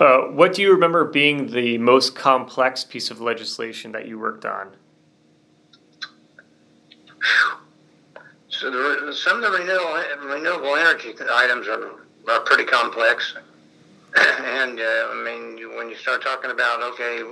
Uh, 0.00 0.20
what 0.28 0.54
do 0.54 0.62
you 0.62 0.72
remember 0.72 1.04
being 1.04 1.48
the 1.50 1.76
most 1.78 2.14
complex 2.14 2.84
piece 2.84 3.10
of 3.10 3.20
legislation 3.20 3.92
that 3.92 4.06
you 4.06 4.18
worked 4.18 4.44
on? 4.44 4.70
So 8.48 8.70
the, 8.70 9.12
some 9.12 9.42
of 9.42 9.52
the 9.52 9.58
renewable, 9.58 10.28
renewable 10.28 10.76
energy 10.76 11.14
items 11.32 11.66
are, 11.66 11.90
are 12.28 12.40
pretty 12.40 12.64
complex. 12.64 13.34
and 14.16 14.80
uh, 14.80 15.08
I 15.10 15.22
mean, 15.24 15.58
you, 15.58 15.76
when 15.76 15.88
you 15.88 15.96
start 15.96 16.22
talking 16.22 16.50
about 16.50 16.82
okay, 16.92 17.22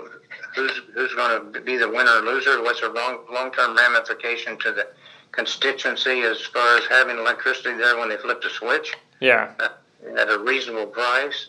who's 0.54 0.80
who's 0.94 1.14
going 1.14 1.52
to 1.52 1.60
be 1.60 1.76
the 1.76 1.88
winner 1.88 2.18
or 2.18 2.22
loser? 2.22 2.62
What's 2.62 2.80
the 2.80 2.90
long 2.90 3.20
long 3.32 3.50
term 3.52 3.76
ramification 3.76 4.58
to 4.58 4.72
the 4.72 4.88
constituency 5.32 6.22
as 6.22 6.40
far 6.42 6.78
as 6.78 6.84
having 6.86 7.18
electricity 7.18 7.76
there 7.76 7.98
when 7.98 8.08
they 8.08 8.16
flip 8.18 8.42
the 8.42 8.50
switch? 8.50 8.94
Yeah. 9.20 9.52
Uh, 9.58 9.68
at 10.18 10.30
a 10.30 10.38
reasonable 10.38 10.86
price. 10.86 11.48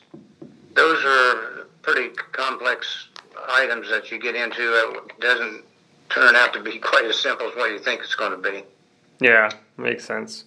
Those 0.77 1.03
are 1.03 1.65
pretty 1.81 2.09
complex 2.33 3.07
items 3.49 3.89
that 3.89 4.11
you 4.11 4.19
get 4.19 4.35
into. 4.35 4.61
It 4.61 5.19
doesn't 5.19 5.63
turn 6.09 6.35
out 6.35 6.53
to 6.53 6.61
be 6.61 6.77
quite 6.91 7.05
as 7.05 7.19
simple 7.19 7.47
as 7.47 7.55
what 7.55 7.71
you 7.71 7.79
think 7.79 8.01
it's 8.01 8.13
going 8.13 8.31
to 8.31 8.37
be. 8.37 8.63
Yeah, 9.19 9.49
makes 9.75 10.05
sense. 10.05 10.45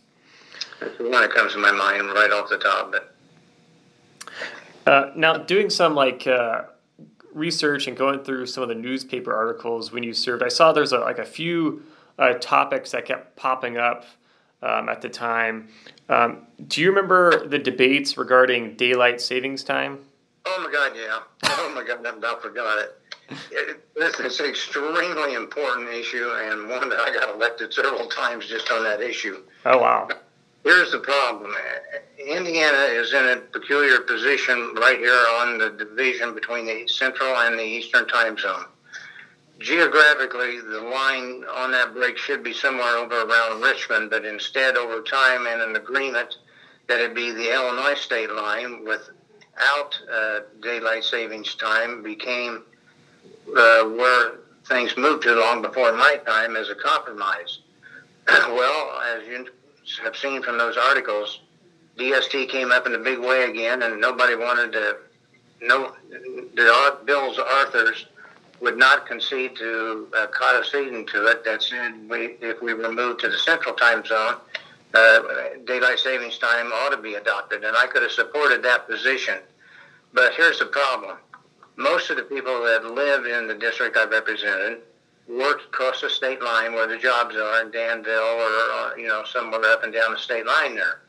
That's 0.78 0.97
the 0.99 1.03
one 1.03 1.22
that 1.22 1.33
comes 1.33 1.53
to 1.55 1.59
my 1.59 1.72
mind 1.72 2.07
right 2.11 2.31
off 2.31 2.49
the 2.49 2.59
top. 2.59 2.93
But 2.93 3.14
uh, 4.87 5.11
now, 5.16 5.37
doing 5.37 5.68
some 5.68 5.97
like 5.97 6.28
uh, 6.28 6.62
research 7.35 7.89
and 7.89 7.97
going 7.97 8.22
through 8.22 8.47
some 8.47 8.62
of 8.62 8.68
the 8.68 8.76
newspaper 8.76 9.35
articles 9.35 9.91
when 9.91 10.05
you 10.05 10.14
served, 10.14 10.45
I 10.45 10.49
saw 10.49 10.72
there's 10.72 10.93
a, 10.93 11.01
like 11.01 11.18
a 11.18 11.26
few 11.26 11.83
uh, 12.20 12.35
topics 12.35 12.93
that 12.93 13.05
kept 13.05 13.35
popping 13.35 13.78
up 13.78 14.05
um, 14.62 14.89
at 14.89 15.03
the 15.03 15.09
time. 15.09 15.70
Um, 16.09 16.47
do 16.68 16.81
you 16.81 16.91
remember 16.91 17.49
the 17.49 17.59
debates 17.59 18.16
regarding 18.16 18.76
daylight 18.76 19.20
savings 19.20 19.64
time? 19.64 19.99
Oh 20.47 20.64
my 20.64 20.72
God, 20.72 20.93
yeah. 20.97 21.20
Oh 21.45 21.72
my 21.74 21.84
God, 21.84 22.05
I 22.07 22.16
about 22.16 22.43
forgot 22.43 22.78
it. 22.78 22.97
it. 23.51 23.95
This 23.95 24.18
is 24.20 24.41
an 24.41 24.47
extremely 24.47 25.34
important 25.34 25.88
issue 25.91 26.30
and 26.43 26.68
one 26.68 26.88
that 26.88 27.01
I 27.01 27.12
got 27.12 27.34
elected 27.34 27.72
several 27.72 28.09
times 28.09 28.47
just 28.47 28.70
on 28.70 28.82
that 28.84 29.01
issue. 29.01 29.43
Oh 29.64 29.78
wow. 29.78 30.09
Here's 30.64 30.93
the 30.93 30.99
problem. 30.99 31.55
Indiana 32.18 32.84
is 32.91 33.14
in 33.14 33.28
a 33.28 33.36
peculiar 33.36 34.01
position 34.01 34.74
right 34.76 34.99
here 34.99 35.24
on 35.38 35.59
the 35.59 35.70
division 35.70 36.34
between 36.34 36.66
the 36.66 36.86
central 36.86 37.34
and 37.34 37.59
the 37.59 37.64
eastern 37.64 38.07
time 38.09 38.36
zone. 38.36 38.66
Geographically, 39.59 40.61
the 40.61 40.80
line 40.80 41.45
on 41.55 41.70
that 41.72 41.93
break 41.93 42.16
should 42.16 42.43
be 42.43 42.53
somewhere 42.53 42.97
over 42.97 43.22
around 43.22 43.62
Richmond, 43.62 44.11
but 44.11 44.24
instead, 44.24 44.76
over 44.76 45.03
time 45.03 45.47
and 45.47 45.61
an 45.61 45.76
agreement 45.76 46.36
that 46.88 47.01
it 47.01 47.14
be 47.14 47.30
the 47.30 47.53
Illinois 47.53 47.95
state 47.95 48.30
line 48.30 48.84
without 49.61 49.98
uh, 50.12 50.40
daylight 50.62 51.04
savings 51.04 51.54
time 51.54 52.02
became 52.02 52.62
uh, 53.56 53.84
where 53.84 54.38
things 54.66 54.96
moved 54.96 55.22
to 55.22 55.34
long 55.34 55.62
before 55.62 55.92
my 55.92 56.16
time 56.26 56.56
as 56.56 56.68
a 56.70 56.74
compromise. 56.74 57.58
well, 58.28 59.00
as 59.14 59.26
you 59.26 59.46
have 60.02 60.16
seen 60.16 60.42
from 60.42 60.58
those 60.58 60.76
articles, 60.76 61.40
DST 61.98 62.48
came 62.48 62.70
up 62.70 62.86
in 62.86 62.94
a 62.94 62.98
big 62.98 63.18
way 63.18 63.44
again, 63.44 63.82
and 63.82 64.00
nobody 64.00 64.34
wanted 64.34 64.72
to. 64.72 64.96
No, 65.62 65.94
the 66.11 66.98
Bills 67.04 67.38
Arthurs 67.38 68.06
would 68.61 68.78
not 68.78 69.06
concede 69.06 69.56
to 69.56 70.08
uh, 70.16 70.26
conceding 70.28 71.06
to 71.06 71.26
it. 71.26 71.44
That 71.44 71.62
said, 71.62 72.08
we, 72.08 72.36
if 72.40 72.62
we 72.62 72.72
were 72.72 72.92
moved 72.92 73.20
to 73.20 73.28
the 73.28 73.38
Central 73.38 73.74
Time 73.74 74.04
Zone, 74.06 74.36
uh, 74.94 75.20
daylight 75.66 75.98
savings 75.98 76.38
time 76.38 76.66
ought 76.72 76.90
to 76.90 76.96
be 76.96 77.14
adopted, 77.14 77.64
and 77.64 77.76
I 77.76 77.86
could 77.86 78.02
have 78.02 78.12
supported 78.12 78.62
that 78.62 78.88
position. 78.88 79.38
But 80.12 80.34
here's 80.34 80.58
the 80.58 80.66
problem: 80.66 81.16
most 81.76 82.11
of 82.11 82.16
the 82.16 82.24
people 82.24 82.62
that 82.64 82.84
live 82.84 83.26
in 83.26 83.48
the 83.48 83.54
district 83.54 83.96
I 83.96 84.04
represented 84.04 84.80
work 85.28 85.61
across 85.68 86.00
the 86.00 86.11
state 86.11 86.42
line 86.42 86.72
where 86.72 86.88
the 86.88 86.98
jobs 86.98 87.36
are 87.36 87.62
in 87.62 87.70
Danville 87.70 88.12
or 88.12 88.50
uh, 88.72 88.94
you 88.96 89.06
know 89.06 89.22
somewhere 89.24 89.62
up 89.64 89.84
and 89.84 89.92
down 89.92 90.12
the 90.12 90.18
state 90.18 90.46
line 90.46 90.74
there. 90.74 91.02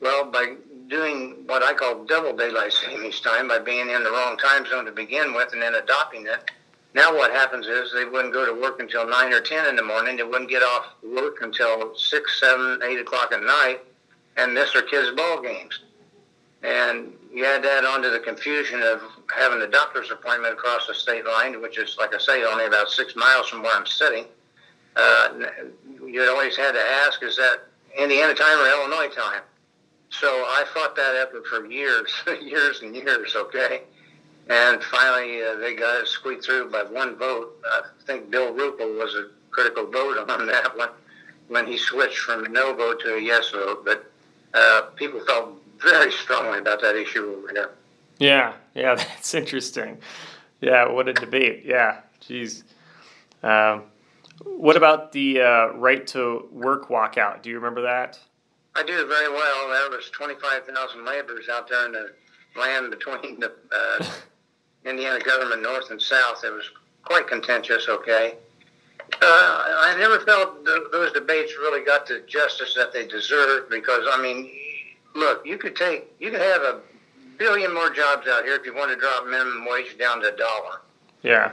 Well, 0.00 0.30
by 0.30 0.54
doing 0.88 1.44
what 1.46 1.62
I 1.62 1.74
call 1.74 2.04
double 2.04 2.34
daylight 2.36 2.72
savings 2.72 3.20
time, 3.20 3.48
by 3.48 3.58
being 3.58 3.90
in 3.90 4.02
the 4.02 4.10
wrong 4.10 4.36
time 4.38 4.66
zone 4.66 4.86
to 4.86 4.92
begin 4.92 5.34
with 5.34 5.52
and 5.52 5.60
then 5.60 5.74
adopting 5.74 6.26
it, 6.26 6.50
now 6.94 7.14
what 7.14 7.30
happens 7.30 7.66
is 7.66 7.92
they 7.92 8.04
wouldn't 8.04 8.32
go 8.32 8.44
to 8.44 8.60
work 8.60 8.80
until 8.80 9.08
9 9.08 9.32
or 9.32 9.40
10 9.40 9.68
in 9.68 9.76
the 9.76 9.82
morning. 9.82 10.16
They 10.16 10.24
wouldn't 10.24 10.50
get 10.50 10.62
off 10.62 10.86
work 11.02 11.42
until 11.42 11.94
6, 11.94 12.40
7, 12.40 12.80
8 12.82 13.00
o'clock 13.00 13.32
at 13.32 13.42
night 13.42 13.80
and 14.36 14.54
miss 14.54 14.72
their 14.72 14.82
kids' 14.82 15.14
ball 15.14 15.40
games. 15.40 15.80
And 16.62 17.12
you 17.32 17.44
add 17.44 17.62
that 17.62 17.84
onto 17.84 18.10
the 18.10 18.18
confusion 18.18 18.82
of 18.82 19.02
having 19.34 19.62
a 19.62 19.66
doctor's 19.66 20.10
appointment 20.10 20.52
across 20.54 20.86
the 20.86 20.94
state 20.94 21.24
line, 21.24 21.60
which 21.62 21.78
is, 21.78 21.96
like 21.98 22.14
I 22.14 22.18
say, 22.18 22.42
only 22.44 22.66
about 22.66 22.88
six 22.90 23.14
miles 23.14 23.48
from 23.48 23.62
where 23.62 23.74
I'm 23.74 23.86
sitting. 23.86 24.24
Uh, 24.96 25.28
you 26.04 26.22
always 26.28 26.56
had 26.56 26.72
to 26.72 26.80
ask, 26.80 27.22
is 27.22 27.36
that 27.36 27.60
Indiana 27.96 28.34
time 28.34 28.58
or 28.58 28.66
Illinois 28.66 29.14
time? 29.14 29.42
So 30.10 30.26
I 30.26 30.64
fought 30.74 30.96
that 30.96 31.14
effort 31.14 31.46
for 31.46 31.66
years, 31.66 32.12
years 32.42 32.82
and 32.82 32.94
years, 32.94 33.36
okay? 33.36 33.82
And 34.48 34.82
finally, 34.82 35.42
uh, 35.42 35.56
they 35.56 35.74
got 35.74 36.00
it 36.00 36.08
squeaked 36.08 36.44
through 36.44 36.70
by 36.70 36.82
one 36.82 37.16
vote. 37.16 37.56
I 37.64 37.82
think 38.06 38.30
Bill 38.30 38.52
Ruppel 38.52 38.98
was 38.98 39.14
a 39.14 39.28
critical 39.52 39.86
vote 39.86 40.18
on 40.28 40.46
that 40.46 40.76
one 40.76 40.90
when 41.46 41.66
he 41.66 41.78
switched 41.78 42.18
from 42.18 42.44
a 42.44 42.48
no 42.48 42.74
vote 42.74 43.00
to 43.02 43.14
a 43.14 43.20
yes 43.20 43.50
vote. 43.50 43.84
But 43.84 44.10
uh, 44.52 44.82
people 44.96 45.20
felt 45.24 45.59
very 45.82 46.12
strongly 46.12 46.58
about 46.58 46.80
that 46.82 46.96
issue 46.96 47.36
over 47.38 47.48
here. 47.52 47.70
Yeah, 48.18 48.54
yeah, 48.74 48.94
that's 48.96 49.34
interesting. 49.34 49.98
Yeah, 50.60 50.88
what 50.88 51.08
a 51.08 51.12
debate. 51.12 51.62
Yeah, 51.64 52.00
jeez. 52.22 52.64
Um, 53.42 53.84
what 54.44 54.76
about 54.76 55.12
the 55.12 55.40
uh, 55.40 55.66
right 55.74 56.06
to 56.08 56.48
work 56.52 56.88
walkout? 56.88 57.42
Do 57.42 57.50
you 57.50 57.56
remember 57.56 57.82
that? 57.82 58.18
I 58.76 58.82
do 58.82 59.06
very 59.06 59.30
well. 59.32 59.68
There 59.68 59.90
was 59.90 60.10
25,000 60.10 61.04
laborers 61.04 61.48
out 61.50 61.68
there 61.68 61.86
in 61.86 61.92
the 61.92 62.12
land 62.56 62.90
between 62.90 63.40
the 63.40 63.52
uh, 63.74 64.06
Indiana 64.84 65.20
government 65.20 65.62
north 65.62 65.90
and 65.90 66.00
south. 66.00 66.44
It 66.44 66.50
was 66.50 66.70
quite 67.02 67.26
contentious, 67.26 67.88
okay? 67.88 68.34
Uh, 69.20 69.22
I 69.22 69.96
never 69.98 70.20
felt 70.20 70.64
th- 70.64 70.82
those 70.92 71.12
debates 71.12 71.52
really 71.58 71.84
got 71.84 72.06
the 72.06 72.22
justice 72.28 72.74
that 72.74 72.92
they 72.92 73.06
deserved 73.06 73.68
because, 73.70 74.06
I 74.10 74.22
mean, 74.22 74.50
look, 75.14 75.44
you 75.44 75.58
could 75.58 75.76
take, 75.76 76.12
you 76.18 76.30
could 76.30 76.40
have 76.40 76.62
a 76.62 76.80
billion 77.38 77.72
more 77.72 77.90
jobs 77.90 78.28
out 78.28 78.44
here 78.44 78.54
if 78.54 78.66
you 78.66 78.74
want 78.74 78.90
to 78.90 78.96
drop 78.96 79.26
minimum 79.26 79.66
wage 79.68 79.96
down 79.98 80.20
to 80.20 80.32
a 80.32 80.36
dollar. 80.36 80.80
Yeah. 81.22 81.52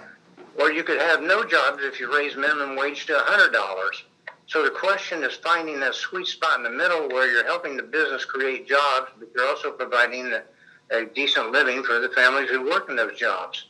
Or 0.60 0.72
you 0.72 0.84
could 0.84 1.00
have 1.00 1.22
no 1.22 1.44
jobs 1.44 1.84
if 1.84 2.00
you 2.00 2.16
raise 2.16 2.36
minimum 2.36 2.76
wage 2.76 3.06
to 3.08 3.16
a 3.16 3.24
hundred 3.24 3.54
dollars. 3.54 4.04
So 4.48 4.64
the 4.64 4.70
question 4.70 5.24
is 5.24 5.36
finding 5.36 5.80
that 5.82 5.94
sweet 5.94 6.26
spot 6.28 6.58
in 6.58 6.64
the 6.64 6.70
middle 6.70 7.10
where 7.10 7.30
you're 7.30 7.46
helping 7.46 7.76
the 7.76 7.84
business 7.84 8.24
create 8.26 8.68
jobs, 8.68 9.12
but 9.20 9.30
you're 9.36 9.48
also 9.48 9.72
providing 9.72 10.32
a, 10.34 10.44
a 10.92 11.06
decent 11.06 11.52
living 11.52 11.84
for 11.84 12.00
the 12.00 12.10
families 12.10 12.50
who 12.50 12.64
work 12.70 12.90
in 12.90 12.96
those 12.96 13.18
jobs. 13.20 13.66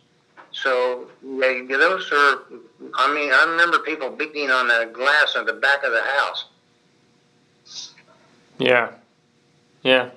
So 0.51 1.07
yeah, 1.23 1.63
those 1.67 2.11
are. 2.11 2.43
I 2.95 3.13
mean, 3.13 3.31
I 3.31 3.45
remember 3.49 3.79
people 3.79 4.09
beating 4.09 4.49
on 4.49 4.67
the 4.67 4.89
glass 4.93 5.35
of 5.35 5.45
the 5.45 5.53
back 5.53 5.83
of 5.83 5.91
the 5.91 6.01
house. 6.01 6.45
Yeah. 8.59 8.91
Yeah. 9.87 10.09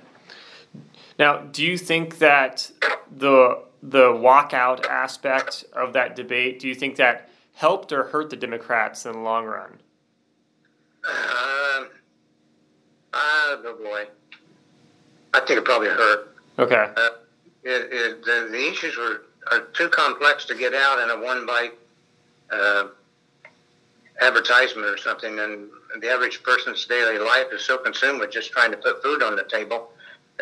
Now, 1.17 1.43
do 1.43 1.65
you 1.65 1.79
think 1.79 2.19
that 2.19 2.73
the 3.09 3.63
the 3.81 4.09
walkout 4.09 4.85
aspect 4.87 5.65
of 5.73 5.93
that 5.93 6.17
debate, 6.17 6.59
do 6.59 6.67
you 6.67 6.75
think 6.75 6.97
that 6.97 7.31
helped 7.55 7.93
or 7.93 8.03
hurt 8.03 8.31
the 8.31 8.37
Democrats 8.37 9.07
in 9.07 9.13
the 9.13 9.19
long 9.21 9.45
run? 9.47 9.79
Uh, 11.09 11.85
oh 13.15 13.77
boy, 13.81 14.07
I 15.35 15.41
think 15.47 15.61
it 15.61 15.65
probably 15.65 15.89
hurt. 15.89 16.37
Okay. 16.59 16.91
Uh, 16.97 17.09
it, 17.63 17.93
it, 17.93 18.25
the, 18.25 18.49
the 18.51 18.69
issues 18.69 18.97
were 18.97 19.23
are 19.53 19.67
too 19.73 19.89
complex 19.89 20.47
to 20.47 20.57
get 20.57 20.75
out 20.75 20.99
in 20.99 21.11
a 21.11 21.25
one 21.25 21.47
bite 21.47 21.75
uh, 22.51 22.89
advertisement 24.21 24.87
or 24.87 24.99
something, 24.99 25.39
and 25.39 25.69
the 26.01 26.09
average 26.09 26.43
person's 26.43 26.85
daily 26.87 27.19
life 27.19 27.47
is 27.53 27.63
so 27.63 27.79
consumed 27.79 28.21
with 28.21 28.31
just 28.31 28.53
trying 28.53 28.71
to 28.71 28.77
put 28.77 29.03
food 29.03 29.23
on 29.23 29.37
the 29.37 29.45
table. 29.45 29.91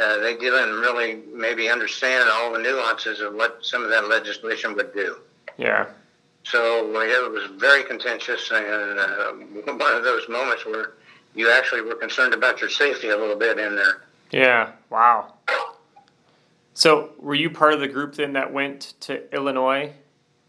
Uh, 0.01 0.19
they 0.19 0.37
didn't 0.37 0.75
really 0.75 1.23
maybe 1.33 1.69
understand 1.69 2.29
all 2.31 2.53
the 2.53 2.59
nuances 2.59 3.21
of 3.21 3.35
what 3.35 3.59
some 3.63 3.83
of 3.83 3.91
that 3.91 4.09
legislation 4.09 4.75
would 4.75 4.93
do. 4.95 5.17
Yeah. 5.57 5.87
So 6.45 6.95
uh, 6.95 7.01
it 7.01 7.31
was 7.31 7.51
very 7.57 7.85
contentious 7.85 8.51
and 8.53 8.99
uh, 8.99 9.33
one 9.73 9.95
of 9.95 10.05
those 10.05 10.29
moments 10.29 10.65
where 10.65 10.93
you 11.35 11.51
actually 11.51 11.83
were 11.83 11.95
concerned 11.95 12.35
about 12.35 12.61
your 12.61 12.71
safety 12.71 13.09
a 13.11 13.17
little 13.17 13.37
bit 13.37 13.59
in 13.59 13.77
there. 13.77 14.03
Yeah. 14.31 14.73
Wow. 14.91 15.35
So, 16.75 17.11
were 17.19 17.35
you 17.35 17.51
part 17.51 17.75
of 17.75 17.81
the 17.81 17.89
group 17.89 18.15
then 18.15 18.35
that 18.35 18.53
went 18.53 18.95
to 19.01 19.35
Illinois? 19.35 19.93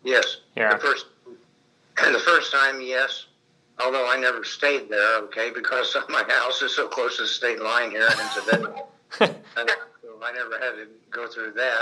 Yes. 0.04 0.38
Yeah. 0.56 0.76
The 0.76 0.80
first, 0.80 1.06
the 2.14 2.20
first 2.20 2.52
time, 2.52 2.82
yes. 2.82 3.26
Although 3.84 4.10
I 4.10 4.18
never 4.18 4.43
stayed 4.43 4.89
there, 4.89 5.18
okay, 5.24 5.52
because 5.52 5.95
my 6.10 6.24
house 6.28 6.62
is 6.62 6.76
so 6.76 6.88
close 6.88 7.18
to 7.18 7.24
the 7.24 7.28
state 7.28 7.62
line 7.62 7.91
here 7.91 8.04
in 8.04 8.30
Savannah. 8.30 8.76
so 9.18 9.26
I 10.22 10.32
never 10.34 10.60
had 10.60 10.76
to 10.76 10.88
go 11.12 11.28
through 11.28 11.52
that. 11.54 11.78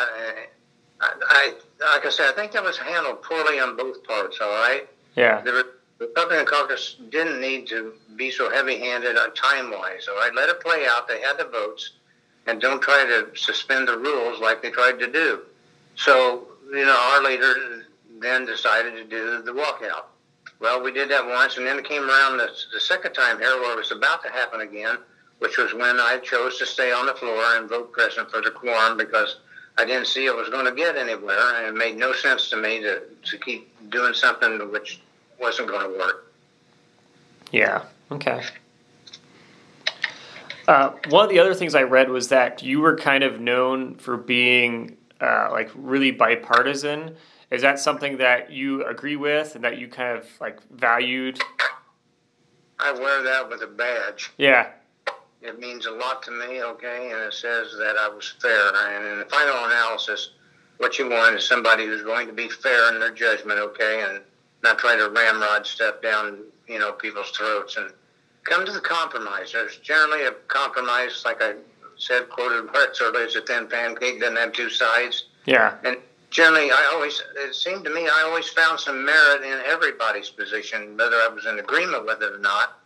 I, 1.01 1.13
I, 1.27 1.53
like 1.95 2.05
I 2.05 2.09
said, 2.09 2.29
I 2.29 2.33
think 2.33 2.51
that 2.53 2.63
was 2.63 2.77
handled 2.77 3.21
poorly 3.23 3.59
on 3.59 3.75
both 3.75 4.03
parts. 4.03 4.39
All 4.41 4.49
right. 4.49 4.87
Yeah. 5.15 5.41
The 5.41 5.65
Republican 5.99 6.45
caucus 6.45 6.97
didn't 7.09 7.41
need 7.41 7.67
to 7.67 7.93
be 8.15 8.29
so 8.29 8.51
heavy-handed 8.51 9.17
on 9.17 9.33
time-wise. 9.33 10.07
All 10.07 10.15
right, 10.15 10.33
let 10.35 10.49
it 10.49 10.59
play 10.61 10.85
out. 10.87 11.07
They 11.07 11.21
had 11.21 11.37
the 11.37 11.45
votes, 11.45 11.91
and 12.45 12.61
don't 12.61 12.81
try 12.81 13.03
to 13.03 13.35
suspend 13.35 13.87
the 13.87 13.97
rules 13.97 14.39
like 14.39 14.61
they 14.61 14.69
tried 14.69 14.99
to 14.99 15.11
do. 15.11 15.41
So, 15.95 16.47
you 16.71 16.85
know, 16.85 16.95
our 16.95 17.23
leader 17.23 17.85
then 18.21 18.45
decided 18.45 18.93
to 18.95 19.03
do 19.03 19.41
the 19.41 19.51
walkout. 19.51 20.05
Well, 20.59 20.81
we 20.81 20.91
did 20.91 21.09
that 21.09 21.25
once, 21.25 21.57
and 21.57 21.65
then 21.65 21.77
it 21.77 21.85
came 21.85 22.03
around 22.03 22.37
the, 22.37 22.49
the 22.73 22.79
second 22.79 23.13
time 23.13 23.39
here 23.39 23.59
where 23.59 23.73
it 23.73 23.77
was 23.77 23.91
about 23.91 24.23
to 24.23 24.29
happen 24.29 24.61
again, 24.61 24.97
which 25.39 25.57
was 25.57 25.73
when 25.73 25.99
I 25.99 26.17
chose 26.23 26.57
to 26.57 26.65
stay 26.65 26.91
on 26.91 27.05
the 27.05 27.13
floor 27.13 27.43
and 27.57 27.69
vote 27.69 27.91
present 27.91 28.31
for 28.31 28.41
the 28.41 28.49
quorum 28.49 28.97
because 28.97 29.37
I 29.77 29.85
didn't 29.85 30.07
see 30.07 30.25
it 30.25 30.35
was 30.35 30.49
going 30.49 30.65
to 30.65 30.71
get 30.71 30.95
anywhere, 30.95 31.55
and 31.57 31.67
it 31.67 31.77
made 31.77 31.97
no 31.97 32.11
sense 32.13 32.49
to 32.49 32.57
me 32.57 32.81
to, 32.81 33.03
to 33.23 33.37
keep 33.37 33.69
doing 33.91 34.13
something 34.13 34.71
which 34.71 34.99
wasn't 35.39 35.67
going 35.67 35.91
to 35.91 35.97
work. 35.97 36.33
Yeah, 37.51 37.83
okay. 38.11 38.43
Uh, 40.67 40.91
one 41.09 41.23
of 41.23 41.29
the 41.29 41.39
other 41.39 41.53
things 41.53 41.75
I 41.75 41.83
read 41.83 42.09
was 42.09 42.27
that 42.29 42.61
you 42.61 42.81
were 42.81 42.97
kind 42.97 43.23
of 43.23 43.39
known 43.39 43.95
for 43.95 44.17
being 44.17 44.97
uh, 45.21 45.49
like 45.51 45.69
really 45.75 46.11
bipartisan. 46.11 47.15
Is 47.49 47.61
that 47.61 47.79
something 47.79 48.17
that 48.17 48.51
you 48.51 48.85
agree 48.85 49.15
with 49.15 49.55
and 49.55 49.63
that 49.63 49.77
you 49.77 49.87
kind 49.87 50.17
of 50.17 50.25
like 50.41 50.59
valued? 50.69 51.39
I 52.79 52.91
wear 52.91 53.23
that 53.23 53.49
with 53.49 53.61
a 53.61 53.67
badge. 53.67 54.31
Yeah. 54.37 54.71
It 55.41 55.59
means 55.59 55.85
a 55.85 55.91
lot 55.91 56.23
to 56.23 56.31
me, 56.31 56.61
okay, 56.61 57.11
and 57.11 57.21
it 57.21 57.33
says 57.33 57.67
that 57.77 57.95
I 57.97 58.09
was 58.09 58.35
fair. 58.41 58.71
And 58.75 59.05
in 59.07 59.19
the 59.19 59.25
final 59.25 59.65
analysis, 59.65 60.31
what 60.77 60.99
you 60.99 61.09
want 61.09 61.35
is 61.35 61.47
somebody 61.47 61.85
who's 61.85 62.03
going 62.03 62.27
to 62.27 62.33
be 62.33 62.49
fair 62.49 62.93
in 62.93 62.99
their 62.99 63.11
judgment, 63.11 63.59
okay, 63.59 64.03
and 64.07 64.21
not 64.63 64.77
try 64.79 64.95
to 64.95 65.09
ramrod 65.09 65.65
stuff 65.65 66.01
down, 66.01 66.39
you 66.67 66.79
know, 66.79 66.91
people's 66.91 67.29
throats 67.31 67.77
and 67.77 67.91
come 68.43 68.65
to 68.65 68.71
the 68.71 68.81
compromise. 68.81 69.51
There's 69.53 69.77
generally 69.77 70.25
a 70.25 70.31
compromise, 70.47 71.21
like 71.23 71.41
I 71.41 71.53
said, 71.97 72.29
quoted 72.29 72.71
Bart 72.71 72.97
earlier, 73.01 73.23
it's 73.23 73.35
a 73.35 73.41
thin 73.41 73.67
pancake, 73.67 74.19
doesn't 74.19 74.35
have 74.35 74.53
two 74.53 74.69
sides. 74.69 75.25
Yeah. 75.45 75.75
And 75.83 75.97
generally, 76.37 76.69
I 76.69 76.91
always, 76.93 77.19
it 77.35 77.55
seemed 77.55 77.83
to 77.85 77.89
me, 77.89 78.07
I 78.07 78.21
always 78.27 78.47
found 78.49 78.79
some 78.79 79.03
merit 79.03 79.41
in 79.41 79.59
everybody's 79.65 80.29
position, 80.29 80.95
whether 80.95 81.15
I 81.15 81.29
was 81.29 81.47
in 81.47 81.57
agreement 81.57 82.05
with 82.05 82.21
it 82.21 82.31
or 82.31 82.37
not. 82.37 82.77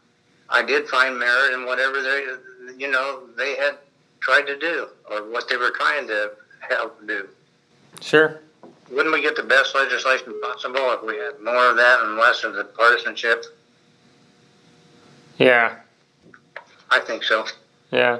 I 0.50 0.64
did 0.64 0.88
find 0.88 1.20
merit 1.20 1.54
in 1.54 1.66
whatever 1.66 2.02
they, 2.02 2.28
you 2.78 2.90
know, 2.90 3.24
they 3.38 3.58
had 3.58 3.78
tried 4.22 4.44
to 4.44 4.58
do 4.58 4.88
or 5.10 5.30
what 5.30 5.50
they 5.50 5.58
were 5.58 5.72
trying 5.72 6.08
to 6.08 6.32
help 6.62 7.06
do. 7.06 7.28
Sure. 8.00 8.40
Wouldn't 8.90 9.14
we 9.14 9.22
get 9.22 9.36
the 9.36 9.44
best 9.44 9.76
legislation 9.76 10.34
possible 10.42 10.94
if 10.94 11.04
we 11.04 11.18
had 11.18 11.42
more 11.42 11.70
of 11.72 11.76
that 11.76 12.00
and 12.04 12.16
less 12.16 12.46
of 12.46 12.54
the 12.54 12.64
partisanship? 12.64 13.44
Yeah. 15.38 15.76
I 16.90 17.02
think 17.02 17.24
so. 17.24 17.46
Yeah. 17.92 18.20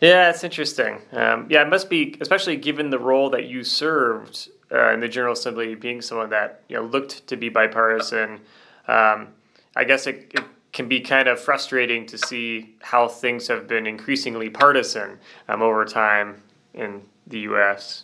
Yeah, 0.00 0.30
it's 0.30 0.44
interesting. 0.44 0.98
Um, 1.12 1.46
yeah, 1.48 1.62
it 1.62 1.68
must 1.68 1.88
be, 1.88 2.16
especially 2.20 2.56
given 2.56 2.90
the 2.90 2.98
role 2.98 3.30
that 3.30 3.46
you 3.46 3.64
served 3.64 4.48
uh, 4.70 4.92
in 4.92 5.00
the 5.00 5.08
General 5.08 5.32
Assembly, 5.32 5.74
being 5.74 6.02
someone 6.02 6.30
that 6.30 6.62
you 6.68 6.76
know 6.76 6.82
looked 6.82 7.26
to 7.28 7.36
be 7.36 7.48
bipartisan. 7.48 8.40
Um, 8.88 9.28
I 9.76 9.84
guess 9.84 10.06
it, 10.06 10.32
it, 10.34 10.44
can 10.72 10.88
be 10.88 11.00
kind 11.00 11.28
of 11.28 11.38
frustrating 11.40 12.04
to 12.04 12.18
see 12.18 12.74
how 12.82 13.06
things 13.06 13.46
have 13.46 13.68
been 13.68 13.86
increasingly 13.86 14.50
partisan 14.50 15.20
um, 15.48 15.62
over 15.62 15.84
time 15.84 16.42
in 16.74 17.00
the 17.28 17.38
U.S. 17.40 18.02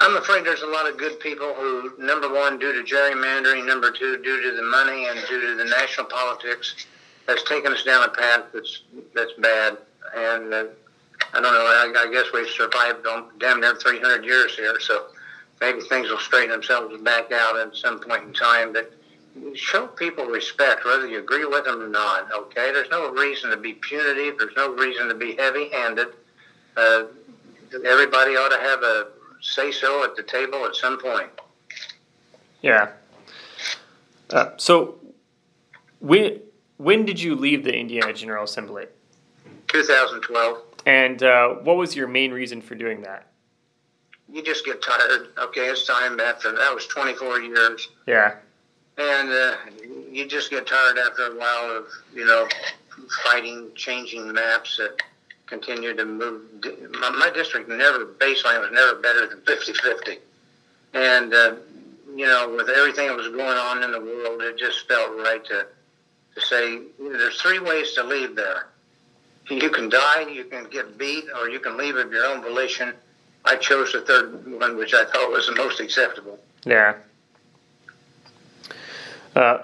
I'm 0.00 0.16
afraid 0.16 0.44
there's 0.44 0.60
a 0.60 0.66
lot 0.66 0.86
of 0.86 0.98
good 0.98 1.18
people 1.20 1.54
who, 1.54 1.94
number 1.98 2.32
one, 2.32 2.58
due 2.58 2.74
to 2.74 2.82
gerrymandering, 2.82 3.66
number 3.66 3.90
two, 3.90 4.18
due 4.22 4.42
to 4.42 4.54
the 4.54 4.64
money 4.64 5.06
and 5.06 5.18
due 5.26 5.40
to 5.40 5.56
the 5.56 5.64
national 5.64 6.06
politics, 6.06 6.86
has 7.26 7.42
taken 7.44 7.72
us 7.72 7.82
down 7.84 8.04
a 8.04 8.10
path 8.10 8.42
that's 8.52 8.82
that's 9.14 9.32
bad. 9.38 9.78
And 10.16 10.52
uh, 10.52 10.64
I 11.32 11.40
don't 11.40 11.42
know. 11.42 11.48
I, 11.50 12.06
I 12.06 12.12
guess 12.12 12.26
we've 12.32 12.48
survived 12.48 13.06
on 13.06 13.26
damn 13.38 13.60
near 13.60 13.74
300 13.74 14.24
years 14.24 14.56
here, 14.56 14.78
so 14.80 15.06
maybe 15.60 15.80
things 15.80 16.08
will 16.08 16.18
straighten 16.18 16.50
themselves 16.50 17.00
back 17.02 17.32
out 17.32 17.58
at 17.58 17.74
some 17.76 18.00
point 18.00 18.24
in 18.24 18.32
time. 18.32 18.72
But 18.72 18.92
show 19.54 19.86
people 19.86 20.26
respect, 20.26 20.84
whether 20.84 21.06
you 21.06 21.18
agree 21.18 21.44
with 21.44 21.64
them 21.64 21.82
or 21.82 21.88
not. 21.88 22.32
Okay, 22.32 22.72
there's 22.72 22.90
no 22.90 23.10
reason 23.10 23.50
to 23.50 23.56
be 23.56 23.74
punitive. 23.74 24.38
There's 24.38 24.56
no 24.56 24.74
reason 24.74 25.08
to 25.08 25.14
be 25.14 25.34
heavy-handed. 25.34 26.08
Uh, 26.76 27.04
everybody 27.84 28.32
ought 28.32 28.50
to 28.50 28.60
have 28.60 28.82
a 28.82 29.08
say 29.40 29.70
so 29.70 30.04
at 30.04 30.16
the 30.16 30.22
table 30.22 30.64
at 30.64 30.74
some 30.74 30.98
point. 30.98 31.28
Yeah. 32.62 32.90
Uh, 34.30 34.50
so, 34.56 34.96
when 36.00 36.40
when 36.78 37.04
did 37.04 37.20
you 37.20 37.34
leave 37.34 37.62
the 37.64 37.76
Indiana 37.76 38.12
General 38.12 38.44
Assembly? 38.44 38.86
2012. 39.74 40.62
And 40.86 41.22
uh, 41.22 41.48
what 41.62 41.76
was 41.76 41.96
your 41.96 42.06
main 42.06 42.30
reason 42.30 42.60
for 42.60 42.74
doing 42.76 43.02
that? 43.02 43.26
You 44.32 44.42
just 44.42 44.64
get 44.64 44.80
tired. 44.82 45.28
Okay, 45.38 45.62
it's 45.62 45.86
time 45.86 46.20
after 46.20 46.52
that 46.52 46.74
was 46.74 46.86
24 46.86 47.40
years. 47.40 47.88
Yeah. 48.06 48.36
And 48.96 49.30
uh, 49.30 49.56
you 50.10 50.26
just 50.26 50.50
get 50.50 50.66
tired 50.66 50.98
after 50.98 51.26
a 51.26 51.36
while 51.36 51.76
of 51.76 51.86
you 52.14 52.24
know 52.24 52.46
fighting, 53.24 53.70
changing 53.74 54.32
maps 54.32 54.76
that 54.76 55.02
continue 55.46 55.94
to 55.94 56.04
move. 56.04 56.42
My, 57.00 57.10
my 57.10 57.30
district 57.34 57.68
never 57.68 58.06
baseline 58.06 58.60
was 58.60 58.70
never 58.72 58.94
better 59.00 59.26
than 59.26 59.40
50-50. 59.40 60.18
and 60.94 61.34
uh, 61.34 61.56
you 62.14 62.26
know 62.26 62.54
with 62.56 62.68
everything 62.68 63.08
that 63.08 63.16
was 63.16 63.28
going 63.28 63.58
on 63.58 63.82
in 63.82 63.90
the 63.90 64.00
world, 64.00 64.40
it 64.42 64.56
just 64.56 64.86
felt 64.86 65.10
right 65.18 65.44
to 65.46 65.66
to 66.36 66.40
say 66.40 66.72
you 66.74 66.92
know, 66.98 67.18
there's 67.18 67.40
three 67.40 67.58
ways 67.58 67.92
to 67.94 68.04
leave 68.04 68.36
there. 68.36 68.68
You 69.48 69.70
can 69.70 69.88
die, 69.88 70.26
you 70.32 70.44
can 70.44 70.64
get 70.70 70.96
beat, 70.96 71.24
or 71.38 71.48
you 71.48 71.60
can 71.60 71.76
leave 71.76 71.96
of 71.96 72.10
your 72.10 72.24
own 72.24 72.42
volition. 72.42 72.94
I 73.44 73.56
chose 73.56 73.92
the 73.92 74.00
third 74.00 74.58
one, 74.58 74.76
which 74.76 74.94
I 74.94 75.04
thought 75.04 75.30
was 75.30 75.46
the 75.46 75.54
most 75.54 75.80
acceptable. 75.80 76.38
Yeah. 76.64 76.94
Uh, 79.36 79.58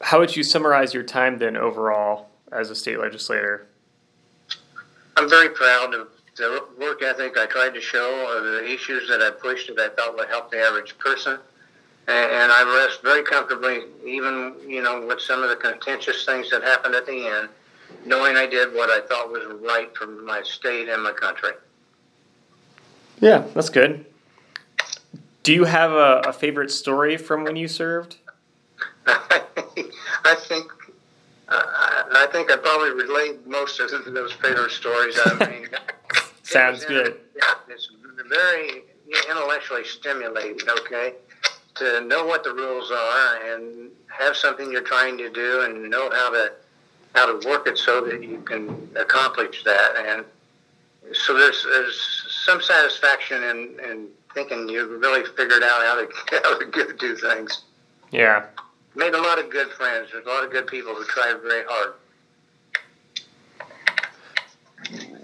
how 0.00 0.18
would 0.18 0.34
you 0.34 0.42
summarize 0.42 0.92
your 0.92 1.04
time 1.04 1.38
then 1.38 1.56
overall 1.56 2.30
as 2.50 2.70
a 2.70 2.74
state 2.74 2.98
legislator? 2.98 3.66
I'm 5.16 5.28
very 5.28 5.50
proud 5.50 5.94
of 5.94 6.08
the 6.36 6.64
work 6.80 7.02
ethic 7.02 7.36
I 7.36 7.46
tried 7.46 7.74
to 7.74 7.80
show, 7.80 8.36
of 8.36 8.44
the 8.44 8.72
issues 8.72 9.08
that 9.08 9.20
I 9.20 9.30
pushed 9.30 9.68
that 9.74 9.78
I 9.78 9.94
thought 9.94 10.16
would 10.16 10.28
help 10.28 10.50
the 10.50 10.58
average 10.58 10.96
person. 10.98 11.38
And, 12.06 12.30
and 12.30 12.52
I 12.52 12.84
rest 12.86 13.02
very 13.02 13.22
comfortably, 13.22 13.82
even, 14.04 14.54
you 14.66 14.82
know, 14.82 15.04
with 15.06 15.20
some 15.20 15.42
of 15.42 15.50
the 15.50 15.56
contentious 15.56 16.24
things 16.24 16.50
that 16.50 16.62
happened 16.62 16.94
at 16.94 17.06
the 17.06 17.26
end, 17.26 17.48
knowing 18.04 18.36
I 18.36 18.46
did 18.46 18.74
what 18.74 18.90
I 18.90 19.06
thought 19.06 19.30
was 19.30 19.44
right 19.60 19.94
for 19.96 20.06
my 20.06 20.42
state 20.42 20.88
and 20.88 21.02
my 21.02 21.12
country. 21.12 21.50
Yeah, 23.20 23.44
that's 23.54 23.68
good. 23.68 24.06
Do 25.42 25.52
you 25.52 25.64
have 25.64 25.92
a, 25.92 26.22
a 26.26 26.32
favorite 26.32 26.70
story 26.70 27.16
from 27.16 27.44
when 27.44 27.56
you 27.56 27.68
served? 27.68 28.16
I 29.06 30.34
think 30.36 30.70
uh, 31.48 31.62
I 32.12 32.28
think 32.30 32.50
I 32.50 32.56
probably 32.56 32.90
relate 32.90 33.46
most 33.46 33.80
of 33.80 33.90
those 34.12 34.32
favorite 34.32 34.70
stories. 34.70 35.18
I 35.24 35.48
mean, 35.48 35.68
sounds 36.42 36.84
good. 36.84 37.20
Yeah, 37.34 37.54
it's 37.68 37.88
very 38.28 38.82
intellectually 39.30 39.84
stimulating. 39.84 40.68
Okay, 40.68 41.14
to 41.76 42.02
know 42.02 42.26
what 42.26 42.44
the 42.44 42.52
rules 42.52 42.90
are 42.90 43.54
and 43.54 43.90
have 44.08 44.36
something 44.36 44.70
you're 44.70 44.82
trying 44.82 45.16
to 45.18 45.30
do 45.30 45.62
and 45.62 45.88
know 45.88 46.10
how 46.10 46.30
to 46.30 46.52
how 47.18 47.38
to 47.38 47.48
work 47.48 47.66
it 47.66 47.78
so 47.78 48.00
that 48.06 48.22
you 48.22 48.40
can 48.42 48.88
accomplish 48.96 49.64
that. 49.64 49.90
And 50.06 50.24
so 51.12 51.34
there's 51.34 51.64
there's 51.64 52.26
some 52.44 52.60
satisfaction 52.62 53.42
in, 53.42 53.58
in 53.88 54.08
thinking 54.34 54.68
you've 54.68 54.90
really 55.00 55.24
figured 55.36 55.62
out 55.62 55.82
how 55.82 55.94
to 55.96 56.08
how 56.44 56.58
to 56.58 56.96
do 56.98 57.16
things. 57.16 57.64
Yeah 58.10 58.46
made 58.98 59.14
a 59.14 59.22
lot 59.22 59.38
of 59.38 59.48
good 59.48 59.68
friends. 59.70 60.08
There's 60.12 60.26
a 60.26 60.28
lot 60.28 60.44
of 60.44 60.50
good 60.50 60.66
people 60.66 60.94
who 60.94 61.04
tried 61.04 61.40
very 61.40 61.64
hard. 61.66 61.94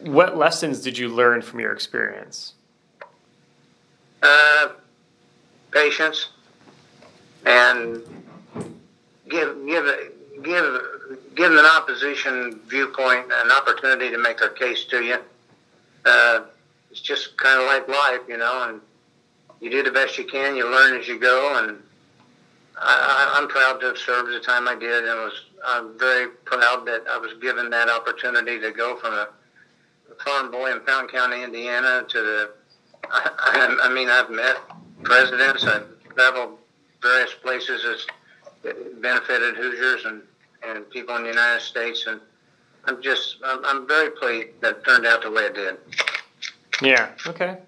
What 0.02 0.36
lessons 0.36 0.80
did 0.80 0.96
you 0.96 1.08
learn 1.08 1.42
from 1.42 1.60
your 1.60 1.72
experience? 1.72 2.54
Uh, 4.22 4.68
patience 5.70 6.30
and 7.44 8.02
give 9.28 9.66
give 9.66 9.86
give 10.44 10.80
give 11.34 11.52
an 11.52 11.66
opposition 11.66 12.60
viewpoint 12.66 13.30
an 13.32 13.50
opportunity 13.50 14.10
to 14.10 14.18
make 14.18 14.38
their 14.38 14.50
case 14.50 14.84
to 14.84 15.02
you. 15.02 15.18
Uh, 16.04 16.42
it's 16.90 17.00
just 17.00 17.36
kind 17.38 17.60
of 17.60 17.66
like 17.66 17.88
life, 17.88 18.20
you 18.28 18.36
know, 18.36 18.68
and 18.68 18.80
you 19.60 19.70
do 19.70 19.82
the 19.82 19.90
best 19.90 20.16
you 20.18 20.24
can. 20.24 20.54
You 20.54 20.70
learn 20.70 21.00
as 21.00 21.08
you 21.08 21.18
go, 21.18 21.58
and 21.58 21.78
I, 22.80 23.38
am 23.40 23.48
proud 23.48 23.80
to 23.80 23.86
have 23.86 23.98
served 23.98 24.32
the 24.32 24.40
time 24.40 24.68
I 24.68 24.74
did, 24.74 25.04
and 25.04 25.18
was 25.20 25.46
I'm 25.66 25.98
very 25.98 26.28
proud 26.44 26.86
that 26.86 27.04
I 27.10 27.18
was 27.18 27.32
given 27.40 27.70
that 27.70 27.88
opportunity 27.88 28.60
to 28.60 28.70
go 28.70 28.96
from 28.96 29.14
a 29.14 29.28
farm 30.22 30.50
boy 30.50 30.72
in 30.72 30.80
Fountain 30.80 31.08
County, 31.08 31.42
Indiana, 31.42 32.04
to 32.08 32.22
the. 32.22 32.50
I, 33.10 33.76
I 33.82 33.92
mean, 33.92 34.08
I've 34.08 34.30
met 34.30 34.56
presidents. 35.02 35.64
I've 35.64 35.86
traveled 36.14 36.58
various 37.02 37.34
places 37.34 38.06
that 38.62 39.02
benefited 39.02 39.56
Hoosiers 39.56 40.04
and 40.06 40.22
and 40.68 40.88
people 40.90 41.16
in 41.16 41.22
the 41.22 41.30
United 41.30 41.60
States, 41.60 42.06
and 42.06 42.20
I'm 42.84 43.02
just, 43.02 43.36
I'm, 43.44 43.64
I'm 43.64 43.88
very 43.88 44.10
pleased 44.10 44.60
that 44.60 44.78
it 44.78 44.84
turned 44.84 45.06
out 45.06 45.22
the 45.22 45.30
way 45.30 45.42
it 45.42 45.54
did. 45.54 45.76
Yeah. 46.82 47.10
Okay. 47.26 47.58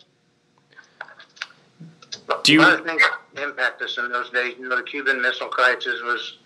Do 2.42 2.52
you? 2.52 2.60
Lot 2.60 2.80
of 2.80 2.86
things 2.86 3.02
impact 3.42 3.82
us 3.82 3.98
in 3.98 4.10
those 4.10 4.30
days. 4.30 4.54
You 4.58 4.68
know, 4.68 4.76
the 4.76 4.82
Cuban 4.82 5.20
Missile 5.20 5.48
Crisis 5.48 6.00
was 6.02 6.38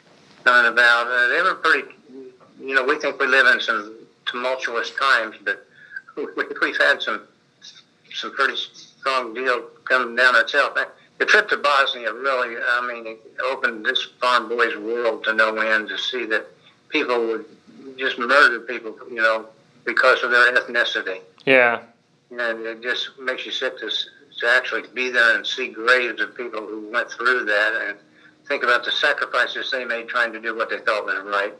coming 0.44 0.70
about. 0.70 1.06
Uh, 1.06 1.28
they 1.28 1.42
were 1.42 1.54
pretty. 1.54 1.88
You 2.60 2.74
know, 2.74 2.84
we 2.84 2.98
think 2.98 3.18
we 3.18 3.26
live 3.26 3.46
in 3.46 3.60
some 3.60 3.96
tumultuous 4.26 4.90
times, 4.90 5.36
but 5.44 5.66
we've 6.16 6.76
had 6.78 7.02
some 7.02 7.22
some 8.12 8.32
pretty 8.32 8.56
strong 8.56 9.32
deal 9.34 9.62
coming 9.84 10.16
down 10.16 10.36
itself. 10.36 10.76
The 11.20 11.26
trip 11.26 11.50
to 11.50 11.58
Bosnia 11.58 12.14
really, 12.14 12.56
I 12.56 12.86
mean, 12.90 13.06
it 13.06 13.20
opened 13.44 13.84
this 13.84 14.02
farm 14.22 14.48
boy's 14.48 14.74
world 14.78 15.22
to 15.24 15.34
no 15.34 15.54
end 15.54 15.90
to 15.90 15.98
see 15.98 16.24
that 16.24 16.46
people 16.88 17.26
would 17.26 17.44
just 17.98 18.18
murder 18.18 18.60
people, 18.60 18.96
you 19.06 19.16
know, 19.16 19.46
because 19.84 20.22
of 20.22 20.30
their 20.30 20.54
ethnicity. 20.54 21.20
Yeah. 21.44 21.82
And 22.30 22.64
it 22.64 22.82
just 22.82 23.10
makes 23.20 23.44
you 23.44 23.52
sick 23.52 23.78
to, 23.80 23.90
to 23.90 24.48
actually 24.48 24.84
be 24.94 25.10
there 25.10 25.36
and 25.36 25.46
see 25.46 25.68
graves 25.68 26.22
of 26.22 26.34
people 26.34 26.60
who 26.60 26.88
went 26.90 27.10
through 27.10 27.44
that 27.44 27.88
and 27.88 27.98
think 28.48 28.62
about 28.62 28.86
the 28.86 28.90
sacrifices 28.90 29.70
they 29.70 29.84
made 29.84 30.08
trying 30.08 30.32
to 30.32 30.40
do 30.40 30.56
what 30.56 30.70
they 30.70 30.78
thought 30.78 31.04
was 31.04 31.22
right. 31.26 31.52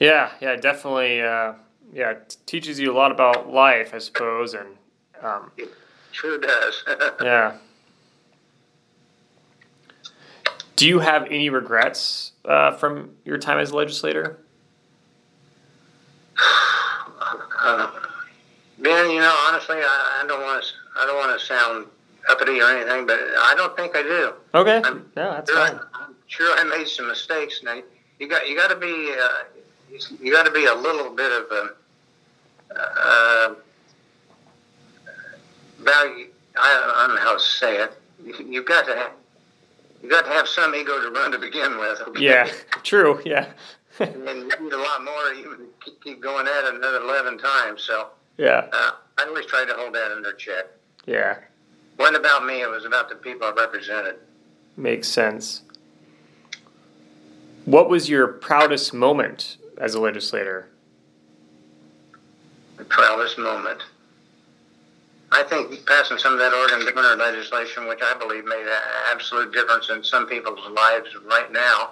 Yeah, 0.00 0.32
yeah, 0.40 0.56
definitely. 0.56 1.22
Uh, 1.22 1.52
yeah, 1.92 2.10
it 2.10 2.38
teaches 2.44 2.80
you 2.80 2.90
a 2.90 2.96
lot 2.96 3.12
about 3.12 3.52
life, 3.52 3.94
I 3.94 3.98
suppose, 3.98 4.54
and 4.54 4.66
um, 5.22 5.52
it 5.56 5.70
sure 6.10 6.38
does. 6.38 6.82
yeah. 7.22 7.58
Do 10.84 10.88
you 10.90 10.98
have 10.98 11.24
any 11.30 11.48
regrets 11.48 12.32
uh, 12.44 12.72
from 12.72 13.12
your 13.24 13.38
time 13.38 13.58
as 13.58 13.70
a 13.70 13.76
legislator? 13.76 14.38
Uh, 17.66 17.90
ben, 18.78 19.10
you 19.10 19.20
know, 19.20 19.34
honestly, 19.48 19.76
I, 19.76 20.20
I 20.22 20.26
don't 20.26 20.42
want 20.42 20.62
to. 20.62 20.70
I 21.00 21.06
don't 21.06 21.16
want 21.16 21.40
to 21.40 21.46
sound 21.46 21.86
uppity 22.28 22.60
or 22.60 22.68
anything, 22.68 23.06
but 23.06 23.18
I 23.18 23.54
don't 23.56 23.74
think 23.74 23.96
I 23.96 24.02
do. 24.02 24.34
Okay. 24.54 24.82
I'm, 24.84 25.10
no, 25.16 25.30
that's 25.30 25.50
sure 25.50 25.66
fine. 25.66 25.80
I, 25.94 26.04
am 26.04 26.14
sure 26.26 26.58
I 26.58 26.64
made 26.64 26.86
some 26.86 27.08
mistakes. 27.08 27.62
Now, 27.62 27.80
you 28.18 28.28
got 28.28 28.46
you 28.46 28.54
got 28.54 28.68
to 28.68 28.76
be 28.76 29.14
uh, 29.18 29.98
you 30.20 30.30
got 30.30 30.44
to 30.44 30.52
be 30.52 30.66
a 30.66 30.74
little 30.74 31.08
bit 31.14 31.32
of 31.32 31.50
a 31.50 31.68
uh, 32.78 33.54
value. 35.78 36.26
I, 36.54 36.92
I 36.96 37.06
don't 37.06 37.16
know 37.16 37.22
how 37.22 37.38
to 37.38 37.42
say 37.42 37.78
it. 37.78 37.92
You, 38.22 38.34
you've 38.46 38.66
got 38.66 38.84
to 38.84 38.94
have 38.94 39.12
you 40.04 40.10
got 40.10 40.26
to 40.26 40.30
have 40.30 40.46
some 40.46 40.74
ego 40.74 41.00
to 41.00 41.10
run 41.10 41.32
to 41.32 41.38
begin 41.38 41.78
with. 41.78 41.98
Okay? 42.08 42.22
Yeah, 42.22 42.50
true. 42.82 43.22
Yeah. 43.24 43.48
and 43.98 44.14
you 44.14 44.50
need 44.60 44.72
a 44.72 44.76
lot 44.76 45.02
more. 45.02 45.32
You 45.32 45.72
keep 46.02 46.20
going 46.20 46.46
at 46.46 46.64
it 46.64 46.74
another 46.74 46.98
eleven 46.98 47.38
times. 47.38 47.82
So 47.82 48.08
yeah, 48.36 48.66
uh, 48.70 48.90
I 49.16 49.24
always 49.24 49.46
try 49.46 49.64
to 49.64 49.72
hold 49.72 49.94
that 49.94 50.12
under 50.12 50.34
check. 50.34 50.66
Yeah. 51.06 51.38
It 51.38 51.98
wasn't 51.98 52.18
about 52.18 52.44
me. 52.44 52.60
It 52.60 52.70
was 52.70 52.84
about 52.84 53.08
the 53.08 53.14
people 53.14 53.46
I 53.46 53.52
represented. 53.52 54.16
Makes 54.76 55.08
sense. 55.08 55.62
What 57.64 57.88
was 57.88 58.10
your 58.10 58.26
proudest 58.26 58.92
moment 58.92 59.56
as 59.78 59.94
a 59.94 60.00
legislator? 60.00 60.68
The 62.76 62.84
proudest 62.84 63.38
moment. 63.38 63.80
I 65.34 65.42
think 65.42 65.84
passing 65.84 66.16
some 66.18 66.34
of 66.34 66.38
that 66.38 66.52
organ 66.52 66.86
donor 66.94 67.16
legislation, 67.16 67.88
which 67.88 67.98
I 68.02 68.16
believe 68.18 68.44
made 68.44 68.66
an 68.66 68.82
absolute 69.12 69.52
difference 69.52 69.90
in 69.90 70.04
some 70.04 70.28
people's 70.28 70.60
lives 70.70 71.08
right 71.26 71.50
now, 71.52 71.90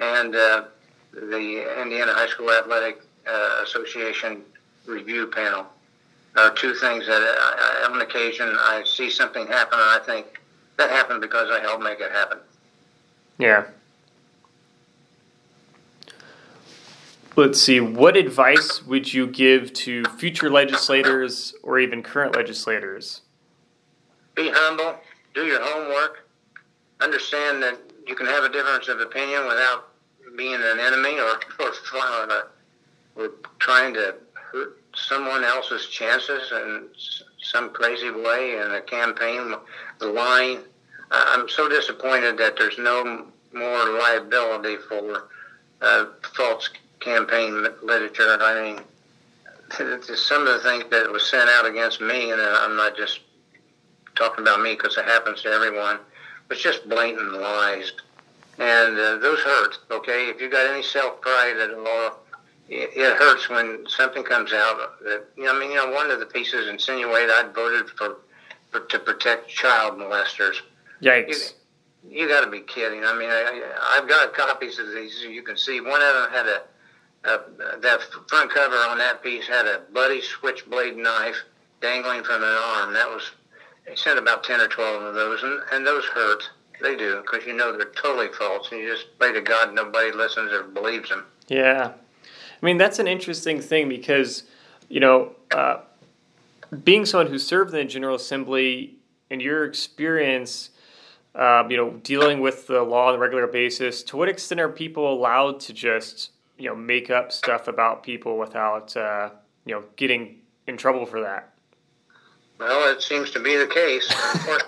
and 0.00 0.34
uh, 0.34 0.64
the 1.12 1.82
Indiana 1.82 2.14
High 2.14 2.28
School 2.28 2.50
Athletic 2.50 3.02
uh, 3.30 3.60
Association 3.64 4.42
review 4.86 5.26
panel 5.26 5.66
are 6.36 6.50
two 6.54 6.74
things 6.74 7.06
that 7.06 7.20
I, 7.22 7.84
I, 7.86 7.92
on 7.92 8.00
occasion 8.00 8.48
I 8.58 8.82
see 8.84 9.10
something 9.10 9.46
happen 9.46 9.78
and 9.78 10.02
I 10.02 10.04
think 10.04 10.40
that 10.78 10.90
happened 10.90 11.20
because 11.20 11.48
I 11.50 11.60
helped 11.60 11.82
make 11.82 12.00
it 12.00 12.10
happen. 12.10 12.38
Yeah. 13.38 13.64
Let's 17.36 17.60
see. 17.60 17.80
What 17.80 18.16
advice 18.16 18.84
would 18.84 19.12
you 19.12 19.26
give 19.26 19.72
to 19.72 20.04
future 20.18 20.48
legislators 20.48 21.52
or 21.64 21.80
even 21.80 22.00
current 22.00 22.36
legislators? 22.36 23.22
Be 24.36 24.50
humble. 24.54 25.00
Do 25.34 25.44
your 25.44 25.60
homework. 25.60 26.28
Understand 27.00 27.60
that 27.64 27.80
you 28.06 28.14
can 28.14 28.26
have 28.26 28.44
a 28.44 28.48
difference 28.48 28.86
of 28.86 29.00
opinion 29.00 29.48
without 29.48 29.88
being 30.36 30.54
an 30.54 30.78
enemy 30.78 31.18
or 31.18 31.40
or, 31.58 31.72
uh, 32.30 32.42
or 33.16 33.30
trying 33.58 33.94
to 33.94 34.14
hurt 34.34 34.78
someone 34.94 35.42
else's 35.42 35.88
chances 35.88 36.52
in 36.52 36.88
some 37.42 37.70
crazy 37.70 38.12
way 38.12 38.58
in 38.64 38.70
a 38.76 38.80
campaign. 38.80 39.54
The 39.98 40.06
line. 40.06 40.60
I'm 41.10 41.48
so 41.48 41.68
disappointed 41.68 42.38
that 42.38 42.56
there's 42.56 42.78
no 42.78 43.26
more 43.52 43.98
liability 43.98 44.76
for 44.88 45.28
uh, 45.82 46.06
false 46.34 46.70
campaign 47.00 47.66
literature. 47.82 48.38
I 48.40 48.62
mean, 48.62 48.80
some 50.16 50.46
of 50.46 50.54
the 50.54 50.60
things 50.62 50.84
that 50.90 51.10
was 51.10 51.28
sent 51.28 51.48
out 51.50 51.66
against 51.66 52.00
me, 52.00 52.30
and 52.30 52.40
I'm 52.40 52.76
not 52.76 52.96
just 52.96 53.20
talking 54.14 54.42
about 54.42 54.60
me 54.60 54.74
because 54.74 54.96
it 54.96 55.04
happens 55.04 55.42
to 55.42 55.48
everyone, 55.48 55.98
was 56.48 56.60
just 56.60 56.88
blatant 56.88 57.32
lies. 57.32 57.92
And 58.58 58.96
uh, 58.96 59.16
those 59.16 59.40
hurt, 59.40 59.78
okay? 59.90 60.28
If 60.28 60.40
you've 60.40 60.52
got 60.52 60.70
any 60.70 60.82
self 60.82 61.20
pride 61.20 61.56
at 61.56 61.74
all, 61.74 62.20
it, 62.68 62.90
it 62.94 63.16
hurts 63.16 63.48
when 63.48 63.84
something 63.88 64.22
comes 64.22 64.52
out 64.52 65.02
that, 65.04 65.24
you 65.36 65.44
know, 65.44 65.56
I 65.56 65.58
mean, 65.58 65.70
you 65.70 65.76
know, 65.76 65.90
one 65.90 66.10
of 66.10 66.20
the 66.20 66.26
pieces 66.26 66.68
insinuated 66.68 67.30
I'd 67.30 67.54
voted 67.54 67.90
for, 67.90 68.18
for 68.70 68.80
to 68.80 68.98
protect 69.00 69.48
child 69.48 69.98
molesters. 69.98 70.56
Yikes. 71.02 71.54
You, 72.04 72.20
you 72.20 72.28
got 72.28 72.44
to 72.44 72.50
be 72.50 72.60
kidding. 72.60 73.04
I 73.04 73.18
mean, 73.18 73.28
I, 73.28 73.62
I've 73.98 74.08
got 74.08 74.34
copies 74.34 74.78
of 74.78 74.92
these. 74.92 75.20
You 75.22 75.42
can 75.42 75.56
see 75.56 75.80
one 75.80 76.00
of 76.00 76.14
them 76.14 76.30
had 76.30 76.46
a 76.46 76.62
uh, 77.24 77.38
that 77.80 78.00
front 78.28 78.50
cover 78.50 78.76
on 78.76 78.98
that 78.98 79.22
piece 79.22 79.46
had 79.46 79.66
a 79.66 79.82
bloody 79.92 80.20
switchblade 80.20 80.96
knife 80.96 81.36
dangling 81.80 82.22
from 82.22 82.42
an 82.42 82.48
arm. 82.48 82.92
That 82.92 83.08
was 83.08 83.30
they 83.86 83.96
sent 83.96 84.18
about 84.18 84.44
ten 84.44 84.60
or 84.60 84.68
twelve 84.68 85.02
of 85.02 85.14
those, 85.14 85.42
and, 85.42 85.60
and 85.72 85.86
those 85.86 86.04
hurt. 86.04 86.42
They 86.82 86.96
do 86.96 87.22
because 87.22 87.46
you 87.46 87.54
know 87.54 87.76
they're 87.76 87.86
totally 87.90 88.28
false, 88.28 88.70
and 88.72 88.80
you 88.80 88.90
just 88.90 89.06
pray 89.18 89.32
to 89.32 89.40
God 89.40 89.74
nobody 89.74 90.12
listens 90.12 90.52
or 90.52 90.64
believes 90.64 91.08
them. 91.08 91.24
Yeah, 91.48 91.92
I 92.62 92.66
mean 92.66 92.78
that's 92.78 92.98
an 92.98 93.06
interesting 93.06 93.60
thing 93.60 93.88
because 93.88 94.44
you 94.88 95.00
know 95.00 95.32
uh, 95.50 95.78
being 96.82 97.06
someone 97.06 97.28
who 97.28 97.38
served 97.38 97.72
in 97.72 97.78
the 97.78 97.84
General 97.84 98.16
Assembly 98.16 98.96
and 99.30 99.40
your 99.40 99.64
experience. 99.64 100.70
Uh, 101.34 101.66
you 101.68 101.76
know, 101.76 101.90
dealing 102.04 102.40
with 102.40 102.68
the 102.68 102.80
law 102.80 103.08
on 103.08 103.16
a 103.16 103.18
regular 103.18 103.48
basis. 103.48 104.04
To 104.04 104.16
what 104.16 104.28
extent 104.28 104.60
are 104.60 104.68
people 104.68 105.12
allowed 105.12 105.58
to 105.62 105.72
just 105.72 106.30
you 106.58 106.68
know 106.68 106.76
make 106.76 107.10
up 107.10 107.32
stuff 107.32 107.68
about 107.68 108.02
people 108.02 108.38
without 108.38 108.96
uh, 108.96 109.30
you 109.64 109.74
know 109.74 109.84
getting 109.96 110.40
in 110.66 110.76
trouble 110.76 111.06
for 111.06 111.20
that. 111.20 111.54
Well, 112.58 112.92
it 112.92 113.02
seems 113.02 113.30
to 113.32 113.40
be 113.40 113.56
the 113.56 113.66
case. 113.66 114.12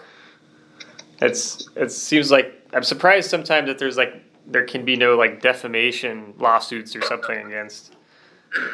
it's 1.22 1.68
it 1.76 1.92
seems 1.92 2.30
like 2.30 2.52
I'm 2.72 2.82
surprised 2.82 3.30
sometimes 3.30 3.68
that 3.68 3.78
there's 3.78 3.96
like 3.96 4.22
there 4.46 4.64
can 4.64 4.84
be 4.84 4.96
no 4.96 5.16
like 5.16 5.40
defamation 5.40 6.34
lawsuits 6.38 6.94
or 6.94 7.02
something 7.02 7.46
against. 7.46 7.94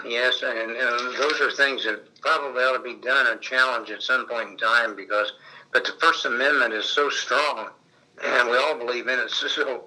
Yes, 0.06 0.42
and, 0.44 0.70
and 0.70 1.16
those 1.16 1.40
are 1.40 1.50
things 1.50 1.84
that 1.84 2.02
probably 2.20 2.62
ought 2.62 2.76
to 2.76 2.82
be 2.82 2.94
done 2.94 3.26
and 3.26 3.40
challenged 3.40 3.90
at 3.90 4.02
some 4.02 4.28
point 4.28 4.50
in 4.50 4.56
time 4.56 4.94
because, 4.94 5.32
but 5.72 5.84
the 5.84 5.92
First 5.98 6.24
Amendment 6.24 6.72
is 6.72 6.84
so 6.84 7.08
strong, 7.10 7.68
and 8.22 8.48
we 8.48 8.56
all 8.56 8.78
believe 8.78 9.08
in 9.08 9.18
it. 9.18 9.30
So 9.48 9.84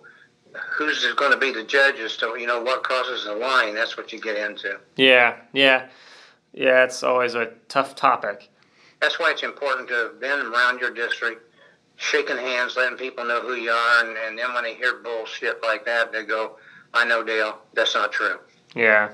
who's 0.72 1.06
going 1.16 1.32
to 1.32 1.38
be 1.38 1.52
the 1.52 1.64
judge 1.64 2.00
as 2.00 2.18
to 2.18 2.36
you 2.38 2.48
know 2.48 2.62
what 2.62 2.84
crosses 2.84 3.26
the 3.26 3.36
line? 3.36 3.76
That's 3.76 3.98
what 3.98 4.12
you 4.14 4.20
get 4.20 4.38
into. 4.38 4.80
Yeah, 4.96 5.38
yeah, 5.54 5.88
yeah. 6.54 6.84
It's 6.84 7.04
always 7.04 7.36
a 7.36 7.52
tough 7.68 7.96
topic. 7.96 8.50
That's 9.02 9.20
why 9.20 9.32
it's 9.32 9.44
important 9.44 9.88
to 9.90 9.94
have 9.96 10.20
been 10.20 10.40
around 10.40 10.80
your 10.80 10.92
district, 10.92 11.54
shaking 11.98 12.38
hands, 12.38 12.76
letting 12.78 12.98
people 12.98 13.26
know 13.26 13.42
who 13.42 13.56
you 13.56 13.72
are, 13.72 14.06
and, 14.06 14.18
and 14.18 14.38
then 14.38 14.54
when 14.54 14.64
they 14.64 14.76
hear 14.76 14.96
bullshit 15.04 15.62
like 15.62 15.86
that, 15.86 16.12
they 16.12 16.24
go, 16.24 16.58
"I 16.94 17.06
know, 17.06 17.24
Dale, 17.24 17.60
that's 17.74 17.94
not 17.96 18.12
true." 18.12 18.40
Yeah. 18.74 19.10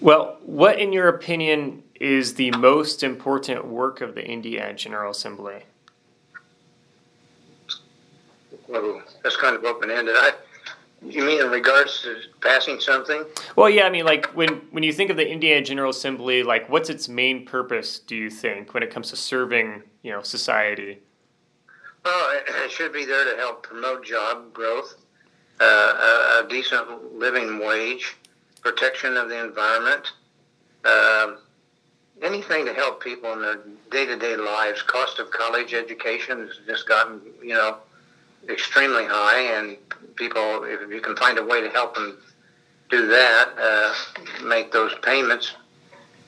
Well, 0.00 0.38
what, 0.42 0.78
in 0.78 0.92
your 0.92 1.08
opinion, 1.08 1.82
is 1.98 2.34
the 2.34 2.50
most 2.50 3.02
important 3.02 3.66
work 3.66 4.00
of 4.00 4.14
the 4.14 4.26
Indiana 4.26 4.74
General 4.74 5.12
Assembly? 5.12 5.62
Well, 8.68 9.02
that's 9.22 9.36
kind 9.36 9.56
of 9.56 9.64
open 9.64 9.90
ended. 9.90 10.14
I, 10.16 10.32
you 11.06 11.24
mean 11.24 11.40
in 11.40 11.50
regards 11.50 12.02
to 12.02 12.16
passing 12.40 12.80
something? 12.80 13.24
Well, 13.56 13.68
yeah. 13.68 13.84
I 13.84 13.90
mean, 13.90 14.04
like 14.04 14.26
when 14.34 14.48
when 14.70 14.82
you 14.82 14.92
think 14.92 15.10
of 15.10 15.16
the 15.16 15.28
Indiana 15.28 15.62
General 15.62 15.90
Assembly, 15.90 16.42
like 16.42 16.68
what's 16.68 16.88
its 16.88 17.08
main 17.08 17.44
purpose? 17.44 17.98
Do 17.98 18.16
you 18.16 18.30
think 18.30 18.74
when 18.74 18.82
it 18.82 18.90
comes 18.90 19.10
to 19.10 19.16
serving, 19.16 19.82
you 20.02 20.12
know, 20.12 20.22
society? 20.22 21.00
Well, 22.04 22.40
it 22.64 22.70
should 22.70 22.92
be 22.92 23.04
there 23.06 23.24
to 23.24 23.36
help 23.38 23.62
promote 23.62 24.04
job 24.04 24.52
growth, 24.52 24.94
uh, 25.58 25.64
a, 25.64 26.44
a, 26.44 26.48
decent 26.50 27.14
living 27.14 27.58
wage, 27.64 28.14
protection 28.60 29.16
of 29.16 29.30
the 29.30 29.42
environment, 29.42 30.12
um, 30.84 31.38
anything 32.20 32.66
to 32.66 32.74
help 32.74 33.02
people 33.02 33.32
in 33.32 33.40
their 33.40 33.58
day 33.90 34.04
to 34.04 34.16
day 34.16 34.36
lives. 34.36 34.82
Cost 34.82 35.18
of 35.18 35.30
college 35.30 35.72
education 35.72 36.40
has 36.40 36.58
just 36.66 36.86
gotten, 36.86 37.22
you 37.42 37.54
know, 37.54 37.78
extremely 38.48 39.04
high, 39.06 39.40
and 39.58 39.76
people, 40.16 40.64
if 40.64 40.90
you 40.90 41.00
can 41.00 41.16
find 41.16 41.38
a 41.38 41.44
way 41.44 41.60
to 41.60 41.70
help 41.70 41.94
them 41.94 42.18
do 42.90 43.06
that, 43.06 43.48
uh, 43.58 43.94
make 44.44 44.72
those 44.72 44.92
payments, 45.02 45.52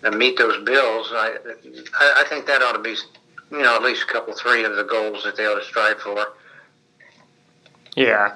and 0.02 0.16
meet 0.16 0.36
those 0.36 0.62
bills, 0.64 1.08
I, 1.12 1.36
I, 1.98 2.22
I 2.24 2.28
think 2.28 2.46
that 2.46 2.62
ought 2.62 2.72
to 2.72 2.78
be, 2.78 2.96
you 3.50 3.62
know, 3.62 3.76
at 3.76 3.82
least 3.82 4.04
a 4.08 4.12
couple, 4.12 4.34
three 4.34 4.64
of 4.64 4.76
the 4.76 4.84
goals 4.84 5.24
that 5.24 5.36
they 5.36 5.46
ought 5.46 5.58
to 5.58 5.64
strive 5.64 5.98
for. 6.00 6.34
Yeah. 7.96 8.34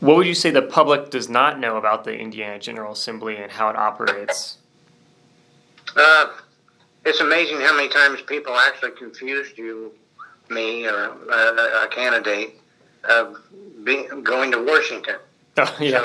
What 0.00 0.16
would 0.16 0.26
you 0.26 0.34
say 0.34 0.50
the 0.50 0.62
public 0.62 1.10
does 1.10 1.28
not 1.28 1.60
know 1.60 1.76
about 1.76 2.02
the 2.02 2.18
Indiana 2.18 2.58
General 2.58 2.92
Assembly 2.92 3.36
and 3.36 3.52
how 3.52 3.68
it 3.70 3.76
operates? 3.76 4.58
Uh, 5.96 6.26
it's 7.04 7.20
amazing 7.20 7.60
how 7.60 7.76
many 7.76 7.88
times 7.88 8.20
people 8.22 8.52
actually 8.56 8.90
confused 8.92 9.56
you, 9.56 9.92
me, 10.52 10.86
or 10.86 11.12
uh, 11.30 11.84
a 11.84 11.88
candidate 11.88 12.60
of 13.04 13.36
being, 13.84 14.22
going 14.22 14.52
to 14.52 14.62
Washington. 14.62 15.16
Oh, 15.58 15.76
yeah. 15.78 16.02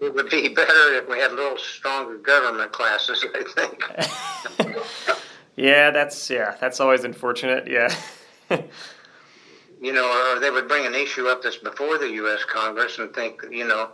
So 0.00 0.06
it 0.06 0.14
would 0.14 0.28
be 0.28 0.48
better 0.48 0.94
if 0.94 1.08
we 1.08 1.20
had 1.20 1.30
a 1.30 1.34
little 1.34 1.56
stronger 1.58 2.16
government 2.16 2.72
classes, 2.72 3.24
I 3.32 3.44
think. 3.44 4.76
yeah, 5.56 5.92
that's 5.92 6.28
yeah, 6.28 6.56
that's 6.60 6.80
always 6.80 7.04
unfortunate. 7.04 7.68
Yeah. 7.68 7.94
you 9.80 9.92
know, 9.92 10.34
or 10.34 10.40
they 10.40 10.50
would 10.50 10.66
bring 10.66 10.86
an 10.86 10.94
issue 10.96 11.28
up 11.28 11.42
that's 11.44 11.56
before 11.56 11.98
the 11.98 12.10
U.S. 12.14 12.44
Congress 12.44 12.98
and 12.98 13.14
think, 13.14 13.42
you 13.48 13.66
know, 13.66 13.90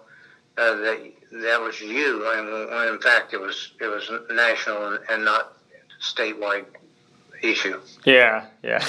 uh, 0.57 0.77
that 0.77 1.13
that 1.31 1.61
was 1.61 1.81
you, 1.81 2.27
and 2.33 2.51
when 2.71 2.89
in 2.89 3.01
fact 3.01 3.33
it 3.33 3.41
was 3.41 3.73
it 3.81 3.87
was 3.87 4.11
national 4.31 4.95
and, 4.95 4.99
and 5.11 5.25
not 5.25 5.59
statewide 6.01 6.65
issue. 7.43 7.81
Yeah, 8.05 8.47
yeah. 8.63 8.85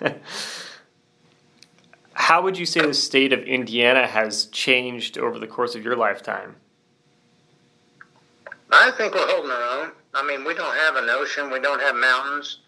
How 2.14 2.40
would 2.42 2.56
you 2.56 2.66
say 2.66 2.80
the 2.80 2.94
state 2.94 3.32
of 3.32 3.42
Indiana 3.42 4.06
has 4.06 4.46
changed 4.46 5.18
over 5.18 5.38
the 5.38 5.46
course 5.46 5.74
of 5.74 5.84
your 5.84 5.96
lifetime? 5.96 6.56
I 8.70 8.90
think 8.92 9.14
we're 9.14 9.26
holding 9.26 9.50
our 9.50 9.84
own. 9.84 9.92
I 10.14 10.26
mean, 10.26 10.44
we 10.44 10.54
don't 10.54 10.74
have 10.74 10.96
an 10.96 11.10
ocean, 11.10 11.50
we 11.50 11.60
don't 11.60 11.80
have 11.80 11.94
mountains, 11.96 12.60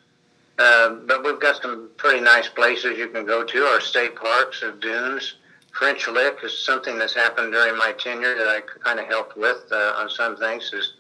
uh, 0.59 0.91
but 1.07 1.25
we've 1.25 1.41
got 1.41 1.63
some 1.63 1.91
pretty 1.97 2.21
nice 2.21 2.49
places 2.49 2.99
you 2.99 3.09
can 3.09 3.25
go 3.25 3.45
to. 3.45 3.65
Our 3.65 3.81
state 3.81 4.17
parks 4.17 4.63
of 4.63 4.81
dunes. 4.81 5.37
French 5.73 6.09
Lick 6.09 6.39
is 6.43 6.65
something 6.65 6.99
that's 6.99 7.15
happened 7.15 7.53
during 7.53 7.77
my 7.77 7.93
tenure 7.93 8.35
that 8.35 8.49
I 8.49 8.61
kind 8.83 8.99
of 8.99 9.07
helped 9.07 9.37
with 9.37 9.65
uh, 9.71 9.93
on 9.97 10.09
some 10.09 10.37
things. 10.37 10.73
is 10.73 10.95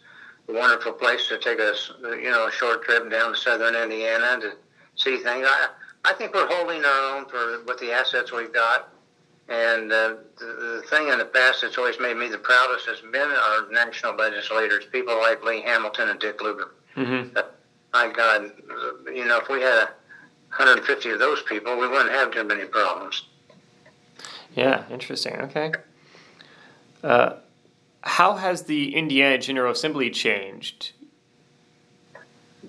a 0.48 0.52
wonderful 0.52 0.92
place 0.92 1.28
to 1.28 1.38
take 1.38 1.58
a 1.58 1.72
you 2.16 2.30
know 2.30 2.46
a 2.46 2.52
short 2.52 2.82
trip 2.84 3.10
down 3.10 3.32
to 3.32 3.38
southern 3.38 3.74
Indiana 3.74 4.38
to 4.40 4.52
see 4.96 5.16
things. 5.16 5.46
I 5.48 5.68
I 6.06 6.12
think 6.12 6.32
we're 6.34 6.46
holding 6.46 6.84
our 6.84 7.16
own 7.16 7.26
for 7.26 7.62
with 7.66 7.78
the 7.78 7.92
assets 7.92 8.32
we've 8.32 8.52
got. 8.52 8.92
And 9.48 9.92
uh, 9.92 10.14
the, 10.38 10.46
the 10.80 10.82
thing 10.88 11.08
in 11.08 11.18
the 11.18 11.24
past 11.24 11.62
that's 11.62 11.78
always 11.78 12.00
made 12.00 12.16
me 12.16 12.28
the 12.28 12.38
proudest 12.38 12.86
has 12.86 13.00
been 13.00 13.28
our 13.30 13.70
national 13.70 14.16
legislators, 14.16 14.84
people 14.90 15.16
like 15.18 15.44
Lee 15.44 15.62
Hamilton 15.62 16.08
and 16.08 16.18
Dick 16.18 16.42
Lugar. 16.42 16.72
Mm-hmm. 16.96 17.36
Uh, 17.36 17.42
my 17.92 18.12
God, 18.12 18.50
you 19.06 19.24
know, 19.24 19.38
if 19.38 19.48
we 19.48 19.60
had 19.60 19.88
150 20.56 21.10
of 21.10 21.18
those 21.18 21.42
people, 21.42 21.76
we 21.76 21.88
wouldn't 21.88 22.10
have 22.10 22.32
too 22.32 22.44
many 22.44 22.64
problems. 22.64 23.26
Yeah, 24.54 24.84
interesting. 24.90 25.36
Okay. 25.42 25.72
Uh, 27.04 27.34
how 28.00 28.34
has 28.34 28.62
the 28.62 28.94
Indiana 28.94 29.38
General 29.38 29.72
Assembly 29.72 30.10
changed? 30.10 30.92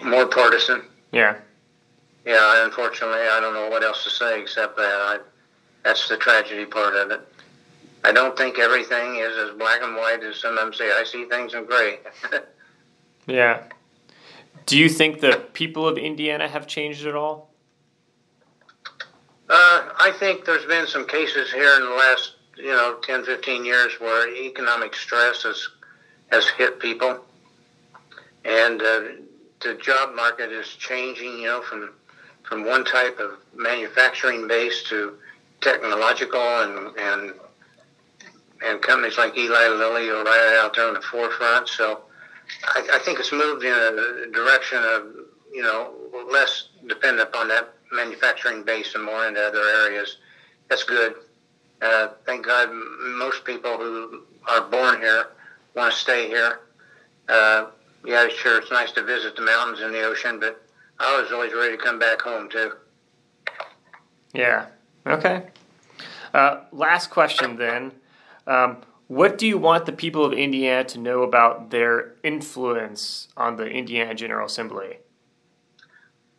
More 0.03 0.27
partisan. 0.27 0.83
Yeah. 1.11 1.37
Yeah, 2.27 2.65
unfortunately, 2.65 3.21
I 3.21 3.39
don't 3.39 3.53
know 3.53 3.69
what 3.69 3.85
else 3.85 4.03
to 4.03 4.09
say 4.09 4.41
except 4.41 4.75
that. 4.75 4.83
I, 4.83 5.19
that's 5.85 6.09
the 6.09 6.17
tragedy 6.17 6.65
part 6.65 6.93
of 6.93 7.09
it. 7.09 7.21
I 8.03 8.11
don't 8.11 8.37
think 8.37 8.59
everything 8.59 9.15
is 9.15 9.37
as 9.37 9.57
black 9.57 9.81
and 9.81 9.95
white 9.95 10.21
as 10.21 10.41
some 10.41 10.57
of 10.57 10.59
them 10.59 10.73
say. 10.73 10.91
I 10.91 11.05
see 11.05 11.23
things 11.23 11.53
in 11.53 11.63
gray. 11.63 11.99
yeah. 13.27 13.63
Do 14.65 14.77
you 14.77 14.89
think 14.89 15.21
the 15.21 15.41
people 15.53 15.87
of 15.87 15.97
Indiana 15.97 16.49
have 16.49 16.67
changed 16.67 17.07
at 17.07 17.15
all? 17.15 17.49
Uh, 19.49 19.87
I 19.97 20.13
think 20.19 20.43
there's 20.43 20.65
been 20.65 20.85
some 20.85 21.07
cases 21.07 21.49
here 21.53 21.77
in 21.77 21.83
the 21.83 21.95
last, 21.95 22.33
you 22.57 22.71
know, 22.71 22.97
10, 23.03 23.23
15 23.23 23.63
years 23.63 23.93
where 24.01 24.29
economic 24.35 24.95
stress 24.95 25.43
has, 25.43 25.65
has 26.33 26.49
hit 26.49 26.81
people. 26.81 27.23
And 28.43 28.81
uh, 28.81 29.01
the 29.61 29.75
job 29.81 30.13
market 30.13 30.51
is 30.51 30.67
changing, 30.67 31.39
you 31.39 31.45
know, 31.45 31.61
from 31.61 31.91
from 32.47 32.65
one 32.65 32.85
type 32.85 33.19
of 33.19 33.31
manufacturing 33.55 34.47
base 34.47 34.83
to 34.83 35.17
technological 35.61 36.39
and 36.39 36.97
and 36.97 37.33
and 38.65 38.81
companies 38.81 39.17
like 39.17 39.37
Eli 39.37 39.67
Lilly 39.67 40.09
are 40.09 40.23
right 40.23 40.59
out 40.63 40.75
there 40.75 40.87
on 40.87 40.95
the 40.95 41.01
forefront. 41.01 41.67
So 41.67 42.01
I, 42.63 42.87
I 42.93 42.99
think 42.99 43.19
it's 43.19 43.31
moved 43.31 43.63
in 43.63 43.71
a 43.71 44.31
direction 44.31 44.79
of 44.79 45.03
you 45.53 45.61
know 45.61 45.93
less 46.31 46.69
dependent 46.87 47.29
upon 47.29 47.49
that 47.49 47.73
manufacturing 47.91 48.63
base 48.63 48.95
and 48.95 49.03
more 49.03 49.27
into 49.27 49.41
other 49.41 49.61
areas. 49.85 50.17
That's 50.69 50.83
good. 50.83 51.15
Uh, 51.81 52.09
thank 52.25 52.45
God, 52.45 52.69
most 52.71 53.45
people 53.45 53.77
who 53.77 54.23
are 54.47 54.61
born 54.61 54.99
here 54.99 55.27
want 55.75 55.93
to 55.93 55.99
stay 55.99 56.27
here. 56.27 56.61
Uh, 57.29 57.67
yeah, 58.05 58.27
sure, 58.29 58.57
it's 58.57 58.71
nice 58.71 58.91
to 58.93 59.03
visit 59.03 59.35
the 59.35 59.43
mountains 59.43 59.81
and 59.81 59.93
the 59.93 60.01
ocean, 60.03 60.39
but 60.39 60.66
I 60.99 61.21
was 61.21 61.31
always 61.31 61.53
ready 61.53 61.77
to 61.77 61.83
come 61.83 61.99
back 61.99 62.21
home 62.21 62.49
too. 62.49 62.73
Yeah. 64.33 64.67
Okay. 65.05 65.47
Uh, 66.33 66.61
last 66.71 67.09
question 67.09 67.57
then. 67.57 67.93
Um, 68.45 68.77
what 69.07 69.37
do 69.37 69.47
you 69.47 69.57
want 69.57 69.85
the 69.85 69.93
people 69.93 70.25
of 70.25 70.33
Indiana 70.33 70.83
to 70.85 70.99
know 70.99 71.23
about 71.23 71.69
their 71.69 72.15
influence 72.23 73.29
on 73.37 73.55
the 73.55 73.65
Indiana 73.65 74.13
General 74.13 74.45
Assembly? 74.45 74.97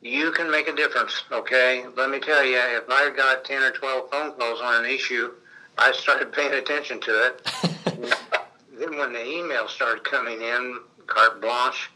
You 0.03 0.31
can 0.33 0.51
make 0.51 0.69
a 0.69 0.77
difference, 0.77 1.23
okay? 1.33 1.85
Let 1.97 2.11
me 2.11 2.21
tell 2.21 2.45
you, 2.45 2.59
if 2.59 2.85
I 2.89 3.11
got 3.11 3.45
10 3.45 3.63
or 3.63 3.71
12 3.71 4.11
phone 4.11 4.33
calls 4.33 4.61
on 4.61 4.85
an 4.85 4.91
issue, 4.91 5.33
I 5.77 5.93
started 5.93 6.33
paying 6.35 6.53
attention 6.53 7.01
to 7.01 7.27
it. 7.27 7.51
then 8.79 8.97
when 8.97 9.13
the 9.13 9.19
emails 9.19 9.71
started 9.71 10.05
coming 10.05 10.41
in, 10.43 10.81
carte 11.07 11.41
blanche, 11.41 11.91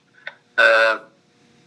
uh, 0.59 1.01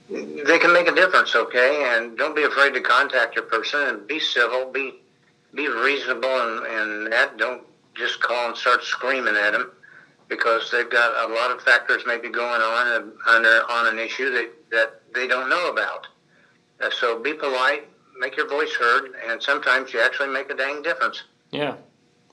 they 0.10 0.60
can 0.60 0.72
make 0.72 0.88
a 0.88 0.94
difference, 0.94 1.36
okay? 1.36 1.96
And 1.96 2.18
don't 2.18 2.36
be 2.36 2.44
afraid 2.44 2.74
to 2.74 2.82
contact 2.82 3.36
your 3.36 3.46
person 3.46 3.82
and 3.82 4.08
be 4.08 4.20
civil, 4.20 4.72
be 4.72 5.02
be 5.54 5.68
reasonable, 5.70 6.30
and, 6.30 6.66
and 6.66 7.14
that 7.14 7.38
don't 7.38 7.64
just 7.96 8.22
call 8.22 8.50
and 8.50 8.58
start 8.58 8.84
screaming 8.84 9.36
at 9.36 9.52
them 9.52 9.72
because 10.28 10.70
they've 10.70 10.90
got 10.90 11.30
a 11.30 11.34
lot 11.34 11.50
of 11.50 11.62
factors 11.62 12.04
maybe 12.06 12.30
going 12.30 12.62
on 12.62 13.14
under 13.28 13.64
on 13.70 13.88
an 13.88 14.00
issue 14.00 14.32
that 14.32 14.50
that 14.72 15.02
they 15.14 15.28
don't 15.28 15.50
know 15.50 15.70
about. 15.70 16.08
Uh, 16.82 16.90
so 16.92 17.20
be 17.20 17.34
polite, 17.34 17.88
make 18.20 18.36
your 18.36 18.50
voice 18.50 18.74
heard, 18.76 19.14
and 19.28 19.42
sometimes 19.42 19.94
you 19.94 20.02
actually 20.02 20.30
make 20.30 20.50
a 20.50 20.56
dang 20.56 20.82
difference. 20.82 21.24
Yeah, 21.52 21.76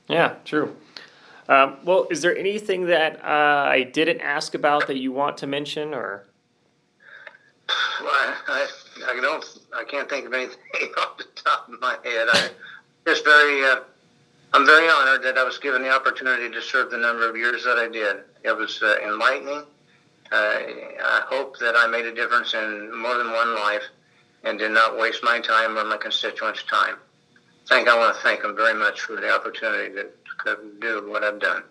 yeah, 0.08 0.34
true. 0.44 0.76
Um, 1.48 1.78
well, 1.84 2.06
is 2.10 2.22
there 2.22 2.36
anything 2.36 2.86
that 2.86 3.22
uh, 3.24 3.68
I 3.68 3.82
didn't 3.82 4.20
ask 4.20 4.54
about 4.54 4.86
that 4.88 4.98
you 4.98 5.12
want 5.12 5.38
to 5.38 5.46
mention, 5.46 5.94
or? 5.94 6.26
Well, 8.00 8.34
I, 8.48 8.66
I 9.08 9.20
don't. 9.20 9.44
I 9.74 9.84
can't 9.84 10.08
think 10.08 10.26
of 10.26 10.32
anything 10.32 10.58
off 10.98 11.18
the 11.18 11.24
top 11.36 11.68
of 11.68 11.80
my 11.80 11.96
head. 12.04 12.28
I 12.32 12.50
just 13.06 13.24
very. 13.24 13.64
Uh, 13.64 13.76
I'm 14.54 14.66
very 14.66 14.88
honored 14.88 15.22
that 15.22 15.38
I 15.38 15.44
was 15.44 15.58
given 15.58 15.82
the 15.82 15.90
opportunity 15.90 16.50
to 16.50 16.60
serve 16.60 16.90
the 16.90 16.98
number 16.98 17.28
of 17.28 17.36
years 17.36 17.64
that 17.64 17.78
I 17.78 17.88
did. 17.88 18.18
It 18.44 18.54
was 18.56 18.82
uh, 18.82 18.96
enlightening. 19.02 19.64
Uh, 20.30 20.34
I 20.34 21.22
hope 21.26 21.58
that 21.58 21.74
I 21.76 21.86
made 21.86 22.04
a 22.04 22.14
difference 22.14 22.52
in 22.54 22.94
more 23.00 23.16
than 23.16 23.32
one 23.32 23.54
life 23.54 23.82
and 24.44 24.58
did 24.58 24.72
not 24.72 24.98
waste 24.98 25.22
my 25.22 25.40
time 25.40 25.78
or 25.78 25.84
my 25.84 25.96
constituents' 25.96 26.64
time. 26.64 26.96
Thank. 27.68 27.88
I 27.88 27.96
want 27.96 28.14
to 28.14 28.22
thank 28.22 28.42
them 28.42 28.56
very 28.56 28.74
much 28.74 29.00
for 29.00 29.16
the 29.16 29.32
opportunity 29.32 29.94
to, 29.94 30.08
to 30.44 30.58
do 30.80 31.08
what 31.08 31.22
I've 31.24 31.40
done. 31.40 31.62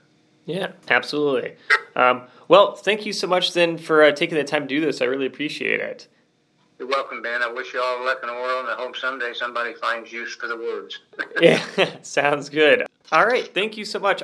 Yeah, 0.45 0.71
absolutely. 0.89 1.55
Um, 1.95 2.23
well, 2.47 2.75
thank 2.75 3.05
you 3.05 3.13
so 3.13 3.27
much 3.27 3.53
then 3.53 3.77
for 3.77 4.03
uh, 4.03 4.11
taking 4.11 4.37
the 4.37 4.43
time 4.43 4.63
to 4.63 4.67
do 4.67 4.81
this. 4.81 5.01
I 5.01 5.05
really 5.05 5.25
appreciate 5.25 5.79
it. 5.79 6.07
You're 6.79 6.87
welcome, 6.87 7.21
Ben. 7.21 7.43
I 7.43 7.51
wish 7.51 7.73
you 7.75 7.81
all 7.81 8.03
luck 8.03 8.19
in 8.23 8.27
the 8.27 8.33
world, 8.33 8.65
and 8.65 8.69
I 8.69 8.75
hope 8.75 8.97
someday 8.97 9.33
somebody 9.35 9.75
finds 9.75 10.11
use 10.11 10.35
for 10.35 10.47
the 10.47 10.57
words. 10.57 10.99
yeah, 11.41 11.63
sounds 12.01 12.49
good. 12.49 12.87
All 13.11 13.25
right, 13.25 13.53
thank 13.53 13.77
you 13.77 13.85
so 13.85 13.99
much. 13.99 14.19